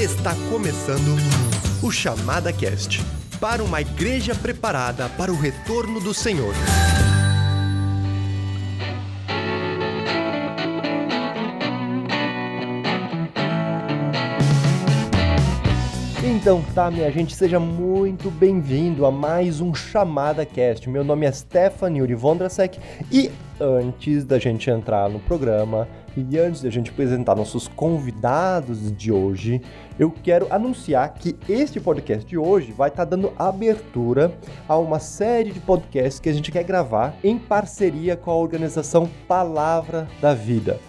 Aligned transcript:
Está 0.00 0.32
começando 0.48 1.16
o 1.82 1.90
Chamada 1.90 2.52
Cast 2.52 3.04
para 3.40 3.64
uma 3.64 3.80
igreja 3.80 4.32
preparada 4.32 5.08
para 5.08 5.32
o 5.32 5.36
retorno 5.36 5.98
do 5.98 6.14
Senhor. 6.14 6.54
Então 16.24 16.62
tá, 16.72 16.88
minha 16.92 17.10
gente, 17.10 17.34
seja 17.34 17.58
muito 17.58 18.30
bem-vindo 18.30 19.04
a 19.04 19.10
mais 19.10 19.60
um 19.60 19.74
Chamada 19.74 20.46
Cast. 20.46 20.88
Meu 20.88 21.02
nome 21.02 21.26
é 21.26 21.32
Stefan 21.32 21.90
Yuri 21.90 22.14
Vondrasek 22.14 22.78
e 23.10 23.32
antes 23.60 24.24
da 24.24 24.38
gente 24.38 24.70
entrar 24.70 25.10
no 25.10 25.18
programa 25.18 25.88
e 26.18 26.38
antes 26.38 26.62
da 26.62 26.70
gente 26.70 26.90
apresentar 26.90 27.36
nossos 27.36 27.68
convidados 27.68 28.90
de 28.96 29.12
hoje, 29.12 29.60
eu 29.98 30.10
quero 30.10 30.46
anunciar 30.50 31.14
que 31.14 31.36
este 31.48 31.78
podcast 31.78 32.26
de 32.26 32.36
hoje 32.36 32.72
vai 32.72 32.88
estar 32.88 33.04
tá 33.04 33.10
dando 33.10 33.32
abertura 33.38 34.32
a 34.68 34.76
uma 34.76 34.98
série 34.98 35.52
de 35.52 35.60
podcasts 35.60 36.18
que 36.18 36.28
a 36.28 36.32
gente 36.32 36.50
quer 36.50 36.64
gravar 36.64 37.14
em 37.22 37.38
parceria 37.38 38.16
com 38.16 38.30
a 38.30 38.36
organização 38.36 39.08
Palavra 39.28 40.08
da 40.20 40.34
Vida. 40.34 40.80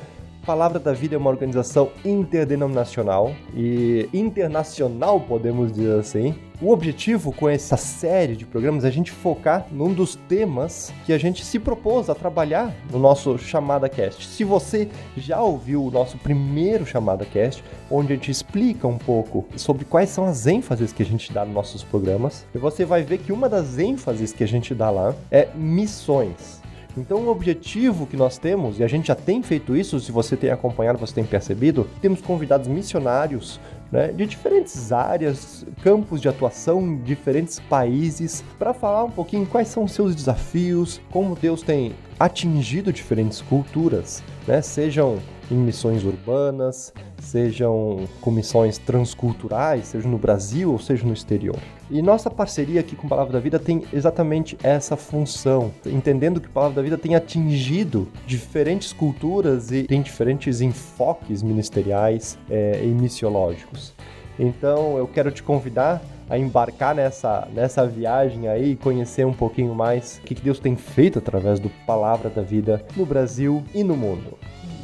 Palavra 0.49 0.79
da 0.79 0.93
Vida 0.93 1.13
é 1.13 1.17
uma 1.19 1.29
organização 1.29 1.91
interdenominacional 2.03 3.35
e 3.55 4.09
internacional, 4.11 5.21
podemos 5.21 5.71
dizer 5.71 5.99
assim. 5.99 6.33
O 6.59 6.71
objetivo 6.71 7.31
com 7.31 7.47
essa 7.47 7.77
série 7.77 8.35
de 8.35 8.47
programas 8.47 8.83
é 8.83 8.87
a 8.87 8.91
gente 8.91 9.11
focar 9.11 9.67
num 9.71 9.93
dos 9.93 10.15
temas 10.15 10.91
que 11.05 11.13
a 11.13 11.19
gente 11.19 11.45
se 11.45 11.59
propôs 11.59 12.09
a 12.09 12.15
trabalhar 12.15 12.75
no 12.91 12.97
nosso 12.97 13.37
Chamada 13.37 13.87
Cast. 13.87 14.25
Se 14.25 14.43
você 14.43 14.89
já 15.15 15.39
ouviu 15.39 15.85
o 15.85 15.91
nosso 15.91 16.17
primeiro 16.17 16.83
Chamada 16.83 17.25
Cast, 17.25 17.63
onde 17.91 18.11
a 18.11 18.15
gente 18.15 18.31
explica 18.31 18.87
um 18.87 18.97
pouco 18.97 19.45
sobre 19.55 19.85
quais 19.85 20.09
são 20.09 20.25
as 20.25 20.47
ênfases 20.47 20.91
que 20.91 21.03
a 21.03 21.05
gente 21.05 21.31
dá 21.31 21.45
nos 21.45 21.53
nossos 21.53 21.83
programas, 21.83 22.43
você 22.55 22.83
vai 22.83 23.03
ver 23.03 23.19
que 23.19 23.31
uma 23.31 23.47
das 23.47 23.77
ênfases 23.77 24.33
que 24.33 24.43
a 24.43 24.47
gente 24.47 24.73
dá 24.73 24.89
lá 24.89 25.13
é 25.29 25.47
missões. 25.53 26.58
Então, 26.97 27.19
o 27.19 27.29
objetivo 27.29 28.07
que 28.07 28.17
nós 28.17 28.37
temos, 28.37 28.79
e 28.79 28.83
a 28.83 28.87
gente 28.87 29.07
já 29.07 29.15
tem 29.15 29.43
feito 29.43 29.75
isso, 29.75 29.99
se 29.99 30.11
você 30.11 30.35
tem 30.35 30.49
acompanhado, 30.49 30.97
você 30.97 31.13
tem 31.13 31.23
percebido, 31.23 31.87
temos 32.01 32.21
convidados 32.21 32.67
missionários 32.67 33.59
né, 33.91 34.07
de 34.07 34.25
diferentes 34.25 34.91
áreas, 34.91 35.65
campos 35.83 36.19
de 36.19 36.27
atuação, 36.27 36.97
diferentes 36.97 37.59
países, 37.59 38.43
para 38.57 38.73
falar 38.73 39.03
um 39.03 39.11
pouquinho 39.11 39.45
quais 39.45 39.67
são 39.67 39.83
os 39.83 39.91
seus 39.91 40.15
desafios, 40.15 40.99
como 41.11 41.35
Deus 41.35 41.61
tem 41.61 41.93
atingido 42.19 42.91
diferentes 42.91 43.41
culturas, 43.41 44.23
né, 44.47 44.61
sejam 44.61 45.19
em 45.51 45.55
missões 45.55 46.03
urbanas, 46.03 46.93
sejam 47.19 48.07
comissões 48.21 48.77
transculturais, 48.77 49.87
seja 49.87 50.07
no 50.07 50.17
Brasil 50.17 50.71
ou 50.71 50.79
seja 50.79 51.05
no 51.05 51.13
exterior. 51.13 51.57
E 51.89 52.01
nossa 52.01 52.29
parceria 52.29 52.81
aqui 52.81 52.95
com 52.95 53.07
Palavra 53.07 53.33
da 53.33 53.39
Vida 53.39 53.57
tem 53.57 53.83
exatamente 53.91 54.57
essa 54.61 54.95
função, 54.95 55.71
entendendo 55.85 56.39
que 56.39 56.47
Palavra 56.47 56.75
da 56.75 56.81
Vida 56.81 56.97
tem 56.97 57.15
atingido 57.15 58.07
diferentes 58.27 58.93
culturas 58.93 59.71
e 59.71 59.83
tem 59.83 60.01
diferentes 60.01 60.61
enfoques 60.61 61.41
ministeriais 61.41 62.37
é, 62.49 62.81
e 62.83 62.87
missiológicos. 62.87 63.93
Então 64.37 64.97
eu 64.97 65.07
quero 65.07 65.31
te 65.31 65.41
convidar 65.41 66.01
a 66.29 66.37
embarcar 66.37 66.93
nessa, 66.93 67.47
nessa 67.53 67.85
viagem 67.87 68.47
aí 68.47 68.71
e 68.71 68.75
conhecer 68.75 69.25
um 69.25 69.33
pouquinho 69.33 69.73
mais 69.73 70.19
o 70.19 70.21
que 70.21 70.35
Deus 70.35 70.59
tem 70.59 70.75
feito 70.75 71.17
através 71.17 71.59
do 71.59 71.69
Palavra 71.87 72.29
da 72.29 72.43
Vida 72.43 72.85
no 72.95 73.05
Brasil 73.05 73.63
e 73.73 73.83
no 73.83 73.97
mundo. 73.97 74.37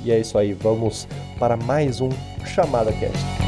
E 0.05 0.11
é 0.11 0.19
isso 0.19 0.37
aí, 0.37 0.53
vamos 0.53 1.07
para 1.39 1.57
mais 1.57 1.99
um 1.99 2.09
Chamada 2.45 2.91
Cast. 2.93 3.44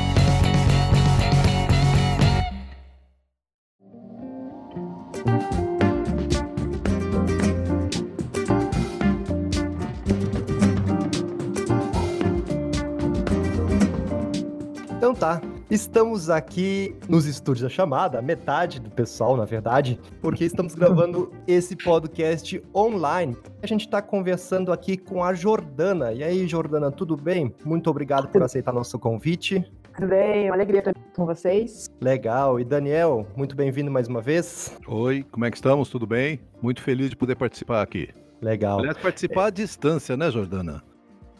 Estamos 15.77 16.27
aqui 16.27 16.95
nos 17.07 17.27
estúdios 17.27 17.61
da 17.61 17.69
chamada, 17.69 18.19
metade 18.19 18.79
do 18.79 18.89
pessoal, 18.89 19.37
na 19.37 19.45
verdade, 19.45 19.99
porque 20.23 20.43
estamos 20.43 20.73
gravando 20.75 21.31
esse 21.45 21.75
podcast 21.75 22.63
online. 22.73 23.37
A 23.61 23.67
gente 23.67 23.81
está 23.81 24.01
conversando 24.01 24.73
aqui 24.73 24.97
com 24.97 25.23
a 25.23 25.35
Jordana. 25.35 26.11
E 26.13 26.23
aí, 26.23 26.47
Jordana, 26.47 26.91
tudo 26.91 27.15
bem? 27.15 27.53
Muito 27.63 27.91
obrigado 27.91 28.27
por 28.27 28.41
aceitar 28.41 28.73
nosso 28.73 28.97
convite. 28.97 29.71
Tudo 29.95 30.07
bem, 30.07 30.45
uma 30.45 30.55
alegria 30.55 30.79
estar 30.79 30.95
com 31.15 31.27
vocês. 31.27 31.85
Legal. 32.01 32.59
E 32.59 32.63
Daniel, 32.63 33.27
muito 33.35 33.55
bem-vindo 33.55 33.91
mais 33.91 34.07
uma 34.07 34.19
vez. 34.19 34.75
Oi, 34.87 35.23
como 35.29 35.45
é 35.45 35.51
que 35.51 35.57
estamos? 35.57 35.91
Tudo 35.91 36.07
bem? 36.07 36.39
Muito 36.59 36.81
feliz 36.81 37.11
de 37.11 37.15
poder 37.15 37.35
participar 37.35 37.83
aqui. 37.83 38.09
Legal. 38.41 38.79
Aliás, 38.79 38.97
participar 38.97 39.43
é... 39.43 39.45
à 39.45 39.49
distância, 39.51 40.17
né, 40.17 40.31
Jordana? 40.31 40.81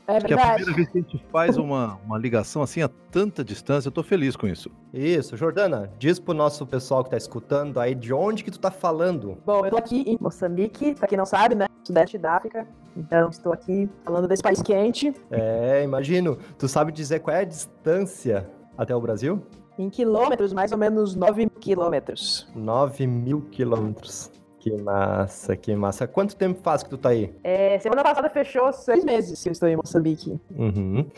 É 0.07 0.21
que 0.21 0.33
é 0.33 0.41
a 0.41 0.53
primeira 0.53 0.73
vez 0.73 0.89
que 0.89 0.99
a 0.99 1.01
gente 1.01 1.25
faz 1.29 1.57
uma, 1.57 1.99
uma 2.05 2.17
ligação 2.17 2.61
assim 2.61 2.81
a 2.81 2.87
tanta 2.87 3.43
distância, 3.43 3.89
eu 3.89 3.91
tô 3.91 4.01
feliz 4.01 4.37
com 4.37 4.47
isso. 4.47 4.71
Isso, 4.93 5.35
Jordana, 5.35 5.91
diz 5.99 6.17
pro 6.17 6.33
nosso 6.33 6.65
pessoal 6.65 7.03
que 7.03 7.09
tá 7.09 7.17
escutando 7.17 7.77
aí 7.77 7.93
de 7.93 8.13
onde 8.13 8.41
que 8.41 8.49
tu 8.49 8.57
tá 8.57 8.71
falando. 8.71 9.37
Bom, 9.45 9.65
eu 9.65 9.71
tô 9.71 9.77
aqui 9.77 10.03
em 10.07 10.17
Moçambique, 10.21 10.95
pra 10.95 11.09
quem 11.09 11.17
não 11.17 11.25
sabe, 11.25 11.55
né? 11.55 11.67
Sudeste 11.83 12.17
da 12.17 12.37
África. 12.37 12.65
Então, 12.95 13.29
estou 13.29 13.51
aqui 13.51 13.89
falando 14.05 14.29
desse 14.29 14.41
país 14.41 14.61
quente. 14.61 15.13
É, 15.29 15.83
imagino. 15.83 16.37
Tu 16.57 16.69
sabe 16.69 16.91
dizer 16.93 17.19
qual 17.19 17.35
é 17.35 17.41
a 17.41 17.45
distância 17.45 18.49
até 18.77 18.95
o 18.95 19.01
Brasil? 19.01 19.43
Em 19.77 19.89
quilômetros, 19.89 20.53
mais 20.53 20.71
ou 20.71 20.77
menos 20.77 21.15
9 21.15 21.41
mil 21.41 21.49
quilômetros. 21.59 22.47
9 22.55 23.05
mil 23.05 23.41
quilômetros. 23.51 24.31
Que 24.67 24.75
massa, 24.75 25.55
que 25.55 25.73
massa. 25.73 26.05
Quanto 26.05 26.35
tempo 26.35 26.59
faz 26.61 26.83
que 26.83 26.89
tu 26.89 26.97
tá 26.97 27.09
aí? 27.09 27.33
É, 27.41 27.79
semana 27.79 28.03
passada 28.03 28.29
fechou 28.29 28.73
seis 28.73 29.05
meses 29.05 29.41
que 29.41 29.47
eu 29.47 29.53
estou 29.53 29.69
em 29.69 29.77
Moçambique. 29.77 30.37
Uhum. 30.51 31.09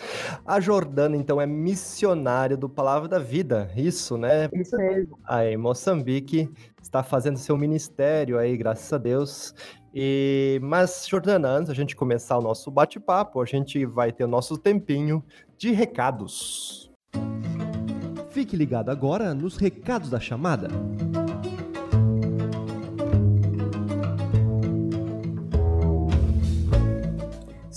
A 0.46 0.60
Jordana, 0.60 1.18
então, 1.18 1.42
é 1.42 1.48
missionária 1.48 2.56
do 2.56 2.70
Palavra 2.70 3.08
da 3.10 3.18
Vida, 3.18 3.72
isso, 3.76 4.20
né? 4.20 4.50
Isso 4.54 4.78
mesmo. 4.78 5.18
Aí, 5.26 5.58
Moçambique 5.58 6.48
está 6.80 7.02
fazendo 7.02 7.40
seu 7.40 7.58
ministério 7.58 8.38
aí, 8.38 8.56
graças 8.56 8.94
a 8.94 9.00
Deus. 9.00 9.56
E, 9.92 10.60
mas, 10.62 11.08
Jordana, 11.10 11.50
antes 11.50 11.70
da 11.70 11.74
gente 11.74 11.96
começar 11.96 12.38
o 12.38 12.42
nosso 12.44 12.70
bate-papo, 12.70 13.42
a 13.42 13.46
gente 13.46 13.84
vai 13.84 14.12
ter 14.12 14.26
o 14.26 14.28
nosso 14.28 14.60
tempinho 14.60 15.24
de 15.58 15.72
recados. 15.72 16.92
Fique 18.30 18.56
ligado 18.56 18.92
agora 18.92 19.34
nos 19.34 19.58
recados 19.58 20.12
da 20.12 20.20
chamada. 20.20 20.68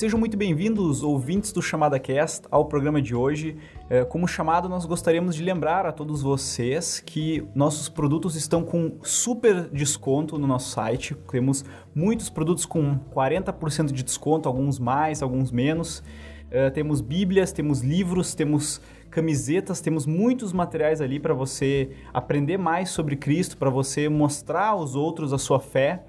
Sejam 0.03 0.19
muito 0.19 0.37
bem-vindos, 0.37 1.05
ouvintes 1.05 1.53
do 1.53 1.63
Chamada 1.63 1.97
Cast, 1.97 2.49
ao 2.51 2.65
programa 2.65 3.01
de 3.01 3.15
hoje. 3.15 3.57
É, 3.89 4.05
como 4.05 4.27
chamado, 4.27 4.69
nós 4.69 4.85
gostaríamos 4.85 5.37
de 5.37 5.45
lembrar 5.45 5.87
a 5.87 5.93
todos 5.93 6.23
vocês 6.23 6.99
que 6.99 7.47
nossos 7.55 7.89
produtos 7.89 8.35
estão 8.35 8.65
com 8.65 8.97
super 9.05 9.69
desconto 9.69 10.37
no 10.37 10.47
nosso 10.49 10.71
site. 10.71 11.15
Temos 11.31 11.65
muitos 11.95 12.29
produtos 12.29 12.67
com 12.67 12.99
40% 13.15 13.93
de 13.93 14.03
desconto, 14.03 14.49
alguns 14.49 14.77
mais, 14.81 15.23
alguns 15.23 15.53
menos. 15.53 16.03
É, 16.51 16.69
temos 16.69 17.01
bíblias, 17.01 17.53
temos 17.53 17.81
livros, 17.81 18.35
temos 18.35 18.81
camisetas, 19.09 19.81
temos 19.81 20.05
muitos 20.05 20.53
materiais 20.53 21.01
ali 21.01 21.21
para 21.21 21.33
você 21.33 21.93
aprender 22.13 22.59
mais 22.59 22.91
sobre 22.91 23.15
Cristo, 23.15 23.57
para 23.57 23.71
você 23.71 24.09
mostrar 24.09 24.71
aos 24.71 24.97
outros 24.97 25.33
a 25.33 25.39
sua 25.39 25.61
fé. 25.61 26.03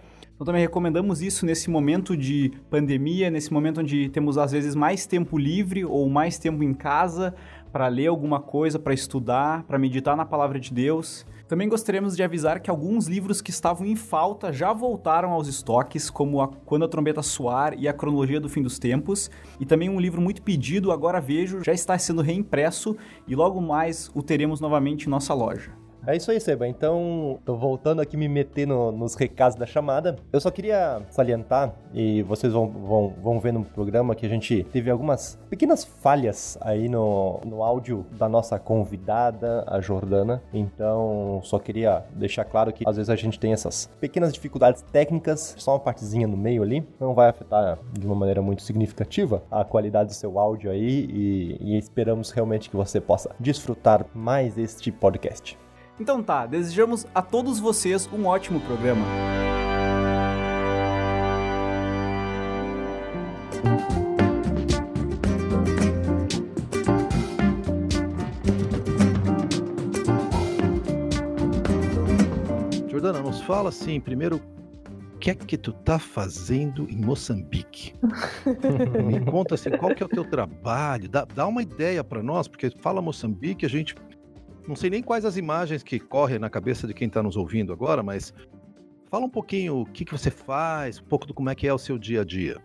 Então 0.44 0.52
também 0.52 0.64
recomendamos 0.64 1.22
isso 1.22 1.46
nesse 1.46 1.70
momento 1.70 2.18
de 2.18 2.52
pandemia, 2.70 3.30
nesse 3.30 3.54
momento 3.54 3.80
onde 3.80 4.09
temos 4.09 4.38
às 4.38 4.52
vezes 4.52 4.76
mais 4.76 5.06
tempo 5.06 5.38
livre 5.38 5.86
ou 5.86 6.09
mais 6.09 6.38
tempo 6.38 6.62
em 6.62 6.74
casa 6.74 7.34
para 7.72 7.88
ler 7.88 8.08
alguma 8.08 8.42
coisa, 8.42 8.78
para 8.78 8.94
estudar, 8.94 9.63
para 9.63 9.80
meditar 9.80 10.18
na 10.18 10.25
palavra 10.25 10.60
de 10.60 10.74
Deus. 10.74 11.25
Também 11.48 11.69
gostaríamos 11.69 12.13
de 12.13 12.24
avisar 12.24 12.60
que 12.60 12.69
alguns 12.69 13.07
livros 13.07 13.42
que 13.42 13.51
estavam 13.51 13.88
em 13.88 13.95
falta 13.95 14.51
já 14.51 14.74
voltaram 14.74 15.31
aos 15.31 15.48
estoques, 15.48 16.10
como 16.10 16.42
a 16.42 16.50
Quando 16.50 16.84
a 16.84 16.90
Trombeta 16.90 17.22
Soar 17.22 17.75
e 17.78 17.88
a 17.88 17.94
Cronologia 17.94 18.42
do 18.42 18.50
Fim 18.50 18.62
dos 18.62 18.78
Tempos, 18.78 19.31
e 19.62 19.66
também 19.66 19.88
um 19.88 19.98
livro 19.98 20.19
muito 20.19 20.42
pedido, 20.42 20.92
Agora 20.92 21.22
Vejo, 21.22 21.63
já 21.63 21.72
está 21.72 21.98
sendo 21.98 22.22
reimpresso 22.22 22.98
e 23.25 23.34
logo 23.34 23.62
mais 23.62 24.12
o 24.13 24.22
teremos 24.22 24.60
novamente 24.60 25.07
em 25.07 25.10
nossa 25.10 25.34
loja. 25.34 25.82
É 26.06 26.18
isso 26.18 26.30
aí, 26.32 26.40
Seba. 26.40 26.68
Então, 26.68 27.40
tô 27.46 27.56
voltando 27.56 28.02
aqui 28.02 28.18
me 28.18 28.28
meter 28.28 28.68
no- 28.68 28.92
nos 28.92 29.16
recados 29.16 29.56
da 29.58 29.66
chamada. 29.66 30.18
Eu 30.34 30.42
só 30.42 30.52
queria 30.52 31.02
salientar, 31.10 31.74
e 31.94 32.22
vocês 32.24 32.52
vão, 32.52 32.68
vão, 32.68 33.14
vão 33.24 33.40
ver 33.40 33.54
no 33.54 33.64
programa 33.64 34.14
que 34.14 34.26
a 34.26 34.30
gente 34.30 34.66
teve 34.66 34.90
algumas 34.92 35.40
pequenas 35.50 35.86
falhas 35.86 36.58
aí 36.60 36.90
no, 36.90 37.40
no 37.46 37.64
áudio 37.64 38.06
da 38.20 38.28
nossa 38.28 38.60
convidada, 38.60 39.64
a 39.66 39.80
Jordana. 39.80 40.42
Então, 40.54 41.40
só 41.44 41.58
queria 41.58 42.04
deixar 42.14 42.44
claro 42.44 42.74
que 42.74 42.84
às 42.86 42.98
vezes 42.98 43.10
a 43.10 43.16
gente 43.16 43.40
tem 43.40 43.54
essas 43.54 43.90
pequenas 44.02 44.34
dificuldades 44.34 44.82
técnicas, 44.92 45.56
só 45.58 45.72
uma 45.72 45.80
partezinha 45.80 46.28
no 46.28 46.36
meio 46.36 46.64
ali, 46.64 46.86
não 47.00 47.14
vai 47.14 47.30
afetar 47.30 47.80
de 47.98 48.06
uma 48.06 48.16
maneira 48.16 48.42
muito 48.42 48.62
significativa 48.62 49.42
a 49.50 49.64
qualidade 49.64 50.10
do 50.10 50.14
seu 50.16 50.38
áudio 50.38 50.70
aí 50.70 51.08
e, 51.10 51.58
e 51.62 51.78
esperamos 51.78 52.30
realmente 52.32 52.70
que 52.70 52.76
você 52.76 53.00
possa 53.00 53.30
desfrutar 53.40 54.06
mais 54.14 54.56
deste 54.56 54.92
podcast. 54.92 55.58
Então 56.00 56.24
tá, 56.24 56.48
desejamos 56.48 57.06
a 57.13 57.22
todos 57.22 57.60
vocês 57.60 58.10
um 58.12 58.25
ótimo 58.25 58.60
programa. 58.62 59.06
Jordana, 72.90 73.19
nos 73.22 73.42
fala 73.42 73.69
assim, 73.69 74.00
primeiro, 74.00 74.42
o 75.13 75.18
que 75.19 75.30
é 75.30 75.36
que 75.36 75.57
tu 75.57 75.72
tá 75.72 76.00
fazendo 76.00 76.90
em 76.90 76.98
Moçambique? 76.98 77.94
Me 79.06 79.24
conta 79.24 79.54
assim, 79.54 79.69
qual 79.69 79.94
que 79.94 80.01
é 80.01 80.06
o 80.07 80.10
teu 80.10 80.25
trabalho? 80.25 81.07
Dá, 81.07 81.24
dá 81.24 81.45
uma 81.45 81.62
ideia 81.62 82.04
para 82.04 82.24
nós, 82.24 82.48
porque 82.48 82.72
fala 82.80 83.00
Moçambique, 83.00 83.63
a 83.63 83.69
gente 83.69 83.94
não 84.68 84.75
sei 84.75 84.89
nem 84.89 85.04
quais 85.04 85.25
as 85.25 85.38
imagens 85.38 85.83
que 85.83 86.00
correm 86.00 86.39
na 86.39 86.50
cabeça 86.50 86.88
de 86.88 86.94
quem 86.94 87.07
está 87.07 87.21
nos 87.21 87.36
ouvindo 87.36 87.74
agora, 87.74 88.01
mas 88.01 88.33
fala 89.10 89.25
um 89.25 89.30
pouquinho 89.30 89.81
o 89.81 89.86
que, 89.86 90.06
que 90.06 90.12
você 90.12 90.31
faz, 90.31 91.00
um 91.00 91.06
pouco 91.06 91.25
do 91.25 91.33
como 91.33 91.50
é 91.50 91.56
que 91.56 91.68
é 91.68 91.74
o 91.74 91.77
seu 91.77 91.98
dia 91.98 92.21
a 92.21 92.24
dia. 92.24 92.57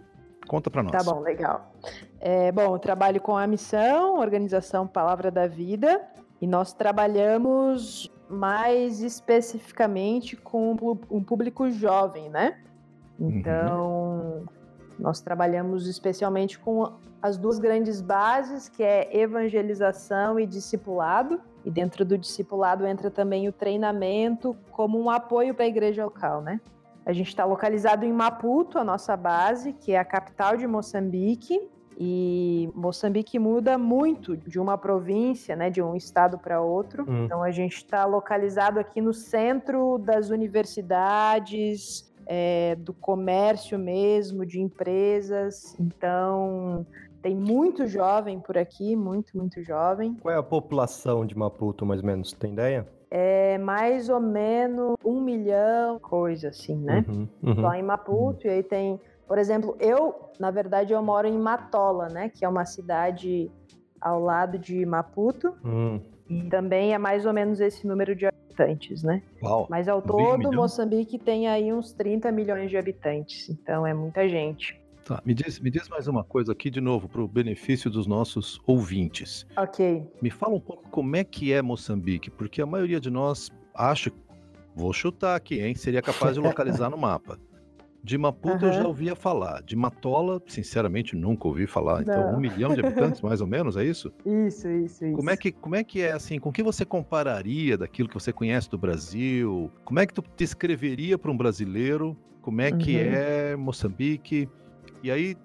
Conta 0.47 0.71
para 0.71 0.83
nós. 0.83 0.93
Tá 0.93 1.03
bom, 1.03 1.21
legal. 1.21 1.75
É, 2.21 2.51
bom, 2.51 2.75
eu 2.75 2.79
trabalho 2.79 3.21
com 3.21 3.37
a 3.37 3.47
missão, 3.47 4.19
organização 4.19 4.87
Palavra 4.87 5.31
da 5.31 5.47
Vida, 5.47 6.01
e 6.41 6.47
nós 6.47 6.73
trabalhamos 6.73 8.11
mais 8.31 9.03
especificamente 9.03 10.37
com 10.37 10.73
um 10.73 10.99
um 11.11 11.23
público 11.23 11.71
jovem, 11.71 12.31
né? 12.31 12.59
Então, 13.19 14.47
nós 14.99 15.21
trabalhamos 15.21 15.87
especialmente 15.87 16.59
com 16.59 16.93
as 17.23 17.37
duas 17.37 17.59
grandes 17.59 18.01
bases, 18.01 18.69
que 18.69 18.83
é 18.83 19.17
evangelização 19.17 20.39
e 20.39 20.47
discipulado. 20.47 21.41
E 21.65 21.71
dentro 21.71 22.05
do 22.05 22.17
discipulado 22.17 22.87
entra 22.87 23.11
também 23.11 23.49
o 23.49 23.53
treinamento 23.53 24.57
como 24.71 24.99
um 25.01 25.11
apoio 25.11 25.55
para 25.55 25.65
a 25.65 25.69
igreja 25.69 26.05
local, 26.05 26.41
né? 26.41 26.61
A 27.05 27.13
gente 27.13 27.29
está 27.29 27.45
localizado 27.45 28.05
em 28.05 28.13
Maputo, 28.13 28.79
a 28.79 28.85
nossa 28.85 29.17
base, 29.17 29.73
que 29.73 29.93
é 29.93 29.99
a 29.99 30.05
capital 30.05 30.57
de 30.57 30.67
Moçambique. 30.67 31.59
E 31.99 32.71
Moçambique 32.75 33.39
muda 33.39 33.77
muito 33.77 34.37
de 34.37 34.61
uma 34.61 34.79
província, 34.79 35.57
né, 35.57 35.69
de 35.69 35.83
um 35.83 35.97
estado 35.97 36.39
para 36.39 36.61
outro. 36.61 37.05
Hum. 37.09 37.25
Então 37.25 37.43
a 37.43 37.51
gente 37.51 37.77
está 37.77 38.05
localizado 38.05 38.79
aqui 38.79 39.01
no 39.01 39.13
centro 39.13 39.99
das 39.99 40.31
universidades, 40.31 42.09
é, 42.29 42.77
do 42.77 42.93
comércio 42.93 43.79
mesmo, 43.79 44.45
de 44.45 44.61
empresas. 44.61 45.75
Então 45.81 46.87
tem 47.23 47.35
muito 47.35 47.87
jovem 47.87 48.39
por 48.39 48.59
aqui, 48.59 48.95
muito, 48.95 49.37
muito 49.37 49.63
jovem. 49.65 50.15
Qual 50.21 50.33
é 50.33 50.37
a 50.39 50.43
população 50.43 51.25
de 51.25 51.37
Maputo, 51.37 51.87
mais 51.87 52.01
ou 52.01 52.07
menos? 52.07 52.33
Tem 52.33 52.53
ideia? 52.53 52.87
É 53.11 53.57
mais 53.57 54.11
ou 54.11 54.21
menos 54.21 54.95
um 55.03 55.21
milhão, 55.23 55.99
coisa 55.99 56.49
assim, 56.51 56.77
né? 56.77 57.03
Uhum, 57.09 57.29
uhum. 57.43 57.55
Só 57.63 57.73
em 57.73 57.83
Maputo, 57.83 58.47
e 58.47 58.51
aí 58.51 58.63
tem, 58.63 59.01
por 59.27 59.39
exemplo, 59.39 59.75
eu, 59.81 60.15
na 60.39 60.51
verdade, 60.51 60.93
eu 60.93 61.03
moro 61.03 61.27
em 61.27 61.39
Matola, 61.39 62.09
né? 62.11 62.29
Que 62.29 62.45
é 62.45 62.49
uma 62.49 62.67
cidade 62.67 63.51
ao 63.99 64.21
lado 64.21 64.59
de 64.59 64.85
Maputo, 64.85 65.55
Hum. 65.65 66.01
e 66.29 66.43
também 66.51 66.93
é 66.93 66.99
mais 66.99 67.25
ou 67.25 67.33
menos 67.33 67.59
esse 67.61 67.87
número 67.87 68.15
de 68.15 68.27
habitantes, 68.59 69.03
né? 69.03 69.23
Uau. 69.43 69.67
Mas 69.71 69.89
ao 69.89 70.03
todo? 70.03 70.53
Moçambique 70.53 71.19
tem 71.19 71.47
aí 71.47 71.73
uns 71.73 71.93
30 71.93 72.33
milhões 72.33 72.71
de 72.71 72.77
habitantes, 72.77 73.49
então 73.49 73.87
é 73.87 73.95
muita 73.95 74.29
gente. 74.29 74.81
Tá, 75.05 75.23
me 75.25 75.33
diz, 75.33 75.59
me 75.59 75.71
diz 75.71 75.89
mais 75.89 76.07
uma 76.07 76.23
coisa 76.23 76.53
aqui 76.53 76.69
de 76.69 76.81
novo, 76.81 77.09
para 77.09 77.23
o 77.23 77.29
benefício 77.29 77.91
dos 77.91 78.07
nossos 78.07 78.61
ouvintes. 78.67 79.47
Ok. 79.57 80.07
Me 80.21 80.31
fala 80.31 80.55
um 80.55 80.61
pouco 80.61 80.89
como 80.91 81.17
é 81.17 81.25
que 81.25 81.53
é 81.53 81.63
Moçambique, 81.63 82.31
porque 82.31 82.61
a 82.61 82.67
maioria 82.67 83.01
de 83.01 83.09
nós 83.09 83.51
acha, 83.75 84.13
vou 84.75 84.93
chutar 84.93 85.35
aqui, 85.35 85.61
hein, 85.61 85.75
seria 85.75 86.03
capaz 86.03 86.35
de 86.35 86.41
localizar 86.41 86.91
no 86.91 86.99
mapa. 86.99 87.39
De 88.03 88.17
Maputo 88.17 88.67
eu 88.67 88.71
Aham. 88.71 88.73
já 88.73 88.87
ouvia 88.87 89.15
falar, 89.17 89.63
de 89.63 89.75
Matola, 89.75 90.41
sinceramente, 90.47 91.17
nunca 91.17 91.49
ouvi 91.49 91.67
falar. 91.67 92.03
Então, 92.03 92.25
Não. 92.25 92.35
um 92.35 92.41
milhão 92.41 92.73
de 92.73 92.81
habitantes, 92.81 93.21
mais 93.21 93.41
ou 93.41 93.47
menos, 93.47 93.77
é 93.77 93.85
isso? 93.85 94.13
Isso, 94.25 94.69
isso, 94.69 95.05
isso. 95.05 95.13
Como 95.17 95.31
é, 95.31 95.37
que, 95.37 95.51
como 95.51 95.75
é 95.75 95.83
que 95.83 96.01
é 96.01 96.13
assim? 96.13 96.39
Com 96.39 96.53
que 96.53 96.63
você 96.63 96.85
compararia 96.85 97.77
daquilo 97.77 98.09
que 98.09 98.15
você 98.15 98.33
conhece 98.33 98.71
do 98.71 98.79
Brasil? 98.79 99.71
Como 99.85 99.99
é 99.99 100.07
que 100.07 100.15
tu 100.15 100.23
descreveria 100.37 101.19
para 101.19 101.31
um 101.31 101.37
brasileiro? 101.37 102.17
Como 102.41 102.61
é 102.61 102.71
que 102.71 102.97
Uhum. 102.97 103.03
é 103.03 103.57
Moçambique? 103.57 104.49
E 105.03 105.11
aí, 105.11 105.37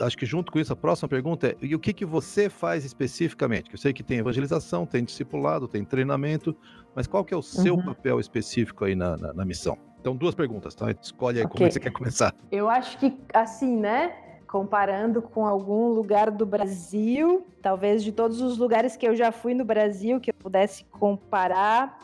acho 0.00 0.16
que 0.16 0.24
junto 0.24 0.52
com 0.52 0.60
isso, 0.60 0.72
a 0.72 0.76
próxima 0.76 1.08
pergunta 1.08 1.48
é: 1.48 1.56
e 1.60 1.74
o 1.74 1.78
que, 1.80 1.92
que 1.92 2.04
você 2.06 2.48
faz 2.48 2.84
especificamente? 2.84 3.68
Que 3.68 3.74
eu 3.74 3.78
sei 3.80 3.92
que 3.92 4.02
tem 4.04 4.18
evangelização, 4.18 4.86
tem 4.86 5.04
discipulado, 5.04 5.66
tem 5.66 5.84
treinamento, 5.84 6.56
mas 6.94 7.06
qual 7.06 7.24
que 7.24 7.34
é 7.34 7.36
o 7.36 7.42
seu 7.42 7.74
Uhum. 7.74 7.82
papel 7.82 8.20
específico 8.20 8.84
aí 8.84 8.94
na, 8.94 9.16
na, 9.16 9.32
na 9.34 9.44
missão? 9.44 9.76
Então, 10.00 10.14
duas 10.16 10.34
perguntas, 10.34 10.74
tá? 10.74 10.90
Escolhe 10.90 11.40
aí 11.40 11.46
como 11.48 11.64
é 11.64 11.68
que 11.68 11.74
você 11.74 11.80
quer 11.80 11.92
começar. 11.92 12.34
Eu 12.50 12.68
acho 12.68 12.98
que, 12.98 13.18
assim, 13.34 13.76
né? 13.76 14.14
Comparando 14.46 15.20
com 15.20 15.44
algum 15.44 15.88
lugar 15.88 16.30
do 16.30 16.46
Brasil, 16.46 17.44
talvez 17.60 18.04
de 18.04 18.12
todos 18.12 18.40
os 18.40 18.56
lugares 18.58 18.96
que 18.96 19.06
eu 19.06 19.16
já 19.16 19.32
fui 19.32 19.54
no 19.54 19.64
Brasil, 19.64 20.20
que 20.20 20.30
eu 20.30 20.34
pudesse 20.34 20.84
comparar, 20.84 21.98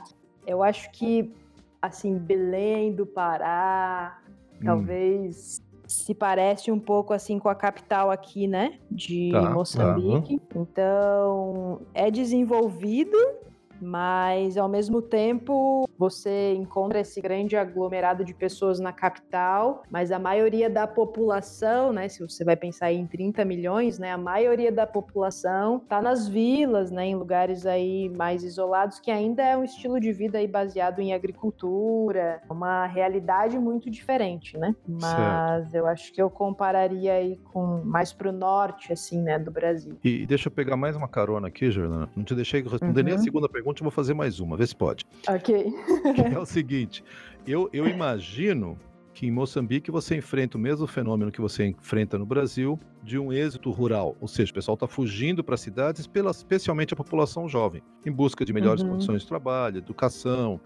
eu 0.47 0.63
acho 0.63 0.91
que, 0.91 1.33
assim, 1.81 2.19
Belém 2.19 2.93
do 2.93 3.07
Pará, 3.07 4.19
Hum. 4.61 4.65
talvez 4.65 5.63
se 5.87 6.15
parece 6.15 6.71
um 6.73 6.79
pouco, 6.81 7.13
assim, 7.13 7.39
com 7.39 7.49
a 7.49 7.55
capital 7.55 8.11
aqui, 8.11 8.47
né? 8.49 8.79
De 8.91 9.31
Tá, 9.31 9.43
tá. 9.43 9.51
Moçambique. 9.51 10.41
Então, 10.57 11.81
é 11.95 12.11
desenvolvido, 12.11 13.17
mas 13.83 14.57
ao 14.57 14.69
mesmo 14.69 15.03
tempo 15.03 15.89
você 15.99 16.55
encontra 16.55 17.01
esse 17.01 17.21
grande 17.21 17.57
aglomerado 17.57 18.25
de 18.25 18.33
pessoas 18.35 18.79
na 18.81 18.93
capital, 18.93 19.83
mas 19.91 20.11
a 20.13 20.19
maioria 20.19 20.69
da 20.71 20.87
população, 20.87 21.93
né, 21.93 22.09
se 22.09 22.21
você 22.21 22.45
vai 22.45 22.57
pensar 22.57 22.93
em 22.93 23.07
30 23.07 23.45
milhões, 23.45 23.99
né, 23.99 24.11
a 24.13 24.19
maioria 24.19 24.71
da 24.73 24.87
população 24.87 25.77
está 25.79 26.01
nas 26.01 26.29
vilas, 26.29 26.91
né, 26.91 27.07
em 27.07 27.15
lugares 27.15 27.67
aí 27.67 28.09
mais 28.09 28.43
isolados, 28.45 28.99
que 29.01 29.11
ainda 29.11 29.43
é 29.43 29.57
um 29.57 29.65
estilo 29.65 29.99
de 30.01 30.13
vida 30.13 30.39
aí 30.39 30.47
baseado 30.47 31.01
em 31.01 31.13
agricultura, 31.13 32.41
uma 32.49 32.87
realidade 32.87 33.59
muito 33.59 33.91
diferente, 33.91 34.57
né? 34.59 34.75
Mas 34.87 35.73
eu 35.75 35.87
acho 35.87 36.13
que 36.13 36.21
eu 36.21 36.31
compararia 36.31 37.15
aí 37.15 37.37
com 37.53 37.83
mais 37.85 38.13
pro 38.13 38.33
norte 38.33 38.93
assim, 38.93 39.21
né, 39.23 39.39
do 39.39 39.51
Brasil. 39.51 39.97
E 40.05 40.27
deixa 40.27 40.49
eu 40.49 40.53
pegar 40.53 40.77
mais 40.77 40.97
uma 40.97 41.09
carona 41.09 41.49
aqui, 41.49 41.71
Jordana. 41.71 42.09
Não 42.17 42.25
te 42.25 42.35
deixei 42.35 42.63
responder 42.63 43.03
nem 43.03 43.15
a 43.15 43.17
Uhum. 43.17 43.23
segunda 43.23 43.49
pergunta, 43.49 43.72
eu 43.81 43.85
vou 43.85 43.91
fazer 43.91 44.15
mais 44.15 44.41
uma, 44.41 44.57
vê 44.57 44.67
se 44.67 44.77
pode. 44.77 45.05
OK. 45.29 45.73
que 46.15 46.21
é 46.35 46.39
o 46.39 46.45
seguinte: 46.47 47.03
eu, 47.47 47.69
eu 47.73 47.87
imagino 47.89 48.79
que 49.15 49.27
em 49.27 49.31
Moçambique 49.31 49.91
você 49.91 50.17
enfrenta 50.17 50.57
o 50.57 50.61
mesmo 50.61 50.87
fenômeno 50.87 51.31
que 51.31 51.41
você 51.41 51.67
enfrenta 51.67 52.19
no 52.19 52.25
Brasil 52.25 52.81
de 53.03 53.19
um 53.19 53.31
êxito 53.33 53.71
rural, 53.71 54.17
ou 54.21 54.27
seja, 54.27 54.51
o 54.51 54.55
pessoal 54.55 54.75
está 54.75 54.87
fugindo 54.87 55.45
para 55.45 55.55
as 55.55 55.61
cidades, 55.61 56.07
pela, 56.07 56.31
especialmente 56.31 56.95
a 56.95 56.97
população 56.97 57.47
jovem, 57.49 57.83
em 58.07 58.11
busca 58.11 58.43
de 58.45 58.53
melhores 58.55 58.83
Uhum. 58.83 58.91
condições 58.91 59.23
de 59.23 59.29
trabalho, 59.29 59.77
educação, 59.79 60.59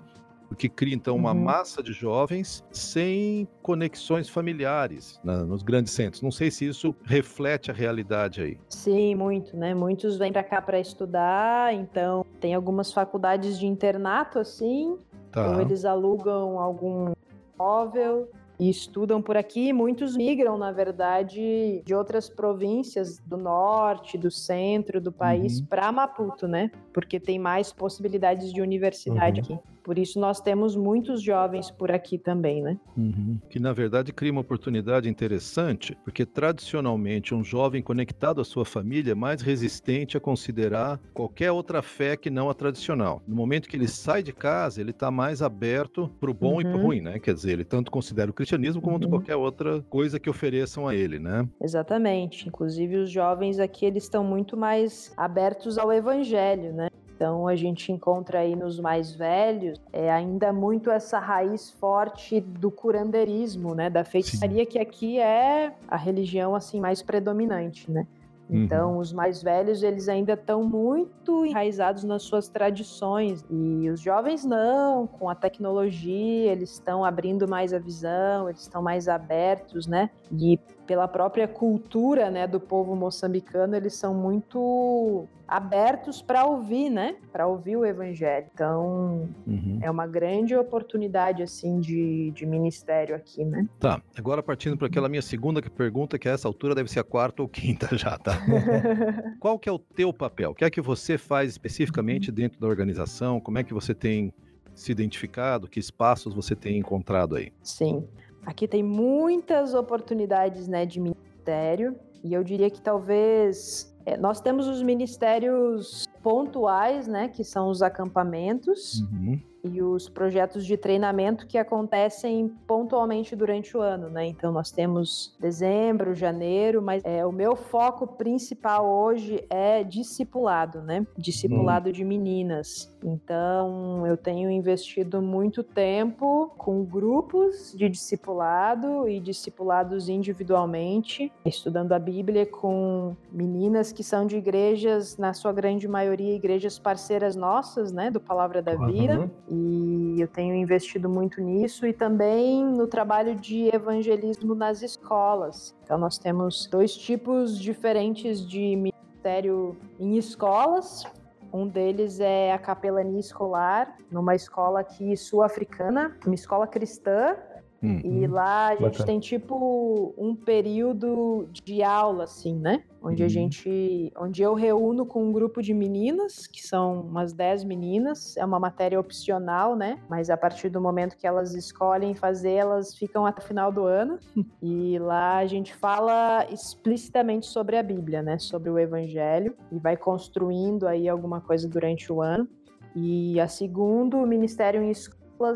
o 0.50 0.54
que 0.54 0.68
cria 0.68 0.94
então 0.94 1.16
uma 1.16 1.32
Uhum. 1.32 1.42
massa 1.44 1.82
de 1.82 1.92
jovens 1.92 2.64
sem 2.70 3.48
conexões 3.62 4.28
familiares 4.28 5.20
né, 5.24 5.36
nos 5.38 5.62
grandes 5.62 5.92
centros. 5.92 6.22
Não 6.22 6.30
sei 6.30 6.50
se 6.50 6.66
isso 6.66 6.94
reflete 7.04 7.70
a 7.70 7.74
realidade 7.74 8.40
aí. 8.40 8.58
Sim, 8.68 9.14
muito, 9.14 9.56
né? 9.56 9.74
Muitos 9.74 10.16
vêm 10.16 10.32
para 10.32 10.44
cá 10.44 10.62
para 10.62 10.78
estudar, 10.78 11.74
então 11.74 12.24
tem 12.40 12.54
algumas 12.54 12.92
faculdades 12.92 13.58
de 13.58 13.66
internato 13.66 14.38
assim, 14.38 14.96
Tá. 15.32 15.50
ou 15.50 15.60
eles 15.60 15.84
alugam 15.84 16.58
algum 16.58 17.12
móvel 17.58 18.30
e 18.58 18.70
estudam 18.70 19.20
por 19.20 19.36
aqui. 19.36 19.72
Muitos 19.72 20.16
migram, 20.16 20.56
na 20.56 20.72
verdade, 20.72 21.82
de 21.84 21.94
outras 21.94 22.28
províncias 22.30 23.18
do 23.18 23.36
norte, 23.36 24.16
do 24.16 24.30
centro 24.30 25.00
do 25.00 25.12
país 25.12 25.58
Uhum. 25.60 25.66
para 25.66 25.92
Maputo, 25.92 26.48
né? 26.48 26.70
Porque 26.92 27.20
tem 27.20 27.38
mais 27.38 27.72
possibilidades 27.72 28.52
de 28.52 28.62
universidade 28.62 29.40
Uhum. 29.40 29.56
aqui. 29.56 29.66
Por 29.86 30.00
isso 30.00 30.18
nós 30.18 30.40
temos 30.40 30.74
muitos 30.74 31.22
jovens 31.22 31.70
por 31.70 31.92
aqui 31.92 32.18
também, 32.18 32.60
né? 32.60 32.76
Uhum. 32.96 33.38
Que 33.48 33.60
na 33.60 33.72
verdade 33.72 34.12
cria 34.12 34.32
uma 34.32 34.40
oportunidade 34.40 35.08
interessante, 35.08 35.96
porque 36.02 36.26
tradicionalmente 36.26 37.32
um 37.32 37.44
jovem 37.44 37.80
conectado 37.80 38.40
à 38.40 38.44
sua 38.44 38.64
família 38.64 39.12
é 39.12 39.14
mais 39.14 39.40
resistente 39.42 40.16
a 40.16 40.20
considerar 40.20 40.98
qualquer 41.14 41.52
outra 41.52 41.82
fé 41.82 42.16
que 42.16 42.28
não 42.30 42.50
a 42.50 42.54
tradicional. 42.54 43.22
No 43.28 43.36
momento 43.36 43.68
que 43.68 43.76
ele 43.76 43.86
sai 43.86 44.24
de 44.24 44.32
casa, 44.32 44.80
ele 44.80 44.90
está 44.90 45.08
mais 45.08 45.40
aberto 45.40 46.10
para 46.18 46.32
o 46.32 46.34
bom 46.34 46.60
e 46.60 46.64
para 46.64 46.74
o 46.74 46.78
Uhum. 46.80 46.86
ruim, 46.86 47.00
né? 47.00 47.20
Quer 47.20 47.34
dizer, 47.34 47.52
ele 47.52 47.64
tanto 47.64 47.88
considera 47.88 48.28
o 48.28 48.34
cristianismo 48.34 48.82
como 48.82 48.96
Uhum. 49.00 49.08
qualquer 49.08 49.36
outra 49.36 49.82
coisa 49.82 50.18
que 50.18 50.28
ofereçam 50.28 50.88
a 50.88 50.96
ele, 50.96 51.20
né? 51.20 51.48
Exatamente. 51.62 52.48
Inclusive 52.48 52.96
os 52.96 53.08
jovens 53.08 53.60
aqui 53.60 53.86
eles 53.86 54.02
estão 54.02 54.24
muito 54.24 54.56
mais 54.56 55.12
abertos 55.16 55.78
ao 55.78 55.92
evangelho, 55.92 56.72
né? 56.72 56.88
Então 57.16 57.48
a 57.48 57.56
gente 57.56 57.90
encontra 57.90 58.40
aí 58.40 58.54
nos 58.54 58.78
mais 58.78 59.14
velhos 59.14 59.80
é, 59.90 60.12
ainda 60.12 60.52
muito 60.52 60.90
essa 60.90 61.18
raiz 61.18 61.70
forte 61.70 62.40
do 62.40 62.70
curandeirismo, 62.70 63.74
né? 63.74 63.88
Da 63.88 64.04
feitiçaria 64.04 64.66
que 64.66 64.78
aqui 64.78 65.18
é 65.18 65.72
a 65.88 65.96
religião 65.96 66.54
assim 66.54 66.78
mais 66.78 67.02
predominante, 67.02 67.90
né? 67.90 68.06
Então, 68.48 68.98
os 68.98 69.12
mais 69.12 69.42
velhos, 69.42 69.82
eles 69.82 70.08
ainda 70.08 70.34
estão 70.34 70.62
muito 70.62 71.44
enraizados 71.44 72.04
nas 72.04 72.22
suas 72.22 72.48
tradições. 72.48 73.44
E 73.50 73.90
os 73.90 74.00
jovens 74.00 74.44
não, 74.44 75.06
com 75.06 75.28
a 75.28 75.34
tecnologia, 75.34 76.52
eles 76.52 76.74
estão 76.74 77.04
abrindo 77.04 77.48
mais 77.48 77.72
a 77.72 77.78
visão, 77.78 78.48
eles 78.48 78.62
estão 78.62 78.80
mais 78.80 79.08
abertos, 79.08 79.88
né? 79.88 80.10
E 80.30 80.60
pela 80.86 81.08
própria 81.08 81.48
cultura, 81.48 82.30
né, 82.30 82.46
do 82.46 82.60
povo 82.60 82.94
moçambicano, 82.94 83.74
eles 83.74 83.94
são 83.94 84.14
muito 84.14 85.26
abertos 85.48 86.20
para 86.20 86.44
ouvir, 86.44 86.90
né? 86.90 87.16
Para 87.32 87.46
ouvir 87.46 87.76
o 87.76 87.84
evangelho. 87.84 88.46
Então, 88.52 89.28
Uhum. 89.46 89.78
é 89.80 89.90
uma 89.90 90.06
grande 90.06 90.56
oportunidade, 90.56 91.42
assim, 91.42 91.78
de, 91.78 92.30
de 92.32 92.44
ministério 92.44 93.14
aqui, 93.14 93.44
né? 93.44 93.66
Tá, 93.78 94.02
agora 94.16 94.42
partindo 94.42 94.76
para 94.76 94.88
aquela 94.88 95.08
minha 95.08 95.22
segunda 95.22 95.62
pergunta, 95.62 96.18
que 96.18 96.28
a 96.28 96.32
essa 96.32 96.48
altura 96.48 96.74
deve 96.74 96.90
ser 96.90 96.98
a 97.00 97.04
quarta 97.04 97.42
ou 97.42 97.48
quinta 97.48 97.88
já, 97.96 98.18
tá? 98.18 98.32
Qual 99.38 99.58
que 99.58 99.68
é 99.68 99.72
o 99.72 99.78
teu 99.78 100.12
papel? 100.12 100.50
O 100.50 100.54
que 100.54 100.64
é 100.64 100.70
que 100.70 100.80
você 100.80 101.16
faz 101.16 101.50
especificamente 101.50 102.32
dentro 102.32 102.58
da 102.60 102.66
organização? 102.66 103.40
Como 103.40 103.58
é 103.58 103.62
que 103.64 103.72
você 103.74 103.94
tem 103.94 104.32
se 104.74 104.90
identificado? 104.92 105.68
Que 105.68 105.78
espaços 105.80 106.34
você 106.34 106.54
tem 106.56 106.76
encontrado 106.78 107.36
aí? 107.36 107.52
Sim. 107.62 108.04
Aqui 108.46 108.68
tem 108.68 108.82
muitas 108.82 109.74
oportunidades 109.74 110.68
né, 110.68 110.86
de 110.86 111.00
ministério, 111.00 111.96
e 112.22 112.32
eu 112.32 112.42
diria 112.44 112.70
que 112.70 112.80
talvez. 112.80 113.92
é, 114.06 114.16
nós 114.16 114.40
temos 114.40 114.68
os 114.68 114.80
ministérios 114.82 116.06
pontuais, 116.22 117.08
né, 117.08 117.28
que 117.28 117.42
são 117.42 117.68
os 117.68 117.82
acampamentos, 117.82 119.00
Uhum. 119.00 119.40
E 119.72 119.82
os 119.82 120.08
projetos 120.08 120.64
de 120.64 120.76
treinamento 120.76 121.46
que 121.46 121.58
acontecem 121.58 122.48
pontualmente 122.66 123.34
durante 123.34 123.76
o 123.76 123.80
ano, 123.80 124.08
né? 124.08 124.26
Então 124.26 124.52
nós 124.52 124.70
temos 124.70 125.36
dezembro, 125.38 126.14
janeiro, 126.14 126.82
mas 126.82 127.02
é, 127.04 127.24
o 127.24 127.32
meu 127.32 127.56
foco 127.56 128.06
principal 128.06 128.86
hoje 128.86 129.44
é 129.50 129.82
discipulado, 129.82 130.80
né? 130.82 131.06
Discipulado 131.16 131.92
de 131.92 132.04
meninas. 132.04 132.92
Então 133.02 134.06
eu 134.06 134.16
tenho 134.16 134.50
investido 134.50 135.22
muito 135.22 135.62
tempo 135.62 136.52
com 136.56 136.84
grupos 136.84 137.72
de 137.76 137.88
discipulado 137.88 139.08
e 139.08 139.20
discipulados 139.20 140.08
individualmente, 140.08 141.32
estudando 141.44 141.92
a 141.92 141.98
Bíblia 141.98 142.46
com 142.46 143.16
meninas 143.30 143.92
que 143.92 144.02
são 144.02 144.26
de 144.26 144.36
igrejas, 144.36 145.16
na 145.16 145.32
sua 145.32 145.52
grande 145.52 145.86
maioria, 145.86 146.34
igrejas 146.34 146.78
parceiras 146.78 147.36
nossas, 147.36 147.92
né? 147.92 148.10
Do 148.10 148.20
Palavra 148.20 148.62
da 148.62 148.74
Vida. 148.74 149.20
Uhum. 149.20 149.30
E 149.56 150.20
eu 150.20 150.28
tenho 150.28 150.54
investido 150.54 151.08
muito 151.08 151.40
nisso 151.40 151.86
e 151.86 151.92
também 151.92 152.64
no 152.64 152.86
trabalho 152.86 153.34
de 153.34 153.74
evangelismo 153.74 154.54
nas 154.54 154.82
escolas. 154.82 155.74
Então, 155.82 155.98
nós 155.98 156.18
temos 156.18 156.66
dois 156.66 156.96
tipos 156.96 157.58
diferentes 157.58 158.46
de 158.46 158.76
ministério 158.76 159.76
em 159.98 160.16
escolas. 160.16 161.04
Um 161.52 161.66
deles 161.66 162.20
é 162.20 162.52
a 162.52 162.58
capelania 162.58 163.20
escolar, 163.20 163.96
numa 164.10 164.34
escola 164.34 164.80
aqui 164.80 165.16
sul-africana, 165.16 166.16
uma 166.26 166.34
escola 166.34 166.66
cristã. 166.66 167.36
Hum. 167.82 168.00
E 168.02 168.26
lá 168.26 168.68
a 168.68 168.70
gente 168.72 168.82
Bacana. 168.82 169.04
tem 169.06 169.20
tipo 169.20 170.14
um 170.16 170.34
período 170.34 171.48
de 171.64 171.82
aula, 171.82 172.24
assim, 172.24 172.54
né? 172.58 172.82
Onde 173.02 173.22
a 173.22 173.26
Uhum. 173.26 173.30
gente. 173.30 174.12
Onde 174.18 174.42
eu 174.42 174.54
reúno 174.54 175.04
com 175.06 175.22
um 175.22 175.30
grupo 175.32 175.62
de 175.62 175.72
meninas, 175.74 176.46
que 176.46 176.66
são 176.66 177.02
umas 177.02 177.32
10 177.32 177.64
meninas. 177.64 178.36
É 178.36 178.44
uma 178.44 178.58
matéria 178.58 178.98
opcional, 178.98 179.76
né? 179.76 179.98
Mas 180.08 180.30
a 180.30 180.36
partir 180.36 180.68
do 180.70 180.80
momento 180.80 181.16
que 181.16 181.26
elas 181.26 181.54
escolhem 181.54 182.14
fazer, 182.14 182.52
elas 182.52 182.96
ficam 182.96 183.24
até 183.26 183.40
o 183.42 183.44
final 183.44 183.70
do 183.70 183.84
ano. 183.84 184.18
E 184.62 184.98
lá 184.98 185.36
a 185.38 185.46
gente 185.46 185.74
fala 185.74 186.44
explicitamente 186.50 187.46
sobre 187.46 187.76
a 187.76 187.82
Bíblia, 187.82 188.22
né? 188.22 188.38
Sobre 188.38 188.70
o 188.70 188.78
Evangelho. 188.78 189.54
E 189.70 189.78
vai 189.78 189.96
construindo 189.96 190.88
aí 190.88 191.08
alguma 191.08 191.40
coisa 191.40 191.68
durante 191.68 192.12
o 192.12 192.20
ano. 192.22 192.48
E 192.94 193.38
a 193.38 193.46
segundo, 193.46 194.16
o 194.16 194.26
Ministério 194.26 194.82
em 194.82 194.90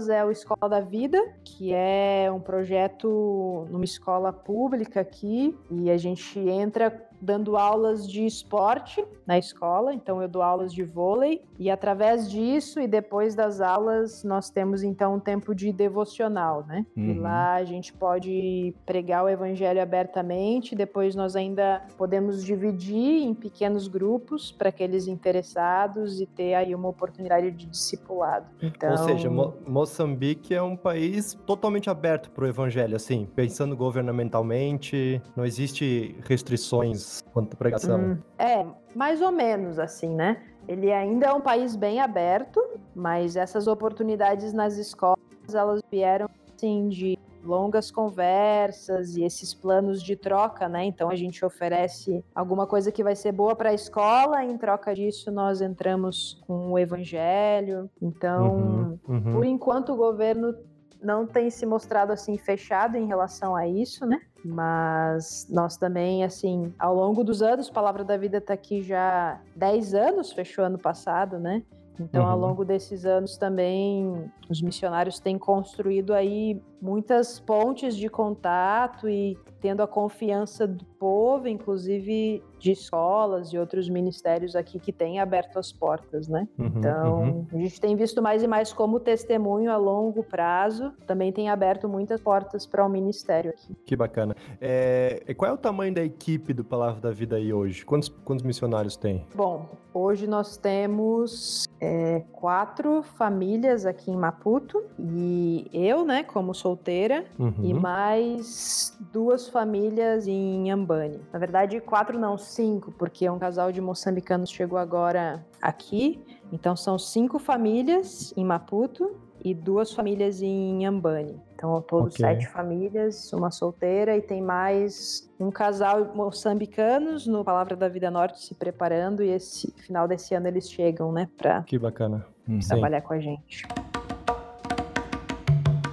é 0.09 0.25
o 0.25 0.31
Escola 0.31 0.69
da 0.69 0.81
Vida, 0.81 1.19
que 1.45 1.73
é 1.73 2.31
um 2.33 2.41
projeto 2.41 3.67
numa 3.71 3.85
escola 3.85 4.33
pública 4.33 5.01
aqui, 5.01 5.57
e 5.71 5.91
a 5.91 5.97
gente 5.97 6.39
entra 6.39 7.10
dando 7.21 7.57
aulas 7.57 8.07
de 8.09 8.25
esporte 8.25 9.05
na 9.27 9.39
escola, 9.39 9.93
então 9.95 10.21
eu 10.21 10.29
dou 10.29 10.43
aulas 10.43 10.73
de 10.73 10.83
vôlei, 10.83 11.41
e 11.59 11.71
através 11.71 12.29
disso 12.31 12.81
e 12.81 12.87
depois 12.89 13.35
das 13.35 13.61
aulas 13.61 14.25
nós 14.25 14.51
temos 14.51 14.83
então 14.83 15.15
um 15.17 15.21
tempo 15.21 15.55
de 15.55 15.73
devocional, 15.73 16.65
né? 16.67 16.85
E 16.97 17.01
Uhum. 17.11 17.21
lá 17.23 17.55
a 17.55 17.65
gente 17.65 17.93
pode 17.93 18.75
pregar 18.87 19.25
o 19.25 19.29
evangelho 19.29 19.81
abertamente, 19.81 20.75
depois 20.75 21.15
nós 21.15 21.37
ainda 21.37 21.83
podemos 21.97 22.45
dividir 22.45 23.23
em 23.23 23.35
pequenos 23.35 23.87
grupos 23.89 24.51
para 24.51 24.69
aqueles 24.71 25.07
interessados 25.07 26.21
e 26.21 26.27
ter 26.27 26.55
aí 26.55 26.75
uma 26.75 26.89
oportunidade 26.89 27.51
de 27.53 27.67
discipulado. 27.67 28.47
Então, 28.63 28.93
Ou 28.93 28.99
seja, 28.99 29.31
Mo- 29.31 29.55
Moçambique 29.67 30.55
é 30.55 30.63
um 30.63 30.77
país 30.77 31.35
totalmente 31.47 31.89
aberto 31.89 32.31
para 32.31 32.45
o 32.45 32.49
evangelho, 32.49 32.97
assim, 32.97 33.27
pensando 33.35 33.77
governamentalmente, 33.77 35.21
não 35.37 35.45
existe 35.45 36.17
restrições 36.27 37.01
quanto 37.33 37.55
à 37.55 37.57
pregação. 37.57 38.01
Hum, 38.01 38.19
é, 38.39 38.67
mais 38.95 39.21
ou 39.21 39.33
menos 39.33 39.79
assim, 39.79 40.15
né? 40.15 40.43
Ele 40.69 40.93
ainda 40.93 41.27
é 41.27 41.33
um 41.33 41.41
país 41.41 41.75
bem 41.75 42.01
aberto, 42.01 42.61
mas 42.95 43.37
essas 43.37 43.67
oportunidades 43.67 44.53
nas 44.53 44.77
escolas, 44.77 45.19
elas 45.53 45.81
vieram 45.91 46.29
assim 46.55 46.89
de 46.89 47.19
longas 47.43 47.91
conversas 47.91 49.17
e 49.17 49.25
esses 49.25 49.55
planos 49.55 50.03
de 50.03 50.15
troca, 50.15 50.69
né? 50.69 50.85
Então 50.85 51.11
a 51.11 51.17
gente 51.17 51.45
oferece 51.45 52.23
alguma 52.35 52.67
coisa 52.67 52.93
que 52.93 53.03
vai 53.03 53.17
ser 53.17 53.33
boa 53.33 53.57
para 53.57 53.71
a 53.71 53.75
escola, 53.75 54.45
em 54.45 54.57
troca 54.59 54.95
disso 54.95 55.31
nós 55.31 55.61
entramos 55.61 56.41
com 56.47 56.73
o 56.73 56.79
evangelho. 56.79 57.91
Então, 58.01 58.57
Uhum, 58.57 58.99
uhum. 59.09 59.33
por 59.33 59.45
enquanto 59.45 59.93
o 59.93 59.97
governo 59.97 60.55
não 61.03 61.27
tem 61.27 61.49
se 61.51 61.65
mostrado 61.65 62.13
assim 62.13 62.37
fechado 62.37 62.97
em 62.97 63.07
relação 63.07 63.57
a 63.57 63.67
isso, 63.67 64.05
né? 64.05 64.21
Mas 64.45 65.47
nós 65.51 65.77
também, 65.77 66.25
assim, 66.25 66.73
ao 66.79 66.95
longo 66.95 67.23
dos 67.23 67.43
anos, 67.43 67.69
Palavra 67.71 68.03
da 68.05 68.17
Vida 68.17 68.39
está 68.39 68.55
aqui 68.55 68.83
já 68.83 69.41
10 69.55 69.95
anos, 69.95 70.33
fechou 70.33 70.65
ano 70.65 70.79
passado, 70.79 71.39
né? 71.39 71.63
Então, 71.99 72.27
ao 72.27 72.39
Uhum. 72.39 72.47
longo 72.47 72.65
desses 72.65 73.05
anos 73.05 73.37
também, 73.37 74.31
os 74.49 74.63
missionários 74.63 75.21
têm 75.21 75.39
construído 75.39 76.15
aí 76.15 76.61
muitas 76.81 77.39
pontes 77.39 77.97
de 77.97 78.09
contato 78.09 79.09
e 79.09 79.37
tendo 79.61 79.83
a 79.83 79.87
confiança 79.87 80.67
do 80.67 80.85
povo, 80.85 81.47
inclusive 81.47 82.43
de 82.59 82.73
escolas 82.73 83.53
e 83.53 83.59
outros 83.59 83.89
ministérios 83.89 84.57
aqui 84.57 84.79
que 84.79 84.93
têm 84.93 85.21
aberto 85.21 85.59
as 85.59 85.73
portas, 85.73 86.29
né? 86.29 86.49
Uhum, 86.59 86.67
Então, 86.77 87.23
uhum. 87.23 87.47
a 87.53 87.57
gente 87.59 87.81
tem 87.81 87.97
visto 87.97 88.23
mais 88.23 88.43
e 88.43 88.47
mais 88.47 88.73
como 88.73 89.01
testemunho 89.01 89.71
a 89.71 89.77
longo 89.77 90.23
prazo 90.23 90.93
também 91.07 91.33
tem 91.33 91.49
aberto 91.49 91.89
muitas 91.89 92.21
portas 92.21 92.67
para 92.67 92.85
o 92.85 92.89
ministério 92.89 93.51
aqui. 93.51 93.75
Que 93.85 93.97
bacana. 93.97 94.35
É, 94.61 95.35
qual 95.37 95.51
é 95.51 95.55
o 95.55 95.59
tamanho 95.59 95.95
da 95.95 96.03
equipe 96.03 96.53
do 96.53 96.65
Palavra 96.65 97.01
da 97.01 97.11
Vida 97.11 97.37
aí 97.37 97.53
hoje? 97.53 97.85
Quantos, 97.85 98.09
quantos 98.09 98.45
missionários 98.45 98.97
tem? 98.97 99.27
Bom, 99.35 99.67
hoje 99.93 100.27
nós 100.27 100.57
temos 100.57 101.67
é, 101.81 102.25
quatro 102.33 103.03
famílias 103.03 103.87
aqui 103.87 104.11
em 104.11 104.17
Maputo 104.17 104.83
e 104.99 105.67
eu, 105.73 106.05
né, 106.05 106.23
como 106.23 106.55
solteira, 106.75 107.25
Uhum. 107.39 107.55
e 107.63 107.75
mais 107.75 108.97
duas 109.13 109.49
famílias 109.49 110.27
em 110.29 110.71
Ambani. 110.71 111.21
Na 111.33 111.39
verdade, 111.39 111.81
quatro 111.81 112.19
não, 112.19 112.39
cinco, 112.39 112.93
porque 112.93 113.29
um 113.29 113.39
casal 113.39 113.73
de 113.73 113.81
moçambicanos 113.81 114.51
chegou 114.51 114.79
agora 114.79 115.45
aqui. 115.61 116.21
Então 116.53 116.77
são 116.77 116.99
cinco 116.99 117.39
famílias 117.39 118.33
em 118.37 118.45
Maputo 118.45 119.17
e 119.45 119.55
duas 119.55 119.93
famílias 119.93 120.43
em 120.43 120.85
Ambani. 120.87 121.41
Então, 121.55 121.71
ao 121.71 121.83
todo, 121.83 122.07
Ok. 122.07 122.17
sete 122.17 122.47
famílias, 122.49 123.33
uma 123.33 123.51
solteira 123.51 124.17
e 124.17 124.23
tem 124.23 124.41
mais 124.43 125.31
um 125.39 125.51
casal 125.51 126.13
moçambicanos 126.15 127.27
no 127.27 127.45
Palavra 127.45 127.75
da 127.77 127.89
Vida 127.89 128.11
Norte 128.11 128.43
se 128.43 128.55
preparando 128.55 129.23
e 129.23 129.29
esse 129.31 129.71
final 129.73 130.07
desse 130.09 130.35
ano 130.35 130.47
eles 130.49 130.71
chegam, 130.71 131.11
né, 131.13 131.29
para 131.37 131.63
Que 131.65 131.79
bacana. 131.79 132.25
Uhum. 132.49 132.61
Sim. 132.61 132.69
trabalhar 132.69 133.03
com 133.03 133.13
a 133.13 133.21
gente. 133.21 133.67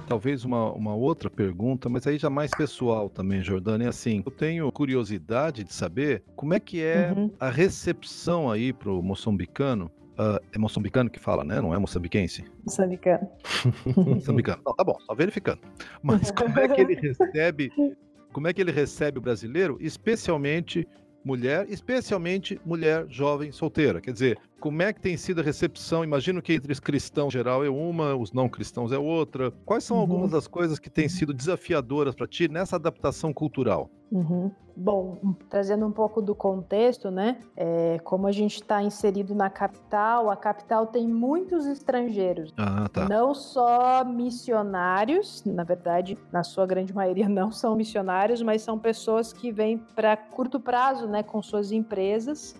Talvez 0.08 0.44
uma, 0.44 0.72
uma 0.72 0.94
outra 0.94 1.28
pergunta, 1.28 1.88
mas 1.88 2.06
aí 2.06 2.16
já 2.18 2.30
mais 2.30 2.50
pessoal 2.50 3.10
também, 3.10 3.42
Jordânia. 3.42 3.84
É 3.86 3.88
assim, 3.88 4.22
eu 4.24 4.32
tenho 4.32 4.72
curiosidade 4.72 5.62
de 5.64 5.72
saber 5.74 6.22
como 6.34 6.54
é 6.54 6.60
que 6.60 6.82
é 6.82 7.12
Uhum. 7.14 7.30
a 7.38 7.50
recepção 7.50 8.50
aí 8.50 8.72
pro 8.72 9.02
moçambicano. 9.02 9.90
Ah, 10.16 10.40
é 10.52 10.58
moçambicano 10.58 11.10
que 11.10 11.20
fala, 11.20 11.44
né? 11.44 11.60
Não 11.60 11.74
é 11.74 11.78
moçambiquense? 11.78 12.44
Moçambicano. 12.64 13.28
Moçambicano. 13.96 14.62
Não, 14.64 14.74
tá 14.74 14.82
bom, 14.82 14.96
só 15.00 15.14
verificando. 15.14 15.60
Mas 16.02 16.30
como 16.30 16.58
é 16.58 16.66
que 16.68 16.80
ele 16.80 16.94
recebe, 17.00 17.70
como 18.32 18.48
é 18.48 18.52
que 18.52 18.60
ele 18.60 18.72
recebe 18.72 19.18
o 19.18 19.22
brasileiro, 19.22 19.76
especialmente 19.80 20.88
mulher, 21.24 21.66
especialmente 21.68 22.58
mulher 22.64 23.04
jovem 23.08 23.52
solteira? 23.52 24.00
Quer 24.00 24.12
dizer, 24.12 24.38
como 24.60 24.82
é 24.82 24.92
que 24.92 25.00
tem 25.00 25.16
sido 25.16 25.40
a 25.40 25.44
recepção? 25.44 26.04
Imagino 26.04 26.42
que 26.42 26.52
entre 26.54 26.72
os 26.72 26.80
cristãos 26.80 27.28
em 27.28 27.38
geral 27.38 27.64
é 27.64 27.70
uma, 27.70 28.14
os 28.16 28.32
não 28.32 28.48
cristãos 28.48 28.92
é 28.92 28.98
outra. 28.98 29.50
Quais 29.64 29.84
são 29.84 29.96
Uhum. 29.96 29.98
algumas 29.98 30.30
das 30.30 30.46
coisas 30.46 30.78
que 30.78 30.90
têm 30.90 31.08
sido 31.08 31.32
desafiadoras 31.34 32.14
para 32.14 32.26
ti 32.26 32.48
nessa 32.48 32.76
adaptação 32.76 33.32
cultural? 33.32 33.90
Uhum. 34.10 34.50
Bom, 34.74 35.18
trazendo 35.50 35.84
um 35.86 35.92
pouco 35.92 36.22
do 36.22 36.34
contexto, 36.34 37.10
né? 37.10 37.40
é, 37.56 37.98
como 38.04 38.26
a 38.26 38.32
gente 38.32 38.54
está 38.54 38.82
inserido 38.82 39.34
na 39.34 39.50
capital, 39.50 40.30
a 40.30 40.36
capital 40.36 40.86
tem 40.86 41.06
muitos 41.06 41.66
estrangeiros. 41.66 42.54
Ah, 42.56 42.88
tá. 42.92 43.08
Não 43.08 43.34
só 43.34 44.04
missionários, 44.04 45.42
na 45.44 45.62
verdade, 45.64 46.16
na 46.32 46.42
sua 46.42 46.64
grande 46.66 46.94
maioria 46.94 47.28
não 47.28 47.50
são 47.52 47.76
missionários, 47.76 48.40
mas 48.40 48.62
são 48.62 48.78
pessoas 48.78 49.32
que 49.32 49.52
vêm 49.52 49.76
para 49.78 50.16
curto 50.16 50.58
prazo, 50.58 51.06
né, 51.06 51.22
com 51.22 51.42
suas 51.42 51.70
empresas. 51.70 52.56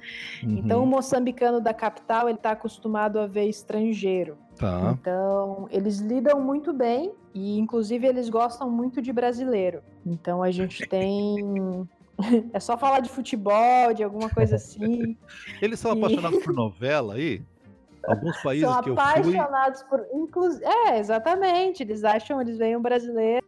Então, 0.55 0.83
o 0.83 0.87
Uhum, 0.87 0.87
moçambicano 0.87 1.61
da 1.61 1.73
capital, 1.73 1.88
ele 2.29 2.39
está 2.39 2.51
acostumado 2.53 3.19
a 3.19 3.27
ver 3.27 3.45
estrangeiro. 3.49 4.37
tá. 4.57 4.97
Então, 5.01 5.67
eles 5.71 5.99
lidam 5.99 6.41
muito 6.41 6.73
bem 6.73 7.13
e, 7.35 7.59
inclusive, 7.59 8.07
eles 8.07 8.29
gostam 8.29 8.71
muito 8.71 9.01
de 9.03 9.13
brasileiro. 9.13 9.83
Então, 10.05 10.43
a 10.43 10.51
gente 10.51 10.87
tem. 10.89 11.89
É 12.53 12.59
só 12.59 12.77
falar 12.77 12.99
de 12.99 13.09
futebol, 13.09 13.95
de 13.95 14.03
alguma 14.03 14.29
coisa 14.29 14.57
assim. 14.57 15.17
Eles 15.63 15.79
são 15.79 15.95
E- 15.95 15.99
apaixonados 15.99 16.43
por 16.43 16.53
novela 16.53 17.15
aí? 17.15 17.41
Alguns 18.05 18.37
países 18.43 18.69
São 18.69 18.83
que 18.83 18.91
eu 18.91 18.97
fui. 18.97 19.05
apaixonados 19.05 19.83
por. 19.85 20.01
É, 20.89 20.99
exatamente. 20.99 21.81
Eles 21.85 22.03
acham, 22.03 22.41
eles 22.41 22.59
veem 22.59 22.77
um 22.77 22.83
brasileiro. 22.83 23.47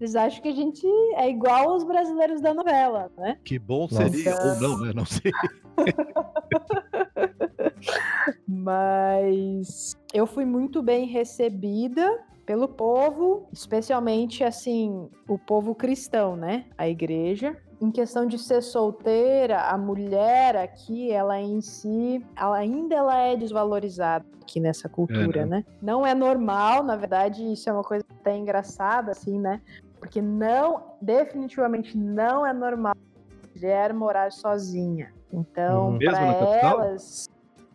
Eles 0.00 0.14
acham 0.14 0.42
que 0.42 0.48
a 0.48 0.54
gente 0.54 0.86
é 1.14 1.28
igual 1.28 1.70
aos 1.70 1.84
brasileiros 1.84 2.40
da 2.40 2.54
novela, 2.54 3.10
né? 3.16 3.38
Que 3.44 3.58
bom 3.58 3.88
Nossa. 3.90 4.08
seria, 4.08 4.36
ou 4.42 4.60
não, 4.60 4.78
né? 4.78 4.92
Não 4.94 5.04
sei. 5.04 5.32
Mas 8.46 9.96
eu 10.12 10.26
fui 10.26 10.44
muito 10.44 10.82
bem 10.82 11.06
recebida 11.06 12.24
pelo 12.44 12.68
povo, 12.68 13.48
especialmente 13.52 14.44
assim, 14.44 15.08
o 15.28 15.36
povo 15.36 15.74
cristão, 15.74 16.36
né? 16.36 16.66
A 16.78 16.88
igreja. 16.88 17.56
Em 17.80 17.90
questão 17.90 18.26
de 18.26 18.38
ser 18.38 18.62
solteira, 18.62 19.60
a 19.62 19.76
mulher 19.76 20.56
aqui, 20.56 21.10
ela 21.10 21.38
em 21.38 21.60
si, 21.60 22.24
ela 22.34 22.56
ainda 22.56 22.94
ela 22.94 23.18
é 23.18 23.36
desvalorizada 23.36 24.24
aqui 24.40 24.58
nessa 24.60 24.88
cultura, 24.88 25.42
É, 25.42 25.46
né? 25.46 25.64
Não 25.82 26.06
é 26.06 26.14
normal, 26.14 26.82
na 26.82 26.96
verdade, 26.96 27.52
isso 27.52 27.68
é 27.68 27.72
uma 27.72 27.82
coisa 27.82 28.04
até 28.20 28.34
engraçada, 28.36 29.10
assim, 29.12 29.38
né? 29.38 29.60
Porque 29.98 30.22
não, 30.22 30.94
definitivamente 31.02 31.98
não 31.98 32.46
é 32.46 32.52
normal 32.52 32.94
a 32.94 33.48
mulher 33.54 33.92
morar 33.92 34.32
sozinha. 34.32 35.12
Então, 35.30 35.90
Uhum. 35.90 35.98
Para 35.98 36.32
elas, 36.60 37.28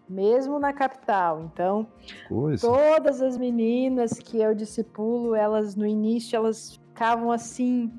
mesmo 0.09 0.59
na 0.59 0.73
capital. 0.73 1.43
Então, 1.53 1.87
Coisa. 2.27 2.65
todas 2.67 3.21
as 3.21 3.37
meninas 3.37 4.13
que 4.13 4.39
eu 4.39 4.55
discipulo, 4.55 5.35
elas 5.35 5.75
no 5.75 5.85
início 5.85 6.35
elas 6.35 6.79
ficavam 6.89 7.31
assim 7.31 7.91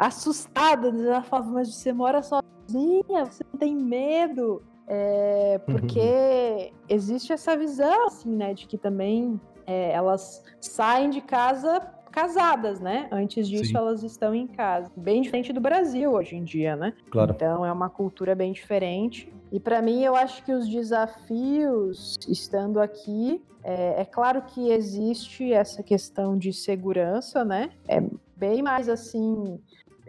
assustadas, 0.00 0.98
elas 0.98 1.26
falavam, 1.26 1.52
mas 1.52 1.74
você 1.74 1.92
mora 1.92 2.22
sozinha, 2.22 3.26
você 3.26 3.44
não 3.52 3.60
tem 3.60 3.76
medo? 3.76 4.62
É, 4.88 5.60
porque 5.66 6.72
existe 6.88 7.32
essa 7.32 7.54
visão 7.54 8.06
assim, 8.06 8.34
né, 8.34 8.54
de 8.54 8.66
que 8.66 8.78
também 8.78 9.38
é, 9.66 9.92
elas 9.92 10.42
saem 10.58 11.10
de 11.10 11.20
casa 11.20 11.80
casadas, 12.10 12.80
né? 12.80 13.08
Antes 13.12 13.48
disso 13.48 13.66
Sim. 13.66 13.76
elas 13.76 14.02
estão 14.02 14.34
em 14.34 14.48
casa, 14.48 14.90
bem 14.96 15.22
diferente 15.22 15.52
do 15.52 15.60
Brasil 15.60 16.10
hoje 16.12 16.34
em 16.34 16.42
dia, 16.42 16.74
né? 16.74 16.92
Claro. 17.08 17.32
Então 17.36 17.64
é 17.64 17.70
uma 17.70 17.88
cultura 17.88 18.34
bem 18.34 18.52
diferente. 18.52 19.32
E 19.52 19.60
para 19.60 19.80
mim 19.80 20.02
eu 20.02 20.16
acho 20.16 20.44
que 20.44 20.52
os 20.52 20.68
desafios 20.68 22.16
estando 22.26 22.80
aqui 22.80 23.40
é, 23.62 24.00
é 24.00 24.04
claro 24.04 24.42
que 24.42 24.70
existe 24.70 25.52
essa 25.52 25.84
questão 25.84 26.36
de 26.36 26.52
segurança, 26.52 27.44
né? 27.44 27.70
É 27.86 28.02
bem 28.36 28.62
mais 28.62 28.88
assim. 28.88 29.60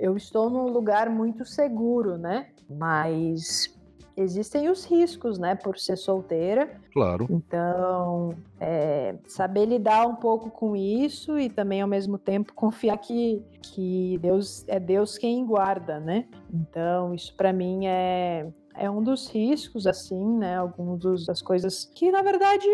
Eu 0.02 0.18
estou 0.18 0.50
num 0.50 0.68
lugar 0.68 1.12
muito 1.12 1.46
seguro, 1.46 2.18
né? 2.18 2.48
Mas 2.68 3.72
existem 4.18 4.68
os 4.68 4.84
riscos, 4.84 5.38
né? 5.38 5.54
Por 5.54 5.78
ser 5.78 5.96
solteira. 5.96 6.82
Claro. 6.92 7.28
Então, 7.30 8.34
é, 8.60 9.14
saber 9.28 9.68
lidar 9.68 10.08
um 10.08 10.16
pouco 10.16 10.50
com 10.50 10.76
isso 10.76 11.38
e 11.38 11.52
também 11.52 11.84
ao 11.84 11.88
mesmo 11.88 12.18
tempo 12.18 12.52
confiar 12.56 12.98
que, 12.98 13.46
que 13.62 14.18
Deus 14.20 14.66
é 14.68 14.80
Deus 14.80 15.20
quem 15.20 15.46
guarda, 15.46 16.00
né? 16.00 16.28
Então, 16.52 17.14
isso 17.14 17.36
para 17.36 17.54
mim 17.54 17.86
é, 17.86 18.52
é 18.74 18.90
um 18.90 19.04
dos 19.04 19.30
riscos, 19.30 19.86
assim, 19.86 20.40
né? 20.40 20.58
Algumas 20.58 21.28
das 21.28 21.44
coisas 21.44 21.86
que, 21.86 22.12
na 22.12 22.24
verdade, 22.24 22.68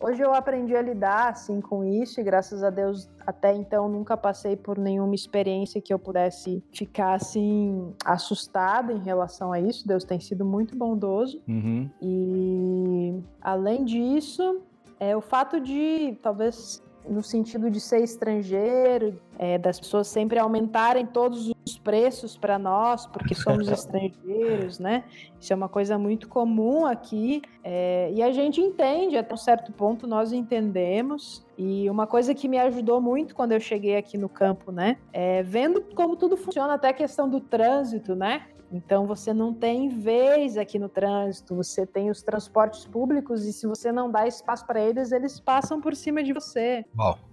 hoje 0.00 0.22
eu 0.22 0.34
aprendi 0.34 0.76
a 0.76 0.82
lidar, 0.82 1.30
assim, 1.30 1.60
com 1.60 1.84
isso 1.84 2.20
e 2.20 2.24
graças 2.24 2.62
a 2.62 2.70
Deus, 2.70 3.08
até 3.26 3.54
então, 3.54 3.88
nunca 3.88 4.16
passei 4.16 4.56
por 4.56 4.78
nenhuma 4.78 5.14
experiência 5.14 5.80
que 5.80 5.92
eu 5.92 5.98
pudesse 5.98 6.62
ficar, 6.72 7.14
assim, 7.14 7.94
assustada 8.04 8.92
em 8.92 9.02
relação 9.02 9.52
a 9.52 9.60
isso. 9.60 9.86
Deus 9.86 10.04
tem 10.04 10.20
sido 10.20 10.44
muito 10.44 10.76
bondoso. 10.76 11.42
Uhum. 11.48 11.90
E 12.00 13.20
além 13.40 13.84
disso, 13.84 14.62
é 14.98 15.16
o 15.16 15.20
fato 15.20 15.60
de 15.60 16.16
talvez 16.22 16.82
no 17.08 17.22
sentido 17.22 17.70
de 17.70 17.80
ser 17.80 18.02
estrangeiro, 18.02 19.20
é, 19.38 19.58
das 19.58 19.78
pessoas 19.78 20.08
sempre 20.08 20.38
aumentarem 20.38 21.06
todos 21.06 21.52
os 21.64 21.78
preços 21.78 22.36
para 22.36 22.58
nós, 22.58 23.06
porque 23.06 23.34
somos 23.34 23.68
estrangeiros, 23.70 24.78
né? 24.78 25.04
Isso 25.40 25.52
é 25.52 25.56
uma 25.56 25.68
coisa 25.68 25.98
muito 25.98 26.28
comum 26.28 26.86
aqui. 26.86 27.42
é, 27.62 28.10
e 28.12 28.22
a 28.22 28.32
gente 28.32 28.60
entende, 28.60 29.16
até 29.16 29.34
um 29.34 29.36
certo 29.38 29.72
ponto 29.72 30.06
nós 30.06 30.32
entendemos. 30.32 31.44
E 31.58 31.88
uma 31.88 32.06
coisa 32.06 32.34
que 32.34 32.48
me 32.48 32.58
ajudou 32.58 33.00
muito 33.00 33.34
quando 33.34 33.52
eu 33.52 33.60
cheguei 33.60 33.96
aqui 33.96 34.18
no 34.18 34.28
campo, 34.28 34.70
né? 34.70 34.98
É 35.12 35.42
vendo 35.42 35.80
como 35.94 36.16
tudo 36.16 36.36
funciona, 36.36 36.74
até 36.74 36.88
a 36.88 36.92
questão 36.92 37.28
do 37.28 37.40
trânsito, 37.40 38.14
né? 38.14 38.42
Então 38.70 39.06
você 39.06 39.32
não 39.32 39.54
tem 39.54 39.88
vez 39.88 40.56
aqui 40.56 40.78
no 40.78 40.88
trânsito, 40.88 41.54
você 41.54 41.86
tem 41.86 42.10
os 42.10 42.22
transportes 42.22 42.84
públicos 42.84 43.44
e 43.44 43.52
se 43.52 43.66
você 43.66 43.92
não 43.92 44.10
dá 44.10 44.26
espaço 44.26 44.66
para 44.66 44.80
eles, 44.80 45.12
eles 45.12 45.38
passam 45.38 45.80
por 45.80 45.94
cima 45.94 46.22
de 46.22 46.32
você. 46.32 46.84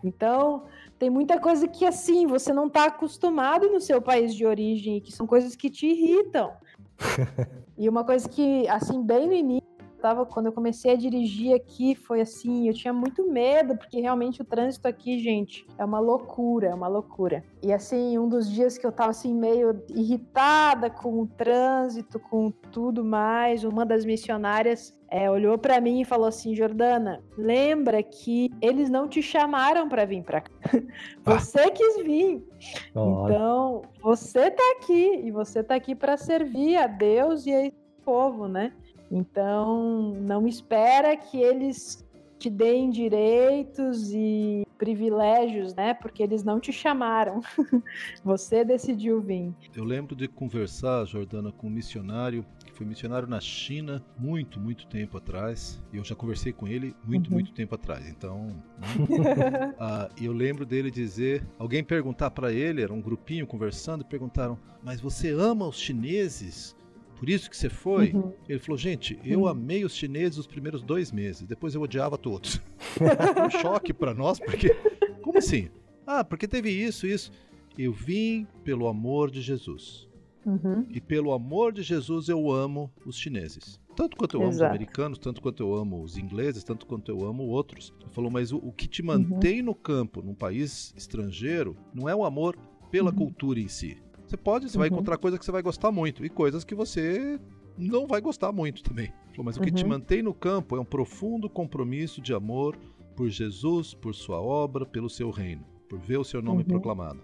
Então, 0.03 0.65
tem 0.99 1.09
muita 1.09 1.39
coisa 1.39 1.67
que 1.67 1.85
assim, 1.85 2.27
você 2.27 2.53
não 2.53 2.67
está 2.67 2.85
acostumado 2.85 3.69
no 3.69 3.81
seu 3.81 4.01
país 4.01 4.35
de 4.35 4.45
origem, 4.45 4.97
e 4.97 5.01
que 5.01 5.11
são 5.11 5.25
coisas 5.25 5.55
que 5.55 5.69
te 5.69 5.87
irritam. 5.87 6.51
e 7.77 7.89
uma 7.89 8.03
coisa 8.03 8.29
que 8.29 8.67
assim, 8.67 9.03
bem 9.03 9.27
no 9.27 9.33
início, 9.33 9.72
tava, 10.03 10.25
quando 10.25 10.47
eu 10.47 10.51
comecei 10.51 10.91
a 10.91 10.97
dirigir 10.97 11.55
aqui, 11.55 11.95
foi 11.95 12.19
assim, 12.19 12.67
eu 12.67 12.73
tinha 12.73 12.91
muito 12.91 13.25
medo, 13.25 13.77
porque 13.77 14.01
realmente 14.01 14.41
o 14.41 14.45
trânsito 14.45 14.85
aqui, 14.85 15.17
gente, 15.17 15.65
é 15.77 15.85
uma 15.85 16.01
loucura, 16.01 16.67
é 16.67 16.73
uma 16.73 16.89
loucura. 16.89 17.41
E 17.63 17.71
assim, 17.71 18.17
um 18.17 18.27
dos 18.27 18.51
dias 18.51 18.77
que 18.77 18.85
eu 18.85 18.91
tava 18.91 19.11
assim 19.11 19.33
meio 19.33 19.81
irritada 19.87 20.89
com 20.89 21.21
o 21.21 21.25
trânsito, 21.25 22.19
com 22.19 22.51
tudo 22.51 23.01
mais, 23.01 23.63
uma 23.63 23.85
das 23.85 24.03
missionárias 24.03 24.93
é, 25.09 25.31
olhou 25.31 25.57
pra 25.57 25.79
mim 25.79 26.01
e 26.01 26.05
falou 26.05 26.27
assim, 26.27 26.53
Jordana, 26.53 27.23
lembra 27.37 28.03
que 28.03 28.51
eles 28.59 28.89
não 28.89 29.07
te 29.07 29.21
chamaram 29.21 29.87
pra 29.87 30.03
vir 30.03 30.21
pra 30.21 30.41
cá. 30.41 30.51
Você 31.23 31.71
quis 31.71 32.03
vir. 32.03 32.43
Então, 32.89 33.83
você 34.01 34.51
tá 34.51 34.63
aqui 34.77 35.21
e 35.23 35.31
você 35.31 35.63
tá 35.63 35.75
aqui 35.75 35.95
para 35.95 36.17
servir 36.17 36.75
a 36.75 36.87
Deus 36.87 37.45
e 37.45 37.53
a 37.53 37.71
povo, 38.03 38.47
né? 38.47 38.73
Então, 39.15 40.15
não 40.21 40.47
espera 40.47 41.15
que 41.15 41.39
eles 41.39 42.03
te 42.39 42.49
deem 42.49 42.89
direitos 42.89 44.11
e 44.11 44.65
privilégios, 44.77 45.75
né? 45.75 45.93
Porque 45.93 46.23
eles 46.23 46.43
não 46.43 46.59
te 46.59 46.73
chamaram. 46.73 47.39
você 48.25 48.65
decidiu 48.65 49.21
vir. 49.21 49.53
Eu 49.75 49.83
lembro 49.83 50.15
de 50.15 50.27
conversar, 50.27 51.05
Jordana, 51.05 51.51
com 51.51 51.67
um 51.67 51.69
missionário 51.69 52.43
que 52.65 52.73
foi 52.73 52.87
missionário 52.87 53.27
na 53.27 53.39
China 53.39 54.03
muito, 54.17 54.59
muito 54.59 54.87
tempo 54.87 55.15
atrás. 55.15 55.79
E 55.93 55.97
eu 55.97 56.03
já 56.03 56.15
conversei 56.15 56.51
com 56.51 56.67
ele 56.67 56.95
muito, 57.05 57.27
uhum. 57.27 57.35
muito 57.35 57.53
tempo 57.53 57.75
atrás. 57.75 58.09
Então, 58.09 58.47
né? 58.79 59.73
ah, 59.79 60.09
eu 60.19 60.33
lembro 60.33 60.65
dele 60.65 60.89
dizer, 60.89 61.47
alguém 61.59 61.83
perguntar 61.83 62.31
para 62.31 62.51
ele, 62.51 62.81
era 62.81 62.91
um 62.91 63.01
grupinho 63.01 63.45
conversando, 63.45 64.03
perguntaram: 64.03 64.57
"Mas 64.83 64.99
você 64.99 65.29
ama 65.29 65.67
os 65.67 65.79
chineses?" 65.79 66.75
Por 67.23 67.29
isso 67.29 67.49
que 67.49 67.55
você 67.55 67.69
foi? 67.69 68.11
Uhum. 68.11 68.33
Ele 68.49 68.59
falou, 68.59 68.77
gente, 68.77 69.17
eu 69.23 69.43
uhum. 69.43 69.47
amei 69.47 69.85
os 69.85 69.95
chineses 69.95 70.37
os 70.37 70.45
primeiros 70.45 70.83
dois 70.83 71.09
meses, 71.09 71.47
depois 71.47 71.73
eu 71.73 71.81
odiava 71.81 72.17
todos. 72.17 72.61
um 72.99 73.49
choque 73.61 73.93
para 73.93 74.13
nós, 74.13 74.41
porque. 74.41 74.75
Como 75.21 75.37
assim? 75.37 75.69
Ah, 76.05 76.25
porque 76.25 76.49
teve 76.49 76.69
isso, 76.69 77.07
isso. 77.07 77.31
Eu 77.77 77.93
vim 77.93 78.45
pelo 78.65 78.89
amor 78.89 79.31
de 79.31 79.41
Jesus. 79.41 80.05
Uhum. 80.45 80.85
E 80.89 80.99
pelo 80.99 81.31
amor 81.31 81.71
de 81.71 81.81
Jesus 81.81 82.27
eu 82.27 82.51
amo 82.51 82.91
os 83.05 83.15
chineses. 83.15 83.79
Tanto 83.95 84.17
quanto 84.17 84.35
eu 84.35 84.41
Exato. 84.41 84.43
amo 84.43 84.55
os 84.55 84.61
americanos, 84.61 85.17
tanto 85.17 85.41
quanto 85.41 85.63
eu 85.63 85.73
amo 85.73 86.03
os 86.03 86.17
ingleses, 86.17 86.61
tanto 86.61 86.85
quanto 86.85 87.09
eu 87.09 87.23
amo 87.23 87.43
outros. 87.43 87.93
Ele 88.01 88.09
falou, 88.09 88.29
mas 88.29 88.51
o, 88.51 88.57
o 88.57 88.73
que 88.73 88.85
te 88.85 89.01
mantém 89.01 89.61
uhum. 89.61 89.67
no 89.67 89.75
campo, 89.75 90.21
num 90.21 90.35
país 90.35 90.93
estrangeiro, 90.97 91.77
não 91.93 92.09
é 92.09 92.13
o 92.13 92.25
amor 92.25 92.57
pela 92.91 93.11
uhum. 93.11 93.15
cultura 93.15 93.61
em 93.61 93.69
si. 93.69 93.97
Você 94.33 94.37
pode, 94.37 94.67
você 94.67 94.77
uhum. 94.77 94.79
vai 94.79 94.87
encontrar 94.87 95.17
coisas 95.17 95.37
que 95.37 95.45
você 95.45 95.51
vai 95.51 95.61
gostar 95.61 95.91
muito 95.91 96.25
e 96.25 96.29
coisas 96.29 96.63
que 96.63 96.73
você 96.73 97.39
não 97.77 98.07
vai 98.07 98.19
gostar 98.19 98.51
muito 98.51 98.81
também. 98.81 99.13
Mas 99.37 99.57
o 99.57 99.61
que 99.61 99.71
te 99.71 99.83
uhum. 99.83 99.89
mantém 99.89 100.23
no 100.23 100.33
campo 100.33 100.75
é 100.75 100.79
um 100.79 100.85
profundo 100.85 101.47
compromisso 101.47 102.19
de 102.19 102.33
amor 102.33 102.75
por 103.15 103.29
Jesus, 103.29 103.93
por 103.93 104.15
sua 104.15 104.41
obra, 104.41 104.87
pelo 104.87 105.07
seu 105.07 105.29
reino, 105.29 105.63
por 105.87 105.99
ver 105.99 106.17
o 106.17 106.23
seu 106.23 106.41
nome 106.41 106.63
uhum. 106.63 106.67
proclamado. 106.67 107.21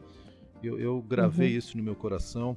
Eu, 0.61 0.79
eu 0.79 1.01
gravei 1.01 1.53
uhum. 1.53 1.57
isso 1.57 1.77
no 1.77 1.83
meu 1.83 1.95
coração, 1.95 2.55